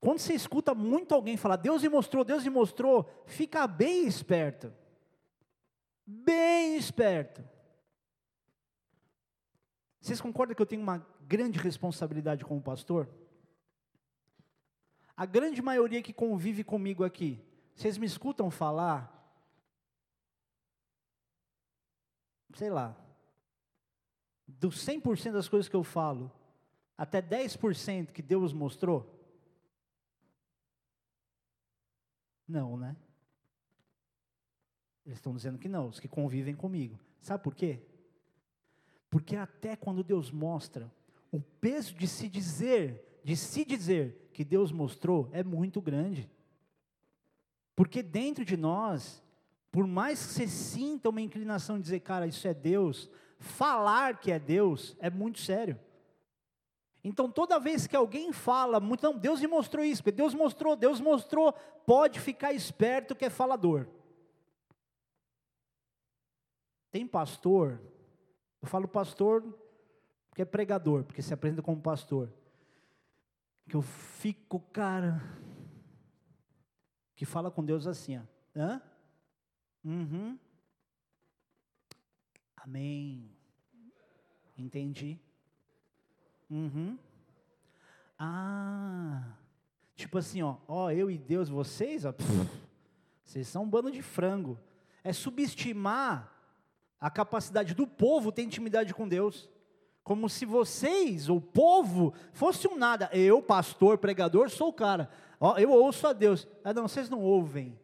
Quando 0.01 0.19
você 0.19 0.33
escuta 0.33 0.75
muito 0.75 1.15
alguém 1.15 1.37
falar, 1.37 1.55
Deus 1.55 1.81
me 1.81 1.87
mostrou, 1.87 2.25
Deus 2.25 2.43
me 2.43 2.49
mostrou, 2.49 3.09
fica 3.25 3.65
bem 3.65 4.05
esperto. 4.05 4.73
Bem 6.09 6.77
esperto. 6.77 7.43
Vocês 9.99 10.21
concordam 10.21 10.55
que 10.55 10.61
eu 10.61 10.65
tenho 10.65 10.81
uma 10.81 11.05
grande 11.27 11.59
responsabilidade 11.59 12.45
como 12.45 12.61
pastor? 12.61 13.09
A 15.17 15.25
grande 15.25 15.61
maioria 15.61 16.01
que 16.01 16.13
convive 16.13 16.63
comigo 16.63 17.03
aqui, 17.03 17.43
vocês 17.75 17.97
me 17.97 18.05
escutam 18.05 18.49
falar, 18.49 19.13
sei 22.53 22.69
lá, 22.69 22.95
dos 24.47 24.77
100% 24.85 25.33
das 25.33 25.49
coisas 25.49 25.67
que 25.67 25.75
eu 25.75 25.83
falo, 25.83 26.31
até 26.97 27.21
10% 27.21 28.13
que 28.13 28.21
Deus 28.21 28.53
mostrou? 28.53 29.13
Não, 32.47 32.77
né? 32.77 32.95
Eles 35.07 35.19
estão 35.19 35.33
dizendo 35.33 35.57
que 35.57 35.69
não, 35.69 35.87
os 35.87 36.01
que 36.01 36.07
convivem 36.07 36.53
comigo. 36.53 36.99
Sabe 37.21 37.41
por 37.41 37.55
quê? 37.55 37.79
Porque 39.09 39.37
até 39.37 39.73
quando 39.73 40.03
Deus 40.03 40.29
mostra, 40.29 40.91
o 41.31 41.39
peso 41.39 41.95
de 41.95 42.05
se 42.05 42.27
dizer, 42.27 43.21
de 43.23 43.37
se 43.37 43.63
dizer 43.63 44.29
que 44.33 44.43
Deus 44.43 44.69
mostrou 44.69 45.29
é 45.31 45.45
muito 45.45 45.81
grande. 45.81 46.29
Porque 47.73 48.03
dentro 48.03 48.43
de 48.43 48.57
nós, 48.57 49.23
por 49.71 49.87
mais 49.87 50.25
que 50.25 50.33
você 50.33 50.47
sinta 50.47 51.07
uma 51.07 51.21
inclinação 51.21 51.77
de 51.77 51.83
dizer, 51.83 52.01
cara, 52.01 52.27
isso 52.27 52.45
é 52.45 52.53
Deus, 52.53 53.09
falar 53.39 54.19
que 54.19 54.29
é 54.29 54.37
Deus 54.37 54.97
é 54.99 55.09
muito 55.09 55.39
sério. 55.39 55.79
Então, 57.01 57.31
toda 57.31 57.59
vez 57.59 57.87
que 57.87 57.95
alguém 57.95 58.33
fala, 58.33 58.81
não, 58.81 59.17
Deus 59.17 59.39
me 59.39 59.47
mostrou 59.47 59.85
isso, 59.85 60.03
Deus 60.11 60.33
mostrou, 60.33 60.75
Deus 60.75 60.99
mostrou, 60.99 61.53
pode 61.85 62.19
ficar 62.19 62.51
esperto 62.51 63.15
que 63.15 63.23
é 63.23 63.29
falador. 63.29 63.87
Tem 66.97 67.05
pastor, 67.05 67.79
eu 68.59 68.67
falo 68.67 68.87
pastor 68.87 69.43
porque 70.31 70.41
é 70.41 70.45
pregador, 70.45 71.03
porque 71.03 71.21
se 71.21 71.31
apresenta 71.31 71.61
como 71.61 71.79
pastor, 71.79 72.33
que 73.69 73.75
eu 73.75 73.83
fico, 73.83 74.59
cara, 74.73 75.21
que 77.15 77.23
fala 77.23 77.51
com 77.51 77.63
Deus 77.63 77.85
assim, 77.85 78.17
ó, 78.17 78.21
hã? 78.55 78.81
Uhum. 79.85 80.39
Amém. 82.55 83.29
Entendi. 84.57 85.19
Uhum. 86.49 86.97
Ah. 88.17 89.37
Tipo 89.93 90.17
assim, 90.17 90.41
ó, 90.41 90.57
ó, 90.67 90.89
eu 90.89 91.11
e 91.11 91.17
Deus, 91.19 91.47
vocês, 91.47 92.05
ó, 92.05 92.11
pff, 92.11 92.49
vocês 93.23 93.47
são 93.47 93.65
um 93.65 93.69
bando 93.69 93.91
de 93.91 94.01
frango. 94.01 94.59
É 95.03 95.13
subestimar 95.13 96.36
a 96.99 97.09
capacidade 97.09 97.73
do 97.73 97.85
povo 97.85 98.31
ter 98.31 98.43
intimidade 98.43 98.93
com 98.93 99.07
Deus. 99.07 99.49
Como 100.03 100.29
se 100.29 100.45
vocês, 100.45 101.29
o 101.29 101.41
povo, 101.41 102.13
fosse 102.31 102.67
um 102.67 102.77
nada. 102.77 103.09
Eu, 103.11 103.41
pastor, 103.41 103.97
pregador, 103.97 104.49
sou 104.49 104.69
o 104.69 104.73
cara. 104.73 105.09
Ó, 105.39 105.57
eu 105.57 105.69
ouço 105.71 106.07
a 106.07 106.13
Deus. 106.13 106.47
Ah, 106.63 106.73
não, 106.73 106.87
vocês 106.87 107.09
não 107.09 107.21
ouvem. 107.21 107.77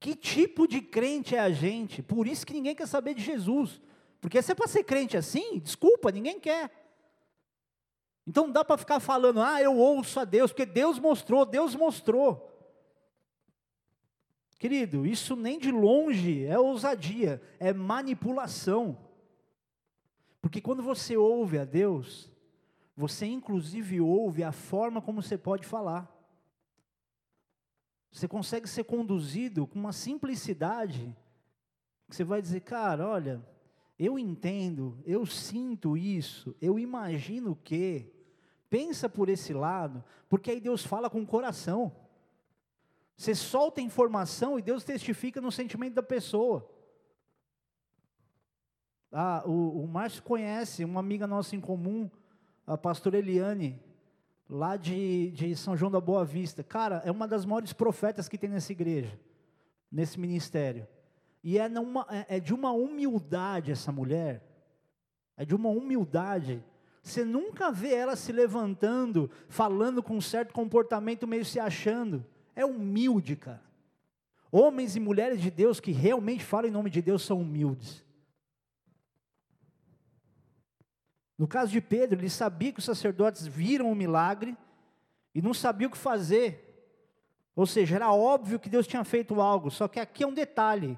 Que 0.00 0.14
tipo 0.14 0.66
de 0.66 0.80
crente 0.80 1.34
é 1.34 1.40
a 1.40 1.50
gente? 1.50 2.02
Por 2.02 2.26
isso 2.26 2.44
que 2.44 2.52
ninguém 2.52 2.74
quer 2.74 2.86
saber 2.86 3.14
de 3.14 3.22
Jesus. 3.22 3.80
Porque 4.20 4.42
se 4.42 4.52
é 4.52 4.54
para 4.54 4.66
ser 4.66 4.84
crente 4.84 5.16
assim, 5.16 5.58
desculpa, 5.58 6.10
ninguém 6.10 6.40
quer. 6.40 6.70
Então 8.26 8.44
não 8.44 8.52
dá 8.52 8.64
para 8.64 8.78
ficar 8.78 9.00
falando, 9.00 9.40
ah, 9.40 9.62
eu 9.62 9.76
ouço 9.76 10.18
a 10.18 10.24
Deus, 10.24 10.50
porque 10.50 10.66
Deus 10.66 10.98
mostrou, 10.98 11.44
Deus 11.44 11.74
mostrou. 11.74 12.53
Querido, 14.58 15.04
isso 15.06 15.36
nem 15.36 15.58
de 15.58 15.70
longe 15.70 16.44
é 16.44 16.58
ousadia, 16.58 17.42
é 17.58 17.72
manipulação. 17.72 18.96
Porque 20.40 20.60
quando 20.60 20.82
você 20.82 21.16
ouve 21.16 21.58
a 21.58 21.64
Deus, 21.64 22.30
você 22.96 23.26
inclusive 23.26 24.00
ouve 24.00 24.44
a 24.44 24.52
forma 24.52 25.02
como 25.02 25.22
você 25.22 25.36
pode 25.36 25.66
falar. 25.66 26.10
Você 28.12 28.28
consegue 28.28 28.68
ser 28.68 28.84
conduzido 28.84 29.66
com 29.66 29.78
uma 29.78 29.92
simplicidade 29.92 31.14
que 32.08 32.14
você 32.14 32.22
vai 32.22 32.40
dizer, 32.40 32.60
cara, 32.60 33.08
olha, 33.08 33.44
eu 33.98 34.18
entendo, 34.18 34.98
eu 35.04 35.26
sinto 35.26 35.96
isso, 35.96 36.54
eu 36.60 36.78
imagino 36.78 37.56
que. 37.56 38.10
Pensa 38.70 39.08
por 39.08 39.28
esse 39.28 39.52
lado, 39.52 40.02
porque 40.28 40.50
aí 40.50 40.60
Deus 40.60 40.84
fala 40.84 41.08
com 41.08 41.22
o 41.22 41.26
coração. 41.26 41.94
Você 43.16 43.34
solta 43.34 43.80
informação 43.80 44.58
e 44.58 44.62
Deus 44.62 44.84
testifica 44.84 45.40
no 45.40 45.52
sentimento 45.52 45.94
da 45.94 46.02
pessoa. 46.02 46.68
Ah, 49.12 49.42
o, 49.46 49.82
o 49.82 49.86
Márcio 49.86 50.22
conhece 50.22 50.84
uma 50.84 50.98
amiga 51.00 51.26
nossa 51.26 51.54
em 51.54 51.60
comum, 51.60 52.10
a 52.66 52.76
pastora 52.76 53.18
Eliane 53.18 53.80
lá 54.48 54.76
de, 54.76 55.30
de 55.30 55.54
São 55.56 55.76
João 55.76 55.90
da 55.90 56.00
Boa 56.00 56.24
Vista. 56.24 56.62
Cara, 56.62 57.02
é 57.04 57.10
uma 57.10 57.26
das 57.26 57.44
maiores 57.44 57.72
profetas 57.72 58.28
que 58.28 58.36
tem 58.36 58.50
nessa 58.50 58.72
igreja, 58.72 59.18
nesse 59.90 60.18
ministério. 60.18 60.86
E 61.42 61.58
é, 61.58 61.68
numa, 61.68 62.06
é, 62.10 62.36
é 62.36 62.40
de 62.40 62.54
uma 62.54 62.72
humildade 62.72 63.70
essa 63.70 63.92
mulher, 63.92 64.42
é 65.36 65.44
de 65.44 65.54
uma 65.54 65.68
humildade. 65.68 66.62
Você 67.02 67.24
nunca 67.24 67.70
vê 67.70 67.94
ela 67.94 68.16
se 68.16 68.32
levantando, 68.32 69.30
falando 69.48 70.02
com 70.02 70.16
um 70.16 70.20
certo 70.20 70.52
comportamento, 70.52 71.26
meio 71.26 71.44
se 71.44 71.60
achando. 71.60 72.24
É 72.54 72.64
humilde, 72.64 73.36
cara. 73.36 73.62
Homens 74.50 74.94
e 74.94 75.00
mulheres 75.00 75.40
de 75.40 75.50
Deus 75.50 75.80
que 75.80 75.90
realmente 75.90 76.44
falam 76.44 76.68
em 76.68 76.72
nome 76.72 76.88
de 76.88 77.02
Deus 77.02 77.22
são 77.22 77.40
humildes. 77.40 78.04
No 81.36 81.48
caso 81.48 81.72
de 81.72 81.80
Pedro, 81.80 82.20
ele 82.20 82.30
sabia 82.30 82.72
que 82.72 82.78
os 82.78 82.84
sacerdotes 82.84 83.46
viram 83.46 83.90
o 83.90 83.96
milagre 83.96 84.56
e 85.34 85.42
não 85.42 85.52
sabia 85.52 85.88
o 85.88 85.90
que 85.90 85.98
fazer. 85.98 86.60
Ou 87.56 87.66
seja, 87.66 87.96
era 87.96 88.12
óbvio 88.12 88.60
que 88.60 88.68
Deus 88.68 88.86
tinha 88.86 89.02
feito 89.02 89.40
algo, 89.40 89.70
só 89.70 89.88
que 89.88 89.98
aqui 89.98 90.22
é 90.22 90.26
um 90.26 90.34
detalhe, 90.34 90.96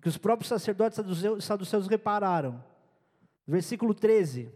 que 0.00 0.08
os 0.08 0.18
próprios 0.18 0.48
sacerdotes 0.48 0.98
saduceus 1.40 1.86
repararam. 1.86 2.62
Versículo 3.46 3.94
13. 3.94 4.52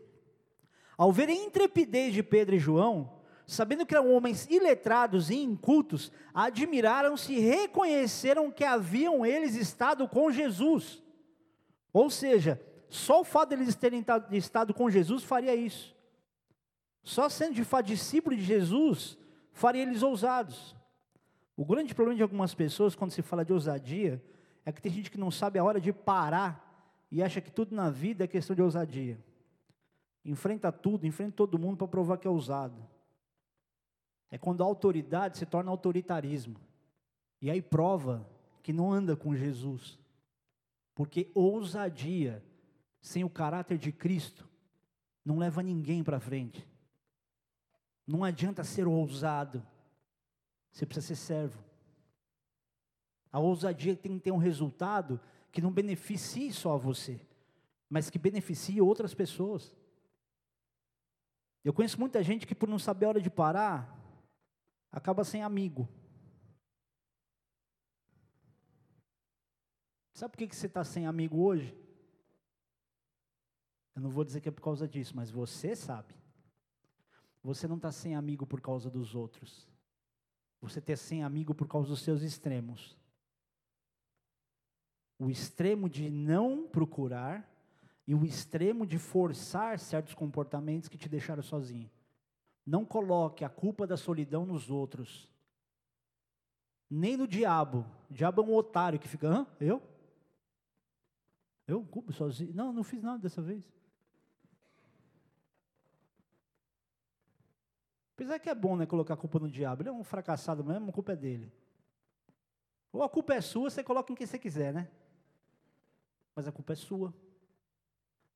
Ao 0.96 1.10
ver 1.10 1.28
a 1.28 1.32
intrepidez 1.32 2.12
de 2.12 2.22
Pedro 2.22 2.54
e 2.54 2.58
João, 2.58 3.15
sabendo 3.46 3.86
que 3.86 3.94
eram 3.94 4.12
homens 4.12 4.46
iletrados 4.50 5.30
e 5.30 5.36
incultos, 5.36 6.10
admiraram-se 6.34 7.32
e 7.32 7.38
reconheceram 7.38 8.50
que 8.50 8.64
haviam 8.64 9.24
eles 9.24 9.54
estado 9.54 10.08
com 10.08 10.30
Jesus. 10.32 11.02
Ou 11.92 12.10
seja, 12.10 12.60
só 12.90 13.20
o 13.20 13.24
fato 13.24 13.50
deles 13.50 13.76
terem 13.76 14.04
estado 14.32 14.74
com 14.74 14.90
Jesus 14.90 15.22
faria 15.22 15.54
isso. 15.54 15.94
Só 17.02 17.28
sendo 17.28 17.54
de 17.54 17.64
fato 17.64 17.86
discípulo 17.86 18.36
de 18.36 18.42
Jesus, 18.42 19.16
faria 19.52 19.82
eles 19.82 20.02
ousados. 20.02 20.74
O 21.56 21.64
grande 21.64 21.94
problema 21.94 22.16
de 22.16 22.22
algumas 22.22 22.52
pessoas, 22.52 22.96
quando 22.96 23.12
se 23.12 23.22
fala 23.22 23.44
de 23.44 23.52
ousadia, 23.52 24.22
é 24.64 24.72
que 24.72 24.82
tem 24.82 24.92
gente 24.92 25.10
que 25.10 25.18
não 25.18 25.30
sabe 25.30 25.58
a 25.58 25.64
hora 25.64 25.80
de 25.80 25.92
parar 25.92 26.66
e 27.10 27.22
acha 27.22 27.40
que 27.40 27.50
tudo 27.50 27.74
na 27.74 27.88
vida 27.90 28.24
é 28.24 28.26
questão 28.26 28.56
de 28.56 28.60
ousadia. 28.60 29.18
Enfrenta 30.24 30.72
tudo, 30.72 31.06
enfrenta 31.06 31.36
todo 31.36 31.58
mundo 31.58 31.76
para 31.76 31.86
provar 31.86 32.18
que 32.18 32.26
é 32.26 32.30
ousado. 32.30 32.95
É 34.30 34.38
quando 34.38 34.62
a 34.62 34.66
autoridade 34.66 35.38
se 35.38 35.46
torna 35.46 35.70
autoritarismo. 35.70 36.56
E 37.40 37.50
aí 37.50 37.62
prova 37.62 38.28
que 38.62 38.72
não 38.72 38.92
anda 38.92 39.16
com 39.16 39.34
Jesus. 39.34 39.98
Porque 40.94 41.30
ousadia, 41.34 42.44
sem 43.00 43.24
o 43.24 43.30
caráter 43.30 43.78
de 43.78 43.92
Cristo, 43.92 44.48
não 45.24 45.38
leva 45.38 45.62
ninguém 45.62 46.02
para 46.02 46.20
frente. 46.20 46.66
Não 48.06 48.24
adianta 48.24 48.64
ser 48.64 48.86
ousado 48.86 49.62
você 50.76 50.84
precisa 50.84 51.14
ser 51.14 51.16
servo. 51.16 51.64
A 53.32 53.38
ousadia 53.38 53.96
tem 53.96 54.18
que 54.18 54.24
ter 54.24 54.30
um 54.30 54.36
resultado 54.36 55.18
que 55.50 55.62
não 55.62 55.72
beneficie 55.72 56.52
só 56.52 56.76
você, 56.76 57.18
mas 57.88 58.10
que 58.10 58.18
beneficie 58.18 58.78
outras 58.78 59.14
pessoas. 59.14 59.74
Eu 61.64 61.72
conheço 61.72 61.98
muita 61.98 62.22
gente 62.22 62.46
que, 62.46 62.54
por 62.54 62.68
não 62.68 62.78
saber 62.78 63.06
a 63.06 63.08
hora 63.08 63.20
de 63.22 63.30
parar, 63.30 63.95
acaba 64.90 65.24
sem 65.24 65.42
amigo. 65.42 65.88
Sabe 70.12 70.32
por 70.32 70.38
que, 70.38 70.48
que 70.48 70.56
você 70.56 70.66
está 70.66 70.82
sem 70.82 71.06
amigo 71.06 71.42
hoje? 71.42 71.76
Eu 73.94 74.02
não 74.02 74.10
vou 74.10 74.24
dizer 74.24 74.40
que 74.40 74.48
é 74.48 74.52
por 74.52 74.62
causa 74.62 74.88
disso, 74.88 75.14
mas 75.14 75.30
você 75.30 75.76
sabe. 75.76 76.14
Você 77.42 77.68
não 77.68 77.76
está 77.76 77.92
sem 77.92 78.14
amigo 78.14 78.46
por 78.46 78.60
causa 78.60 78.90
dos 78.90 79.14
outros 79.14 79.68
você 80.60 80.80
ter 80.80 80.96
sem 80.96 81.22
amigo 81.22 81.54
por 81.54 81.68
causa 81.68 81.88
dos 81.88 82.00
seus 82.00 82.22
extremos. 82.22 82.96
O 85.18 85.30
extremo 85.30 85.88
de 85.88 86.10
não 86.10 86.66
procurar 86.66 87.50
e 88.06 88.14
o 88.14 88.24
extremo 88.24 88.86
de 88.86 88.98
forçar 88.98 89.78
certos 89.78 90.14
comportamentos 90.14 90.88
que 90.88 90.98
te 90.98 91.08
deixaram 91.08 91.42
sozinho. 91.42 91.90
Não 92.66 92.84
coloque 92.84 93.44
a 93.44 93.48
culpa 93.48 93.86
da 93.86 93.96
solidão 93.96 94.44
nos 94.44 94.70
outros. 94.70 95.30
Nem 96.90 97.16
no 97.16 97.26
diabo. 97.26 97.86
O 98.10 98.14
diabo 98.14 98.42
é 98.42 98.44
um 98.44 98.54
otário 98.54 98.98
que 98.98 99.06
fica, 99.06 99.28
hã? 99.28 99.46
Eu? 99.60 99.80
Eu 101.66 101.84
culpo 101.84 102.12
sozinho? 102.12 102.52
Não, 102.52 102.72
não 102.72 102.82
fiz 102.82 103.02
nada 103.02 103.18
dessa 103.18 103.40
vez. 103.40 103.64
Apesar 108.14 108.38
que 108.38 108.48
é 108.48 108.54
bom, 108.54 108.76
né, 108.76 108.86
colocar 108.86 109.14
a 109.14 109.16
culpa 109.16 109.38
no 109.38 109.48
diabo. 109.48 109.82
Ele 109.82 109.90
é 109.90 109.92
um 109.92 110.02
fracassado 110.02 110.64
mesmo, 110.64 110.88
a 110.88 110.92
culpa 110.92 111.12
é 111.12 111.16
dele. 111.16 111.52
Ou 112.92 113.02
a 113.02 113.08
culpa 113.08 113.34
é 113.34 113.40
sua, 113.40 113.68
você 113.68 113.84
coloca 113.84 114.12
em 114.12 114.16
quem 114.16 114.26
você 114.26 114.38
quiser, 114.38 114.72
né? 114.72 114.90
Mas 116.34 116.48
a 116.48 116.52
culpa 116.52 116.72
é 116.72 116.76
sua. 116.76 117.14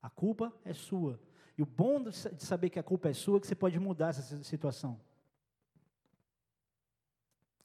A 0.01 0.09
culpa 0.09 0.53
é 0.63 0.73
sua. 0.73 1.19
E 1.57 1.61
o 1.61 1.65
bom 1.65 2.01
de 2.03 2.43
saber 2.43 2.69
que 2.69 2.79
a 2.79 2.83
culpa 2.83 3.09
é 3.09 3.13
sua 3.13 3.37
é 3.37 3.39
que 3.39 3.47
você 3.47 3.55
pode 3.55 3.79
mudar 3.79 4.09
essa 4.09 4.43
situação. 4.43 4.99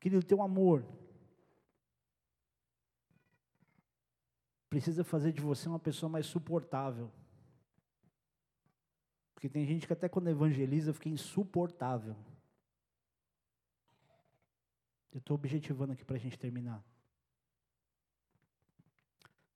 Querido, 0.00 0.24
teu 0.24 0.42
amor 0.42 0.84
precisa 4.68 5.02
fazer 5.02 5.32
de 5.32 5.40
você 5.40 5.68
uma 5.68 5.78
pessoa 5.78 6.10
mais 6.10 6.26
suportável. 6.26 7.10
Porque 9.34 9.48
tem 9.48 9.64
gente 9.64 9.86
que 9.86 9.92
até 9.92 10.08
quando 10.08 10.28
evangeliza 10.28 10.92
fica 10.92 11.08
insuportável. 11.08 12.16
Eu 15.12 15.18
estou 15.18 15.34
objetivando 15.34 15.92
aqui 15.92 16.04
para 16.04 16.16
a 16.16 16.18
gente 16.18 16.38
terminar. 16.38 16.84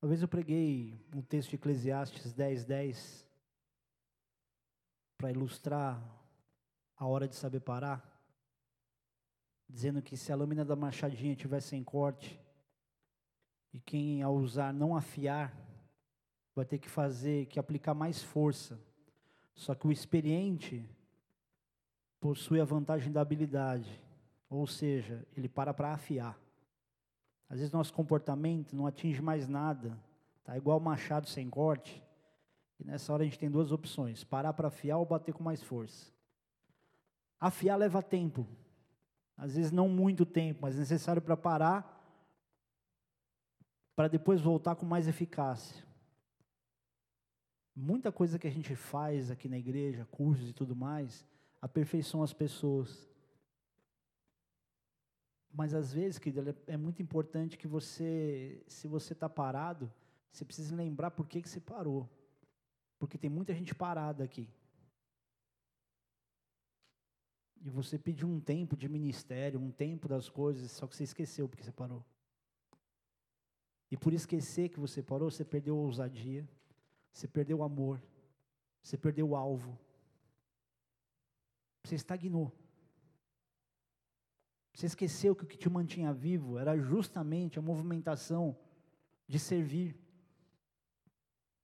Uma 0.01 0.09
vez 0.09 0.23
eu 0.23 0.29
preguei 0.29 0.99
um 1.15 1.21
texto 1.21 1.51
de 1.51 1.57
Eclesiastes 1.57 2.33
10, 2.33 2.65
10, 2.65 3.27
para 5.21 5.31
ilustrar 5.31 6.03
a 6.97 7.07
hora 7.07 7.29
de 7.29 7.37
saber 7.37 7.61
parar, 7.61 8.03
dizendo 9.69 10.01
que 10.01 10.17
se 10.17 10.33
a 10.33 10.37
lâmina 10.37 10.65
da 10.65 10.75
machadinha 10.75 11.37
tivesse 11.37 11.69
sem 11.69 11.85
corte, 11.85 12.41
e 13.73 13.79
quem 13.79 14.23
a 14.23 14.31
usar 14.31 14.73
não 14.73 14.97
afiar, 14.97 15.55
vai 16.55 16.65
ter 16.65 16.79
que 16.79 16.89
fazer, 16.89 17.47
que 17.47 17.59
aplicar 17.59 17.95
mais 17.95 18.23
força 18.23 18.81
só 19.61 19.75
que 19.75 19.87
o 19.87 19.93
experiente 19.93 20.89
possui 22.19 22.63
a 22.63 22.65
vantagem 22.65 23.13
da 23.13 23.21
habilidade, 23.21 24.03
ou 24.49 24.67
seja, 24.67 25.23
ele 25.37 25.51
para 25.51 25.75
para 25.75 25.93
afiar. 25.93 26.39
Às 27.47 27.59
vezes 27.59 27.71
nosso 27.71 27.93
comportamento 27.93 28.75
não 28.75 28.87
atinge 28.87 29.21
mais 29.21 29.47
nada, 29.47 29.99
tá 30.43 30.57
igual 30.57 30.81
machado 30.81 31.29
sem 31.29 31.51
corte. 31.51 32.03
E 32.81 32.85
nessa 32.85 33.13
hora 33.13 33.23
a 33.23 33.27
gente 33.27 33.39
tem 33.39 33.51
duas 33.51 33.71
opções: 33.71 34.25
parar 34.25 34.53
para 34.55 34.69
afiar 34.69 34.99
ou 34.99 35.05
bater 35.05 35.35
com 35.35 35.45
mais 35.45 35.63
força. 35.63 36.11
Afiar 37.39 37.79
leva 37.79 38.03
tempo, 38.03 38.47
às 39.37 39.57
vezes 39.57 39.71
não 39.71 39.89
muito 39.89 40.27
tempo, 40.27 40.61
mas 40.63 40.77
é 40.77 40.81
necessário 40.81 41.23
para 41.23 41.37
parar, 41.37 41.99
para 43.95 44.09
depois 44.09 44.41
voltar 44.41 44.77
com 44.77 44.85
mais 44.85 45.09
eficácia. 45.09 45.85
Muita 47.75 48.13
coisa 48.13 48.39
que 48.39 48.47
a 48.47 48.51
gente 48.51 48.75
faz 48.75 49.31
aqui 49.31 49.49
na 49.49 49.59
igreja, 49.59 50.07
cursos 50.11 50.51
e 50.51 50.53
tudo 50.53 50.77
mais, 50.77 51.25
aperfeiçoam 51.63 52.23
as 52.23 52.33
pessoas. 52.33 53.09
Mas 55.53 55.73
às 55.73 55.93
vezes, 55.93 56.19
querido, 56.19 56.55
é 56.67 56.77
muito 56.77 57.01
importante 57.01 57.57
que 57.57 57.67
você, 57.67 58.63
se 58.69 58.87
você 58.87 59.15
está 59.15 59.29
parado, 59.29 59.91
você 60.31 60.45
precisa 60.45 60.77
lembrar 60.77 61.11
por 61.11 61.27
que, 61.27 61.41
que 61.41 61.49
você 61.49 61.61
parou. 61.61 62.09
Porque 63.01 63.19
tem 63.19 63.29
muita 63.29 63.53
gente 63.53 63.75
parada 63.75 64.23
aqui. 64.23 64.49
E 67.63 67.69
você 67.69 67.99
pediu 67.99 68.29
um 68.29 68.39
tempo 68.39 68.77
de 68.77 68.89
ministério, 68.89 69.59
um 69.59 69.73
tempo 69.73 70.07
das 70.07 70.29
coisas, 70.29 70.71
só 70.71 70.87
que 70.87 70.95
você 70.95 71.03
esqueceu 71.03 71.49
porque 71.49 71.65
você 71.65 71.73
parou. 71.73 72.05
E 73.91 73.97
por 73.97 74.13
esquecer 74.13 74.69
que 74.69 74.79
você 74.79 75.03
parou, 75.03 75.31
você 75.31 75.45
perdeu 75.45 75.77
a 75.77 75.81
ousadia, 75.81 76.49
você 77.13 77.27
perdeu 77.27 77.59
o 77.59 77.63
amor. 77.65 78.01
Você 78.83 78.97
perdeu 78.97 79.31
o 79.31 79.37
alvo. 79.37 79.79
Você 81.83 81.95
estagnou. 81.95 82.53
Você 84.75 84.87
esqueceu 84.87 85.35
que 85.35 85.45
o 85.45 85.47
que 85.47 85.57
te 85.57 85.69
mantinha 85.69 86.13
vivo 86.13 86.59
era 86.59 86.79
justamente 86.79 87.59
a 87.59 87.63
movimentação 87.63 88.57
de 89.27 89.39
servir. 89.39 89.99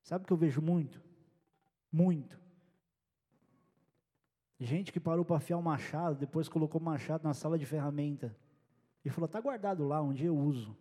Sabe 0.03 0.25
o 0.25 0.27
que 0.27 0.33
eu 0.33 0.37
vejo 0.37 0.61
muito? 0.61 1.06
Muito. 1.97 2.39
Gente 4.61 4.93
que 4.93 5.01
parou 5.01 5.25
para 5.25 5.37
afiar 5.37 5.59
o 5.59 5.63
machado, 5.63 6.15
depois 6.15 6.47
colocou 6.47 6.79
o 6.79 6.85
machado 6.85 7.25
na 7.25 7.33
sala 7.33 7.59
de 7.59 7.65
ferramenta. 7.65 8.37
E 9.03 9.09
falou: 9.09 9.25
está 9.25 9.41
guardado 9.41 9.83
lá, 9.83 10.03
um 10.03 10.13
dia 10.13 10.27
eu 10.27 10.37
uso. 10.37 10.77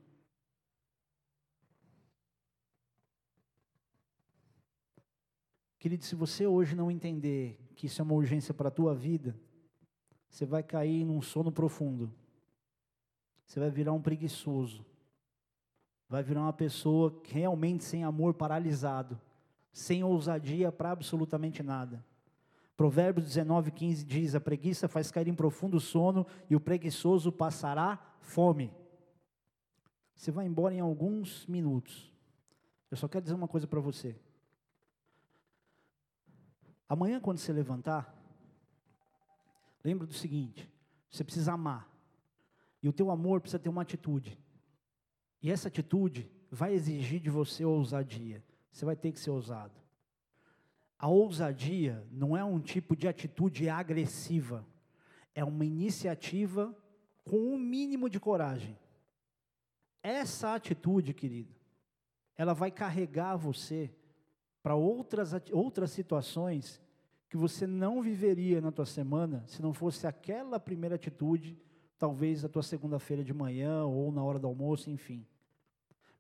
Querido, 5.80 6.03
se 6.03 6.16
você 6.16 6.45
hoje 6.45 6.76
não 6.76 6.91
entender 6.91 7.57
que 7.78 7.86
isso 7.86 8.01
é 8.01 8.03
uma 8.03 8.13
urgência 8.13 8.53
para 8.53 8.68
a 8.68 8.72
tua 8.72 8.93
vida, 8.93 9.39
você 10.30 10.45
vai 10.45 10.63
cair 10.63 11.05
num 11.05 11.22
sono 11.22 11.49
profundo. 11.49 12.13
Você 13.45 13.57
vai 13.57 13.70
virar 13.70 13.93
um 13.93 14.01
preguiçoso. 14.01 14.86
Vai 16.09 16.22
virar 16.24 16.41
uma 16.41 16.51
pessoa 16.51 17.22
realmente 17.24 17.86
sem 17.86 18.03
amor, 18.03 18.34
paralisado, 18.34 19.18
sem 19.76 20.05
ousadia 20.05 20.71
para 20.71 20.91
absolutamente 20.91 21.61
nada. 21.61 22.01
Provérbios 22.78 23.26
19, 23.28 23.71
15 23.71 24.05
diz: 24.05 24.34
A 24.34 24.39
preguiça 24.39 24.88
faz 24.88 25.11
cair 25.11 25.28
em 25.28 25.36
profundo 25.36 25.82
sono 25.82 26.26
e 26.49 26.55
o 26.55 26.61
preguiçoso 26.61 27.30
passará 27.30 27.99
fome. 28.21 28.73
Você 30.15 30.32
vai 30.32 30.45
embora 30.45 30.73
em 30.73 30.80
alguns 30.80 31.45
minutos. 31.45 32.09
Eu 32.89 32.95
só 32.95 33.05
quero 33.09 33.23
dizer 33.23 33.36
uma 33.36 33.49
coisa 33.49 33.67
para 33.67 33.82
você. 33.82 34.15
Amanhã, 36.88 37.19
quando 37.19 37.39
você 37.39 37.51
levantar, 37.51 38.15
lembra 39.84 40.07
do 40.07 40.13
seguinte: 40.13 40.71
você 41.09 41.21
precisa 41.21 41.51
amar. 41.51 41.86
E 42.82 42.88
o 42.88 42.93
teu 42.93 43.11
amor 43.11 43.41
precisa 43.41 43.59
ter 43.59 43.67
uma 43.67 43.82
atitude. 43.82 44.39
E 45.41 45.51
essa 45.51 45.67
atitude 45.67 46.32
vai 46.49 46.73
exigir 46.73 47.19
de 47.19 47.30
você 47.30 47.65
ousadia. 47.65 48.41
Você 48.76 48.84
vai 48.84 48.97
ter 48.97 49.13
que 49.13 49.19
ser 49.21 49.30
ousado. 49.30 49.71
A 50.99 51.07
ousadia 51.07 52.05
não 52.11 52.36
é 52.36 52.43
um 52.43 52.59
tipo 52.59 52.93
de 52.93 53.07
atitude 53.07 53.69
agressiva. 53.69 54.67
É 55.34 55.45
uma 55.45 55.65
iniciativa 55.65 56.76
com 57.23 57.38
um 57.38 57.57
mínimo 57.57 58.09
de 58.09 58.19
coragem. 58.19 58.78
Essa 60.03 60.55
atitude, 60.55 61.13
querido, 61.13 61.55
ela 62.36 62.51
vai 62.51 62.69
carregar 62.69 63.38
você 63.38 63.89
para 64.61 64.76
outras, 64.76 65.32
outras 65.53 65.91
situações 65.91 66.82
que 67.30 67.38
você 67.38 67.65
não 67.65 68.01
viveria 68.01 68.59
na 68.59 68.73
tua 68.73 68.86
semana 68.86 69.45
se 69.47 69.61
não 69.61 69.73
fosse 69.73 70.05
aquela 70.05 70.59
primeira 70.59 70.95
atitude, 70.95 71.57
talvez 71.97 72.43
a 72.43 72.49
tua 72.49 72.61
segunda-feira 72.61 73.23
de 73.23 73.34
manhã 73.34 73.86
ou 73.86 74.11
na 74.11 74.21
hora 74.21 74.38
do 74.38 74.47
almoço, 74.47 74.89
enfim. 74.89 75.26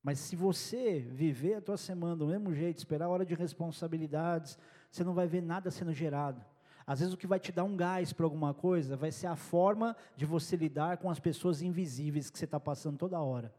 Mas 0.05 0.19
se 0.19 0.35
você 0.35 0.99
viver 0.99 1.55
a 1.55 1.61
tua 1.61 1.77
semana 1.77 2.15
do 2.15 2.27
mesmo 2.27 2.53
jeito, 2.53 2.77
esperar 2.77 3.05
a 3.05 3.09
hora 3.09 3.25
de 3.25 3.33
responsabilidades, 3.33 4.55
você 4.91 5.03
não 5.03 5.15
vai 5.15 5.25
ver 5.25 5.41
nada 5.41 5.71
sendo 5.71 5.91
gerado. 5.91 6.45
Às 6.85 6.99
vezes 6.99 7.11
o 7.15 7.17
que 7.17 7.25
vai 7.25 7.39
te 7.39 7.51
dar 7.51 7.63
um 7.63 7.75
gás 7.75 8.13
para 8.13 8.23
alguma 8.23 8.53
coisa 8.53 8.95
vai 8.95 9.11
ser 9.11 9.25
a 9.25 9.35
forma 9.35 9.97
de 10.15 10.23
você 10.23 10.55
lidar 10.55 10.97
com 10.97 11.09
as 11.09 11.19
pessoas 11.19 11.63
invisíveis 11.63 12.29
que 12.29 12.37
você 12.37 12.45
está 12.45 12.59
passando 12.59 12.99
toda 12.99 13.19
hora. 13.19 13.51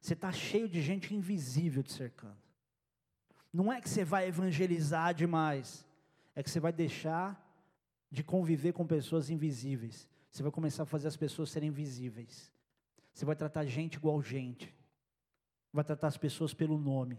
Você 0.00 0.12
está 0.12 0.30
cheio 0.30 0.68
de 0.68 0.80
gente 0.80 1.16
invisível 1.16 1.82
te 1.82 1.90
cercando. 1.90 2.38
Não 3.52 3.72
é 3.72 3.80
que 3.80 3.90
você 3.90 4.04
vai 4.04 4.28
evangelizar 4.28 5.12
demais, 5.12 5.84
é 6.36 6.44
que 6.44 6.50
você 6.50 6.60
vai 6.60 6.72
deixar 6.72 7.44
de 8.08 8.22
conviver 8.22 8.72
com 8.72 8.86
pessoas 8.86 9.30
invisíveis. 9.30 10.08
Você 10.30 10.44
vai 10.44 10.52
começar 10.52 10.84
a 10.84 10.86
fazer 10.86 11.08
as 11.08 11.16
pessoas 11.16 11.50
serem 11.50 11.72
visíveis. 11.72 12.52
Você 13.12 13.24
vai 13.24 13.34
tratar 13.34 13.64
gente 13.64 13.96
igual 13.96 14.22
gente. 14.22 14.72
Vai 15.72 15.84
tratar 15.84 16.08
as 16.08 16.16
pessoas 16.16 16.52
pelo 16.52 16.78
nome. 16.78 17.18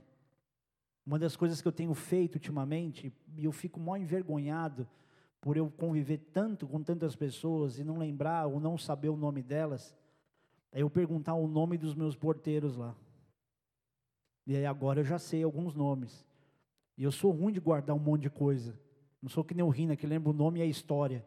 Uma 1.05 1.19
das 1.19 1.35
coisas 1.35 1.61
que 1.61 1.67
eu 1.67 1.71
tenho 1.71 1.93
feito 1.93 2.35
ultimamente, 2.35 3.11
e 3.35 3.45
eu 3.45 3.51
fico 3.51 3.79
mal 3.79 3.97
envergonhado 3.97 4.87
por 5.41 5.57
eu 5.57 5.69
conviver 5.69 6.19
tanto 6.31 6.65
com 6.65 6.81
tantas 6.81 7.15
pessoas 7.15 7.77
e 7.77 7.83
não 7.83 7.97
lembrar 7.97 8.47
ou 8.47 8.59
não 8.59 8.77
saber 8.77 9.09
o 9.09 9.17
nome 9.17 9.43
delas, 9.43 9.93
é 10.71 10.81
eu 10.81 10.89
perguntar 10.89 11.33
o 11.33 11.47
nome 11.47 11.77
dos 11.77 11.93
meus 11.93 12.15
porteiros 12.15 12.77
lá. 12.77 12.95
E 14.47 14.55
aí 14.55 14.65
agora 14.65 15.01
eu 15.01 15.05
já 15.05 15.19
sei 15.19 15.43
alguns 15.43 15.73
nomes. 15.73 16.25
E 16.97 17.03
eu 17.03 17.11
sou 17.11 17.31
ruim 17.31 17.51
de 17.51 17.59
guardar 17.59 17.95
um 17.95 17.99
monte 17.99 18.21
de 18.21 18.29
coisa. 18.29 18.79
Não 19.21 19.29
sou 19.29 19.43
que 19.43 19.53
nem 19.53 19.63
o 19.63 19.69
Rina, 19.69 19.95
que 19.95 20.07
lembra 20.07 20.29
o 20.29 20.33
nome 20.33 20.59
e 20.59 20.63
a 20.63 20.65
história. 20.65 21.25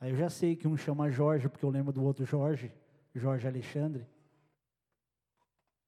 Aí 0.00 0.10
eu 0.10 0.16
já 0.16 0.28
sei 0.28 0.54
que 0.54 0.68
um 0.68 0.76
chama 0.76 1.10
Jorge, 1.10 1.48
porque 1.48 1.64
eu 1.64 1.70
lembro 1.70 1.92
do 1.92 2.02
outro 2.02 2.24
Jorge, 2.24 2.72
Jorge 3.14 3.46
Alexandre. 3.46 4.06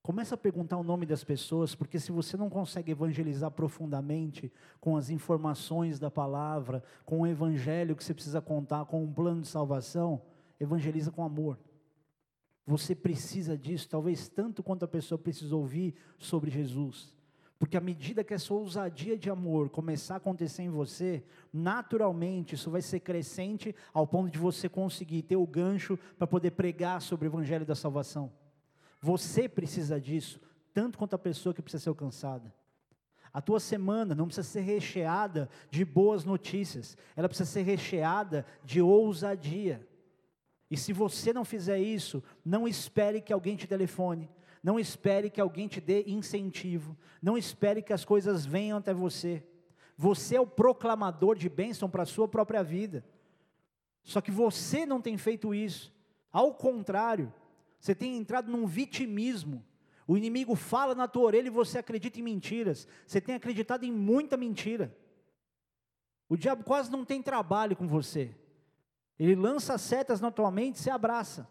Começa 0.02 0.34
a 0.34 0.38
perguntar 0.38 0.78
o 0.78 0.82
nome 0.82 1.04
das 1.04 1.22
pessoas, 1.22 1.74
porque 1.74 2.00
se 2.00 2.10
você 2.10 2.36
não 2.36 2.48
consegue 2.48 2.90
evangelizar 2.90 3.50
profundamente 3.50 4.50
com 4.80 4.96
as 4.96 5.10
informações 5.10 5.98
da 5.98 6.10
palavra, 6.10 6.82
com 7.04 7.20
o 7.20 7.26
evangelho 7.26 7.94
que 7.94 8.02
você 8.02 8.14
precisa 8.14 8.40
contar, 8.40 8.86
com 8.86 9.04
um 9.04 9.12
plano 9.12 9.42
de 9.42 9.48
salvação, 9.48 10.22
evangeliza 10.58 11.10
com 11.10 11.22
amor. 11.22 11.58
Você 12.66 12.94
precisa 12.94 13.58
disso, 13.58 13.88
talvez 13.88 14.26
tanto 14.26 14.62
quanto 14.62 14.84
a 14.84 14.88
pessoa 14.88 15.18
precisa 15.18 15.54
ouvir 15.54 15.94
sobre 16.18 16.50
Jesus. 16.50 17.14
Porque 17.58 17.76
à 17.76 17.80
medida 17.80 18.24
que 18.24 18.32
essa 18.32 18.54
ousadia 18.54 19.18
de 19.18 19.28
amor 19.28 19.68
começar 19.68 20.14
a 20.14 20.16
acontecer 20.16 20.62
em 20.62 20.70
você, 20.70 21.22
naturalmente 21.52 22.54
isso 22.54 22.70
vai 22.70 22.80
ser 22.80 23.00
crescente 23.00 23.74
ao 23.92 24.06
ponto 24.06 24.30
de 24.30 24.38
você 24.38 24.66
conseguir 24.66 25.22
ter 25.22 25.36
o 25.36 25.46
gancho 25.46 25.98
para 26.16 26.26
poder 26.26 26.52
pregar 26.52 27.02
sobre 27.02 27.28
o 27.28 27.30
evangelho 27.30 27.66
da 27.66 27.74
salvação. 27.74 28.32
Você 29.00 29.48
precisa 29.48 30.00
disso, 30.00 30.40
tanto 30.74 30.98
quanto 30.98 31.14
a 31.14 31.18
pessoa 31.18 31.54
que 31.54 31.62
precisa 31.62 31.84
ser 31.84 31.88
alcançada. 31.88 32.54
A 33.32 33.40
tua 33.40 33.60
semana 33.60 34.14
não 34.14 34.26
precisa 34.26 34.46
ser 34.46 34.60
recheada 34.60 35.48
de 35.70 35.84
boas 35.84 36.24
notícias, 36.24 36.96
ela 37.14 37.28
precisa 37.28 37.48
ser 37.48 37.62
recheada 37.62 38.44
de 38.64 38.82
ousadia. 38.82 39.86
E 40.70 40.76
se 40.76 40.92
você 40.92 41.32
não 41.32 41.44
fizer 41.44 41.78
isso, 41.78 42.22
não 42.44 42.66
espere 42.66 43.20
que 43.20 43.32
alguém 43.32 43.56
te 43.56 43.66
telefone, 43.66 44.28
não 44.62 44.78
espere 44.78 45.30
que 45.30 45.40
alguém 45.40 45.68
te 45.68 45.80
dê 45.80 46.04
incentivo, 46.06 46.96
não 47.22 47.38
espere 47.38 47.82
que 47.82 47.92
as 47.92 48.04
coisas 48.04 48.44
venham 48.44 48.78
até 48.78 48.92
você. 48.92 49.44
Você 49.96 50.36
é 50.36 50.40
o 50.40 50.46
proclamador 50.46 51.36
de 51.36 51.48
bênção 51.48 51.88
para 51.88 52.02
a 52.02 52.06
sua 52.06 52.26
própria 52.26 52.62
vida. 52.62 53.04
Só 54.02 54.20
que 54.20 54.30
você 54.30 54.86
não 54.86 55.00
tem 55.00 55.16
feito 55.16 55.54
isso. 55.54 55.92
Ao 56.32 56.54
contrário, 56.54 57.32
você 57.80 57.94
tem 57.94 58.16
entrado 58.18 58.52
num 58.52 58.66
vitimismo. 58.66 59.64
O 60.06 60.16
inimigo 60.16 60.54
fala 60.54 60.94
na 60.94 61.08
tua 61.08 61.24
orelha 61.24 61.46
e 61.46 61.50
você 61.50 61.78
acredita 61.78 62.18
em 62.18 62.22
mentiras. 62.22 62.86
Você 63.06 63.20
tem 63.20 63.34
acreditado 63.34 63.84
em 63.84 63.92
muita 63.92 64.36
mentira. 64.36 64.94
O 66.28 66.36
diabo 66.36 66.62
quase 66.62 66.90
não 66.90 67.04
tem 67.04 67.22
trabalho 67.22 67.74
com 67.74 67.88
você. 67.88 68.36
Ele 69.18 69.34
lança 69.34 69.76
setas 69.78 70.20
na 70.20 70.30
tua 70.30 70.50
mente, 70.50 70.78
você 70.78 70.90
abraça. 70.90 71.48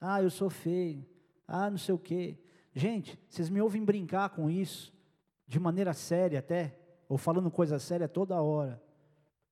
Ah, 0.00 0.22
eu 0.22 0.30
sou 0.30 0.50
feio. 0.50 1.06
Ah, 1.46 1.70
não 1.70 1.78
sei 1.78 1.94
o 1.94 1.98
quê. 1.98 2.38
Gente, 2.74 3.18
vocês 3.28 3.48
me 3.48 3.60
ouvem 3.60 3.84
brincar 3.84 4.30
com 4.30 4.48
isso, 4.48 4.92
de 5.46 5.58
maneira 5.58 5.92
séria 5.92 6.38
até, 6.38 6.78
ou 7.08 7.18
falando 7.18 7.50
coisa 7.50 7.78
séria 7.78 8.08
toda 8.08 8.40
hora. 8.40 8.82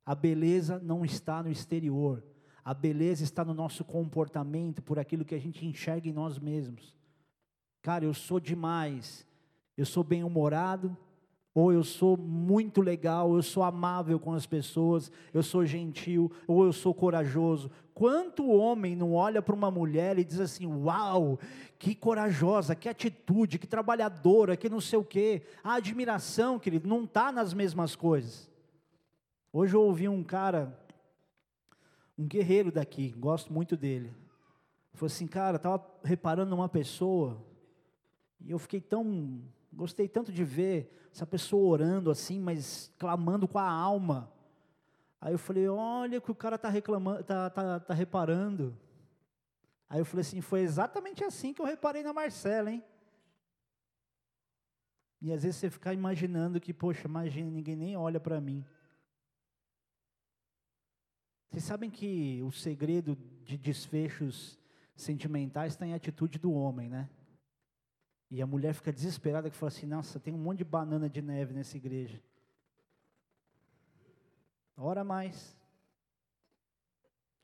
A 0.05 0.15
beleza 0.15 0.79
não 0.79 1.05
está 1.05 1.43
no 1.43 1.51
exterior. 1.51 2.25
A 2.69 2.75
beleza 2.75 3.25
está 3.25 3.43
no 3.47 3.55
nosso 3.55 3.83
comportamento, 3.83 4.83
por 4.83 4.99
aquilo 4.99 5.25
que 5.25 5.35
a 5.35 5.41
gente 5.41 5.65
enxerga 5.65 6.07
em 6.07 6.13
nós 6.13 6.39
mesmos. 6.39 6.95
Cara, 7.81 8.05
eu 8.05 8.13
sou 8.13 8.39
demais. 8.39 9.27
Eu 9.75 9.87
sou 9.87 10.05
bem-humorado, 10.05 10.95
ou 11.55 11.73
eu 11.73 11.83
sou 11.83 12.15
muito 12.15 12.83
legal, 12.83 13.35
eu 13.35 13.43
sou 13.43 13.63
amável 13.63 14.21
com 14.21 14.35
as 14.35 14.45
pessoas, 14.45 15.11
eu 15.33 15.43
sou 15.43 15.65
gentil, 15.65 16.31
ou 16.47 16.63
eu 16.63 16.71
sou 16.75 16.93
corajoso. 16.93 17.71
Quanto 17.95 18.47
homem 18.47 18.95
não 18.95 19.15
olha 19.15 19.41
para 19.41 19.55
uma 19.55 19.71
mulher 19.71 20.19
e 20.19 20.25
diz 20.25 20.39
assim: 20.39 20.67
Uau, 20.67 21.39
que 21.79 21.95
corajosa, 21.95 22.75
que 22.75 22.91
atitude, 22.91 23.59
que 23.59 23.67
trabalhadora, 23.67 24.59
que 24.59 24.69
não 24.69 24.83
sei 24.83 24.99
o 24.99 25.05
quê. 25.05 25.41
A 25.65 25.77
admiração, 25.77 26.59
querido, 26.59 26.87
não 26.87 27.05
está 27.05 27.33
nas 27.33 27.55
mesmas 27.55 27.97
coisas. 27.97 28.47
Hoje 29.51 29.73
eu 29.75 29.81
ouvi 29.81 30.07
um 30.07 30.23
cara, 30.23 30.79
um 32.19 32.27
guerreiro 32.27 32.73
daqui, 32.73 33.13
gosto 33.13 33.53
muito 33.53 33.77
dele. 33.77 34.13
Falou 34.93 35.07
assim, 35.07 35.29
cara, 35.29 35.57
estava 35.57 35.85
reparando 36.03 36.51
numa 36.51 36.69
pessoa, 36.69 37.41
e 38.41 38.51
eu 38.51 38.59
fiquei 38.59 38.81
tão, 38.81 39.41
gostei 39.73 40.09
tanto 40.09 40.33
de 40.33 40.43
ver 40.45 41.09
essa 41.13 41.25
pessoa 41.25 41.69
orando 41.69 42.11
assim, 42.11 42.41
mas 42.41 42.93
clamando 42.99 43.47
com 43.47 43.59
a 43.59 43.71
alma. 43.71 44.33
Aí 45.21 45.33
eu 45.33 45.39
falei, 45.39 45.69
olha 45.69 46.21
que 46.21 46.31
o 46.31 46.35
cara 46.35 46.57
está 46.57 46.69
reclamando, 46.69 47.23
tá, 47.23 47.49
tá, 47.51 47.81
tá 47.81 47.95
reparando. 47.95 48.77
Aí 49.89 50.01
eu 50.01 50.05
falei 50.05 50.23
assim, 50.23 50.41
foi 50.41 50.61
exatamente 50.61 51.25
assim 51.25 51.55
que 51.55 51.63
eu 51.63 51.67
reparei 51.67 52.03
na 52.03 52.13
Marcela, 52.13 52.71
hein? 52.71 52.83
E 55.21 55.33
às 55.33 55.43
vezes 55.43 55.57
você 55.57 55.71
fica 55.71 55.93
imaginando 55.93 56.61
que, 56.61 56.73
poxa, 56.73 57.09
imagina, 57.09 57.51
ninguém 57.51 57.75
nem 57.75 57.97
olha 57.97 58.21
para 58.21 58.41
mim. 58.41 58.65
Vocês 61.51 61.65
sabem 61.65 61.91
que 61.91 62.43
o 62.43 62.51
segredo 62.51 63.17
de 63.45 63.57
desfechos 63.57 64.59
sentimentais 64.95 65.73
está 65.73 65.87
em 65.87 65.95
atitude 65.95 66.39
do 66.39 66.53
homem, 66.53 66.89
né? 66.89 67.09
E 68.31 68.43
a 68.43 68.47
mulher 68.47 68.75
fica 68.75 68.93
desesperada 68.93 69.49
que 69.49 69.57
fala 69.57 69.69
assim: 69.69 69.87
Nossa, 69.87 70.21
tem 70.21 70.35
um 70.35 70.39
monte 70.39 70.59
de 70.59 70.65
banana 70.65 71.09
de 71.09 71.23
neve 71.23 71.55
nessa 71.55 71.77
igreja. 71.77 72.23
Ora 74.77 75.03
mais. 75.03 75.57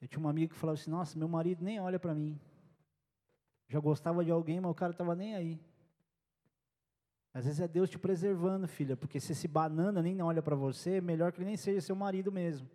Eu 0.00 0.06
tinha 0.06 0.20
uma 0.20 0.30
amiga 0.30 0.52
que 0.52 0.60
falava 0.60 0.78
assim: 0.78 0.90
Nossa, 0.90 1.18
meu 1.18 1.28
marido 1.28 1.64
nem 1.64 1.80
olha 1.80 1.98
para 1.98 2.14
mim. 2.14 2.38
Já 3.66 3.80
gostava 3.80 4.22
de 4.22 4.30
alguém, 4.30 4.60
mas 4.60 4.70
o 4.70 4.74
cara 4.74 4.92
estava 4.92 5.14
nem 5.14 5.34
aí. 5.34 5.58
Às 7.32 7.46
vezes 7.46 7.60
é 7.60 7.66
Deus 7.66 7.90
te 7.90 7.98
preservando, 7.98 8.68
filha, 8.68 8.96
porque 8.96 9.18
se 9.18 9.32
esse 9.32 9.48
banana 9.48 10.02
nem 10.02 10.20
olha 10.22 10.42
para 10.42 10.54
você, 10.54 10.98
é 10.98 11.00
melhor 11.00 11.32
que 11.32 11.38
ele 11.38 11.46
nem 11.46 11.56
seja 11.56 11.80
seu 11.80 11.96
marido 11.96 12.30
mesmo. 12.30 12.68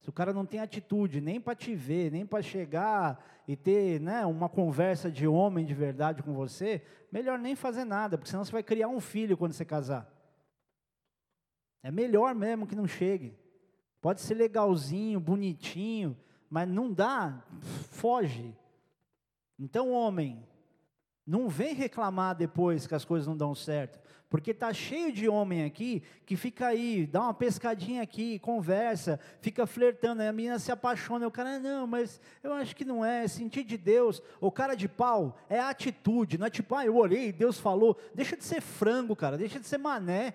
Se 0.00 0.08
o 0.08 0.12
cara 0.12 0.32
não 0.32 0.46
tem 0.46 0.60
atitude 0.60 1.20
nem 1.20 1.40
para 1.40 1.54
te 1.54 1.74
ver, 1.74 2.10
nem 2.10 2.24
para 2.24 2.42
chegar 2.42 3.22
e 3.46 3.54
ter 3.54 4.00
né, 4.00 4.24
uma 4.24 4.48
conversa 4.48 5.10
de 5.10 5.26
homem 5.26 5.64
de 5.64 5.74
verdade 5.74 6.22
com 6.22 6.32
você, 6.32 6.82
melhor 7.12 7.38
nem 7.38 7.54
fazer 7.54 7.84
nada, 7.84 8.16
porque 8.16 8.30
senão 8.30 8.44
você 8.44 8.52
vai 8.52 8.62
criar 8.62 8.88
um 8.88 9.00
filho 9.00 9.36
quando 9.36 9.52
você 9.52 9.64
casar. 9.64 10.10
É 11.82 11.90
melhor 11.90 12.34
mesmo 12.34 12.66
que 12.66 12.74
não 12.74 12.86
chegue. 12.86 13.38
Pode 14.00 14.20
ser 14.20 14.34
legalzinho, 14.34 15.20
bonitinho, 15.20 16.16
mas 16.48 16.66
não 16.68 16.92
dá, 16.92 17.44
foge. 17.90 18.56
Então, 19.58 19.90
homem, 19.90 20.42
Não 21.30 21.48
vem 21.48 21.74
reclamar 21.74 22.34
depois 22.34 22.88
que 22.88 22.94
as 22.96 23.04
coisas 23.04 23.28
não 23.28 23.36
dão 23.36 23.54
certo. 23.54 24.00
Porque 24.28 24.52
tá 24.52 24.72
cheio 24.72 25.12
de 25.12 25.28
homem 25.28 25.64
aqui 25.64 26.02
que 26.26 26.34
fica 26.34 26.66
aí, 26.66 27.06
dá 27.06 27.20
uma 27.20 27.32
pescadinha 27.32 28.02
aqui, 28.02 28.40
conversa, 28.40 29.20
fica 29.40 29.64
flertando, 29.64 30.22
aí 30.22 30.28
a 30.28 30.32
menina 30.32 30.58
se 30.58 30.72
apaixona, 30.72 31.28
o 31.28 31.30
cara, 31.30 31.60
não, 31.60 31.86
mas 31.86 32.20
eu 32.42 32.52
acho 32.52 32.74
que 32.74 32.84
não 32.84 33.04
é, 33.04 33.28
sentir 33.28 33.62
de 33.62 33.78
Deus, 33.78 34.20
o 34.40 34.50
cara 34.50 34.74
de 34.74 34.88
pau, 34.88 35.38
é 35.48 35.60
atitude, 35.60 36.36
não 36.36 36.48
é 36.48 36.50
tipo, 36.50 36.74
ah, 36.74 36.84
eu 36.84 36.96
orei, 36.96 37.30
Deus 37.30 37.60
falou, 37.60 37.96
deixa 38.12 38.36
de 38.36 38.42
ser 38.42 38.60
frango, 38.60 39.14
cara, 39.14 39.38
deixa 39.38 39.60
de 39.60 39.68
ser 39.68 39.78
mané. 39.78 40.34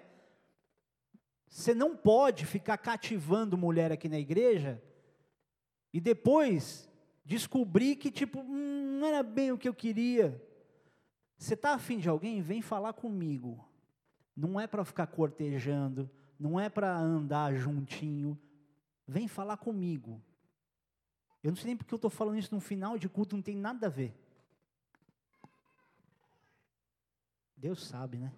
Você 1.50 1.74
não 1.74 1.94
pode 1.94 2.46
ficar 2.46 2.78
cativando 2.78 3.58
mulher 3.58 3.92
aqui 3.92 4.08
na 4.08 4.18
igreja 4.18 4.82
e 5.92 6.00
depois 6.00 6.90
descobrir 7.26 7.98
que, 7.98 8.10
tipo, 8.10 8.40
hum, 8.40 9.00
não 9.02 9.08
era 9.08 9.22
bem 9.22 9.52
o 9.52 9.58
que 9.58 9.68
eu 9.68 9.74
queria. 9.74 10.42
Você 11.38 11.54
está 11.54 11.74
afim 11.74 11.98
de 11.98 12.10
alguém? 12.10 12.42
Vem 12.42 12.62
falar 12.62 12.94
comigo. 12.94 13.64
Não 14.36 14.60
é 14.60 14.68
para 14.68 14.84
ficar 14.84 15.08
cortejando, 15.08 16.10
não 16.40 16.60
é 16.60 16.70
para 16.70 16.96
andar 16.98 17.56
juntinho. 17.56 18.40
Vem 19.08 19.28
falar 19.28 19.58
comigo. 19.58 20.22
Eu 21.44 21.52
não 21.52 21.56
sei 21.56 21.68
nem 21.68 21.78
porque 21.78 21.94
eu 21.94 21.98
estou 21.98 22.10
falando 22.10 22.40
isso 22.40 22.54
no 22.54 22.60
final 22.60 22.98
de 22.98 23.08
culto, 23.08 23.36
não 23.36 23.44
tem 23.44 23.56
nada 23.56 23.88
a 23.88 23.90
ver. 23.90 24.14
Deus 27.56 27.86
sabe, 27.86 28.18
né? 28.18 28.34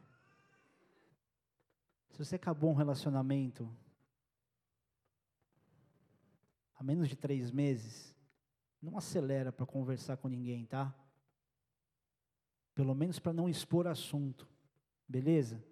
Se 2.11 2.17
você 2.17 2.35
acabou 2.35 2.71
um 2.71 2.75
relacionamento 2.75 3.69
há 6.75 6.83
menos 6.83 7.07
de 7.09 7.15
três 7.15 7.51
meses, 7.51 8.15
não 8.81 8.97
acelera 8.97 9.51
para 9.51 9.65
conversar 9.65 10.17
com 10.17 10.27
ninguém, 10.27 10.65
tá? 10.65 10.93
Pelo 12.77 12.93
menos 12.93 13.17
para 13.17 13.33
não 13.33 13.49
expor 13.49 13.87
assunto, 13.87 14.47
beleza? 15.07 15.63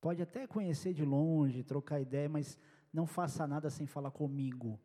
Pode 0.00 0.22
até 0.22 0.46
conhecer 0.46 0.94
de 0.94 1.04
longe, 1.04 1.64
trocar 1.64 2.00
ideia, 2.00 2.28
mas 2.28 2.56
não 2.92 3.08
faça 3.08 3.44
nada 3.44 3.68
sem 3.68 3.88
falar 3.88 4.12
comigo. 4.12 4.78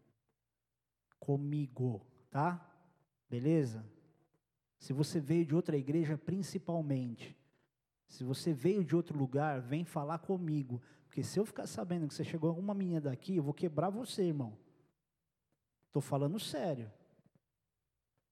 Comigo, 1.20 2.04
tá? 2.32 2.68
Beleza? 3.30 3.86
Se 4.80 4.94
você 4.94 5.20
veio 5.20 5.46
de 5.46 5.54
outra 5.54 5.78
igreja, 5.78 6.18
principalmente. 6.18 7.38
Se 8.08 8.24
você 8.24 8.52
veio 8.52 8.84
de 8.84 8.96
outro 8.96 9.16
lugar, 9.16 9.62
vem 9.62 9.86
falar 9.86 10.18
comigo. 10.18 10.82
Porque 11.06 11.22
se 11.22 11.40
eu 11.40 11.46
ficar 11.46 11.68
sabendo 11.68 12.08
que 12.08 12.16
você 12.16 12.24
chegou 12.24 12.58
uma 12.58 12.74
menina 12.74 13.02
daqui, 13.02 13.36
eu 13.36 13.44
vou 13.44 13.54
quebrar 13.54 13.92
você, 13.92 14.24
irmão. 14.24 14.58
Estou 15.86 16.02
falando 16.02 16.40
sério. 16.40 16.92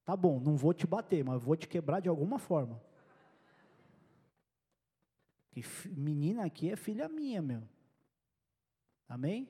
Tá 0.04 0.16
bom, 0.16 0.40
não 0.40 0.56
vou 0.56 0.74
te 0.74 0.88
bater, 0.88 1.22
mas 1.22 1.40
vou 1.40 1.54
te 1.54 1.68
quebrar 1.68 2.00
de 2.00 2.08
alguma 2.08 2.40
forma. 2.40 2.87
Que 5.50 5.62
menina 5.90 6.44
aqui 6.44 6.70
é 6.70 6.76
filha 6.76 7.08
minha, 7.08 7.40
meu. 7.42 7.62
Amém? 9.08 9.44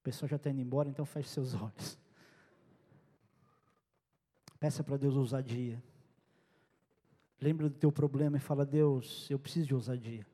O 0.00 0.02
pessoal 0.02 0.28
já 0.28 0.36
está 0.36 0.50
indo 0.50 0.60
embora, 0.60 0.88
então 0.88 1.04
feche 1.04 1.28
seus 1.28 1.54
olhos. 1.60 1.98
Peça 4.58 4.82
para 4.82 4.96
Deus 4.96 5.14
ousadia. 5.14 5.82
Lembra 7.40 7.68
do 7.68 7.76
teu 7.76 7.92
problema 7.92 8.38
e 8.38 8.40
fala: 8.40 8.64
Deus, 8.64 9.28
eu 9.30 9.38
preciso 9.38 9.66
de 9.66 9.74
ousadia. 9.74 10.26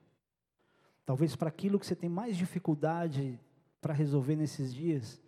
Talvez 1.04 1.34
para 1.34 1.48
aquilo 1.48 1.80
que 1.80 1.86
você 1.86 1.96
tem 1.96 2.08
mais 2.08 2.36
dificuldade 2.36 3.40
para 3.80 3.92
resolver 3.92 4.36
nesses 4.36 4.72
dias, 4.72 5.20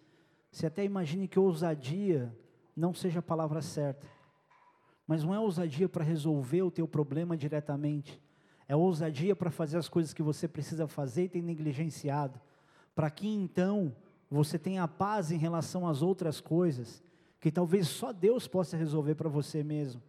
você 0.50 0.66
até 0.66 0.84
imagine 0.84 1.26
que 1.26 1.40
ousadia 1.40 2.32
não 2.76 2.94
seja 2.94 3.18
a 3.18 3.22
palavra 3.22 3.60
certa. 3.60 4.06
Mas 5.04 5.24
não 5.24 5.34
é 5.34 5.40
ousadia 5.40 5.88
para 5.88 6.04
resolver 6.04 6.62
o 6.62 6.70
teu 6.70 6.86
problema 6.86 7.36
diretamente 7.36 8.21
é 8.72 8.76
ousadia 8.76 9.36
para 9.36 9.50
fazer 9.50 9.76
as 9.76 9.86
coisas 9.86 10.14
que 10.14 10.22
você 10.22 10.48
precisa 10.48 10.88
fazer 10.88 11.24
e 11.24 11.28
tem 11.28 11.42
negligenciado, 11.42 12.40
para 12.94 13.10
que 13.10 13.28
então 13.28 13.94
você 14.30 14.58
tenha 14.58 14.88
paz 14.88 15.30
em 15.30 15.36
relação 15.36 15.86
às 15.86 16.00
outras 16.00 16.40
coisas, 16.40 17.04
que 17.38 17.52
talvez 17.52 17.86
só 17.86 18.14
Deus 18.14 18.48
possa 18.48 18.74
resolver 18.74 19.14
para 19.14 19.28
você 19.28 19.62
mesmo. 19.62 20.02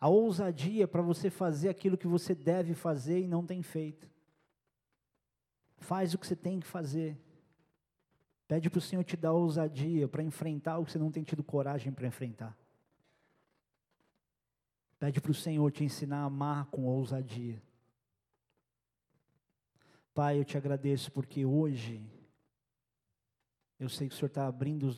A 0.00 0.06
ousadia 0.08 0.86
para 0.86 1.02
você 1.02 1.28
fazer 1.28 1.68
aquilo 1.68 1.98
que 1.98 2.06
você 2.06 2.36
deve 2.36 2.72
fazer 2.72 3.18
e 3.18 3.26
não 3.26 3.44
tem 3.44 3.64
feito. 3.64 4.08
Faz 5.78 6.14
o 6.14 6.18
que 6.18 6.26
você 6.28 6.36
tem 6.36 6.60
que 6.60 6.68
fazer. 6.68 7.20
Pede 8.46 8.70
para 8.70 8.78
o 8.78 8.80
Senhor 8.80 9.02
te 9.02 9.16
dar 9.16 9.32
ousadia 9.32 10.06
para 10.06 10.22
enfrentar 10.22 10.78
o 10.78 10.84
que 10.84 10.92
você 10.92 11.00
não 11.00 11.10
tem 11.10 11.24
tido 11.24 11.42
coragem 11.42 11.92
para 11.92 12.06
enfrentar. 12.06 12.56
Pede 15.06 15.20
para 15.20 15.30
o 15.30 15.34
Senhor 15.34 15.70
te 15.70 15.84
ensinar 15.84 16.22
a 16.22 16.24
amar 16.24 16.66
com 16.66 16.84
ousadia. 16.84 17.62
Pai, 20.12 20.40
eu 20.40 20.44
te 20.44 20.58
agradeço 20.58 21.12
porque 21.12 21.46
hoje 21.46 22.04
eu 23.78 23.88
sei 23.88 24.08
que 24.08 24.14
o 24.16 24.18
Senhor 24.18 24.26
está 24.26 24.48
abrindo 24.48 24.84
os 24.84 24.94